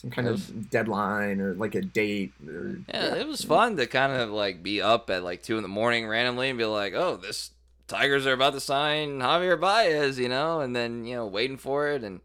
Some 0.02 0.10
kind 0.10 0.26
It 0.26 0.32
of 0.32 0.68
deadline 0.68 1.40
or 1.40 1.54
like 1.54 1.76
a 1.76 1.80
date. 1.80 2.32
Or, 2.46 2.76
Yeah, 2.88 3.14
it 3.14 3.26
was 3.26 3.44
fun 3.44 3.76
to 3.76 3.86
kind 3.86 4.12
of 4.12 4.30
like 4.30 4.60
be 4.62 4.82
up 4.82 5.08
at 5.10 5.22
like 5.22 5.44
two 5.44 5.56
in 5.56 5.62
the 5.62 5.68
morning 5.68 6.08
randomly 6.08 6.48
and 6.48 6.58
be 6.58 6.64
like, 6.64 6.92
"Oh, 6.92 7.16
this 7.16 7.52
Tigers 7.86 8.26
are 8.26 8.32
about 8.32 8.54
to 8.54 8.60
sign 8.60 9.20
Javier 9.20 9.60
Baez," 9.60 10.18
you 10.18 10.28
know, 10.28 10.60
and 10.60 10.74
then 10.74 11.04
you 11.04 11.14
know 11.14 11.26
waiting 11.26 11.56
for 11.56 11.86
it, 11.88 12.02
and 12.02 12.20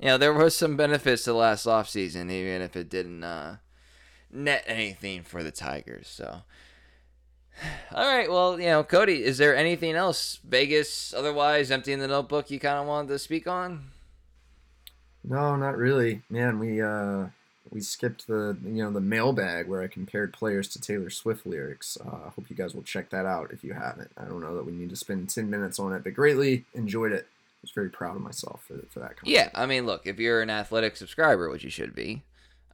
you 0.00 0.06
know 0.06 0.18
there 0.18 0.32
was 0.32 0.56
some 0.56 0.76
benefits 0.76 1.22
to 1.24 1.32
last 1.32 1.64
offseason, 1.64 2.28
even 2.28 2.60
if 2.60 2.74
it 2.74 2.88
didn't 2.88 3.22
uh, 3.22 3.58
net 4.32 4.64
anything 4.66 5.22
for 5.22 5.44
the 5.44 5.52
Tigers. 5.52 6.08
So, 6.08 6.42
all 7.94 8.06
right, 8.06 8.28
well, 8.28 8.58
you 8.58 8.66
know, 8.66 8.82
Cody, 8.82 9.22
is 9.22 9.38
there 9.38 9.54
anything 9.54 9.94
else 9.94 10.40
Vegas 10.42 11.14
otherwise 11.14 11.70
empty 11.70 11.92
in 11.92 12.00
the 12.00 12.08
notebook 12.08 12.50
you 12.50 12.58
kind 12.58 12.78
of 12.80 12.86
wanted 12.88 13.08
to 13.10 13.18
speak 13.20 13.46
on? 13.46 13.90
No, 15.24 15.56
not 15.56 15.76
really. 15.76 16.22
Man, 16.30 16.58
we 16.58 16.80
uh 16.80 17.26
we 17.70 17.80
skipped 17.80 18.26
the 18.26 18.56
you 18.64 18.82
know 18.82 18.90
the 18.90 19.00
mailbag 19.00 19.68
where 19.68 19.82
I 19.82 19.86
compared 19.86 20.32
players 20.32 20.68
to 20.68 20.80
Taylor 20.80 21.10
Swift 21.10 21.46
lyrics. 21.46 21.98
Uh, 22.04 22.26
I 22.26 22.28
hope 22.30 22.48
you 22.48 22.56
guys 22.56 22.74
will 22.74 22.82
check 22.82 23.10
that 23.10 23.26
out 23.26 23.52
if 23.52 23.62
you 23.62 23.74
haven't. 23.74 24.10
I 24.16 24.24
don't 24.24 24.40
know 24.40 24.56
that 24.56 24.66
we 24.66 24.72
need 24.72 24.90
to 24.90 24.96
spend 24.96 25.28
ten 25.28 25.50
minutes 25.50 25.78
on 25.78 25.92
it, 25.92 26.02
but 26.04 26.14
greatly 26.14 26.64
enjoyed 26.74 27.12
it. 27.12 27.26
I 27.28 27.62
was 27.62 27.70
very 27.70 27.90
proud 27.90 28.16
of 28.16 28.22
myself 28.22 28.64
for 28.66 28.78
for 28.88 29.00
that. 29.00 29.14
Yeah, 29.24 29.50
I 29.54 29.66
mean, 29.66 29.86
look, 29.86 30.06
if 30.06 30.18
you're 30.18 30.40
an 30.42 30.50
athletic 30.50 30.96
subscriber, 30.96 31.50
which 31.50 31.62
you 31.62 31.70
should 31.70 31.94
be, 31.94 32.22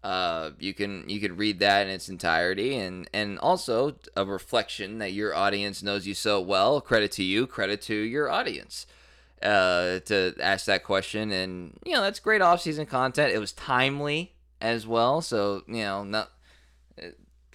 uh, 0.04 0.50
you 0.60 0.72
can 0.72 1.08
you 1.08 1.20
can 1.20 1.36
read 1.36 1.58
that 1.58 1.86
in 1.86 1.92
its 1.92 2.08
entirety, 2.08 2.76
and 2.76 3.10
and 3.12 3.38
also 3.40 3.96
a 4.16 4.24
reflection 4.24 4.98
that 4.98 5.12
your 5.12 5.34
audience 5.34 5.82
knows 5.82 6.06
you 6.06 6.14
so 6.14 6.40
well. 6.40 6.80
Credit 6.80 7.10
to 7.12 7.24
you, 7.24 7.46
credit 7.46 7.82
to 7.82 7.94
your 7.94 8.30
audience, 8.30 8.86
uh, 9.42 10.00
to 10.00 10.34
ask 10.40 10.66
that 10.66 10.84
question, 10.84 11.32
and 11.32 11.78
you 11.84 11.92
know 11.92 12.00
that's 12.00 12.20
great 12.20 12.42
off-season 12.42 12.86
content. 12.86 13.32
It 13.32 13.38
was 13.38 13.52
timely 13.52 14.34
as 14.60 14.86
well, 14.86 15.20
so 15.20 15.62
you 15.66 15.82
know 15.82 16.04
not. 16.04 16.30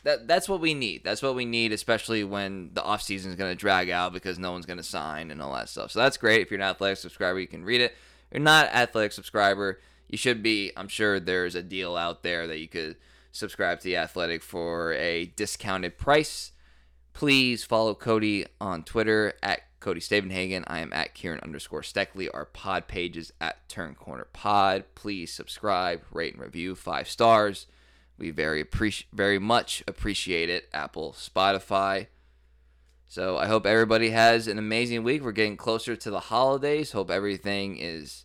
That, 0.04 0.28
that's 0.28 0.50
what 0.50 0.62
we 0.62 0.74
need. 0.74 1.04
That's 1.04 1.22
what 1.22 1.36
we 1.36 1.46
need, 1.46 1.72
especially 1.72 2.24
when 2.24 2.72
the 2.74 2.82
off 2.82 3.04
season 3.04 3.30
is 3.30 3.38
going 3.38 3.52
to 3.52 3.56
drag 3.56 3.92
out 3.92 4.14
because 4.14 4.40
no 4.40 4.52
one's 4.52 4.66
going 4.66 4.78
to 4.78 4.84
sign 4.84 5.30
and 5.30 5.40
all 5.44 5.54
that 5.54 5.70
stuff. 5.70 5.92
So 5.92 6.00
that's 6.00 6.18
great. 6.18 6.42
If 6.42 6.50
you're 6.50 6.60
an 6.60 6.66
athletic 6.66 6.98
subscriber, 6.98 7.40
you 7.40 7.46
can 7.46 7.64
read 7.64 7.82
it 7.82 7.94
you're 8.32 8.42
not 8.42 8.68
athletic 8.68 9.12
subscriber, 9.12 9.80
you 10.08 10.18
should 10.18 10.42
be. 10.42 10.72
I'm 10.76 10.88
sure 10.88 11.20
there's 11.20 11.56
a 11.56 11.64
deal 11.64 11.98
out 11.98 12.24
there 12.24 12.48
that 12.48 12.60
you 12.60 12.68
could 12.68 12.96
subscribe 13.32 13.80
to 13.80 13.84
the 13.84 13.98
athletic 13.98 14.42
for 14.42 14.94
a 14.94 15.26
discounted 15.36 15.98
price. 15.98 16.52
Please 17.14 17.64
follow 17.64 17.94
Cody 17.94 18.46
on 18.60 18.84
Twitter 18.84 19.34
at 19.44 19.62
Cody 19.82 20.00
Stavenhagen. 20.00 20.64
I 20.68 20.80
am 20.80 20.94
at 20.94 21.14
Kieran 21.14 21.42
underscore 21.44 21.82
Steckley. 21.82 22.30
Our 22.34 22.46
pod 22.46 22.88
pages 22.88 23.34
at 23.42 23.68
Turn 23.68 23.96
Corner 23.96 24.28
Pod. 24.32 24.86
Please 24.96 25.34
subscribe, 25.34 26.04
rate, 26.12 26.36
and 26.36 26.42
review 26.42 26.76
five 26.76 27.10
stars. 27.10 27.68
We 28.18 28.30
very 28.30 28.62
appreciate, 28.62 29.10
very 29.12 29.40
much 29.40 29.84
appreciate 29.88 30.50
it. 30.50 30.70
Apple, 30.72 31.14
Spotify. 31.14 32.08
So 33.08 33.38
I 33.38 33.48
hope 33.48 33.66
everybody 33.66 34.12
has 34.12 34.48
an 34.48 34.58
amazing 34.58 35.04
week. 35.04 35.24
We're 35.24 35.34
getting 35.34 35.58
closer 35.58 35.96
to 35.98 36.12
the 36.12 36.20
holidays. 36.20 36.92
Hope 36.94 37.12
everything 37.12 37.78
is 37.78 38.24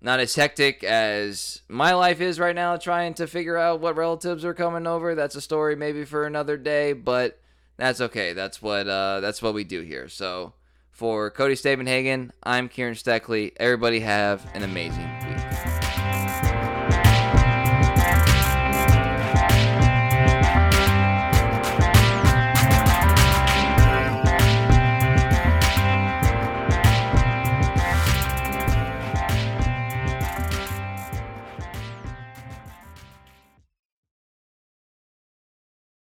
not 0.00 0.20
as 0.20 0.36
hectic 0.36 0.84
as 0.84 1.62
my 1.68 1.94
life 1.94 2.20
is 2.20 2.38
right 2.38 2.54
now, 2.54 2.76
trying 2.76 3.14
to 3.14 3.26
figure 3.26 3.56
out 3.56 3.80
what 3.80 3.96
relatives 3.96 4.44
are 4.44 4.54
coming 4.54 4.86
over. 4.86 5.14
That's 5.14 5.34
a 5.34 5.40
story 5.40 5.76
maybe 5.76 6.04
for 6.04 6.24
another 6.24 6.56
day, 6.56 6.92
but 6.92 7.40
that's 7.76 8.00
okay. 8.00 8.32
That's 8.32 8.62
what 8.62 8.88
uh, 8.88 9.20
that's 9.20 9.42
what 9.42 9.54
we 9.54 9.64
do 9.64 9.80
here. 9.80 10.08
So 10.08 10.52
for 10.90 11.30
Cody 11.30 11.54
Stavenhagen, 11.54 12.30
I'm 12.42 12.68
Kieran 12.68 12.94
Steckley. 12.94 13.52
Everybody 13.56 14.00
have 14.00 14.44
an 14.54 14.62
amazing 14.62 15.08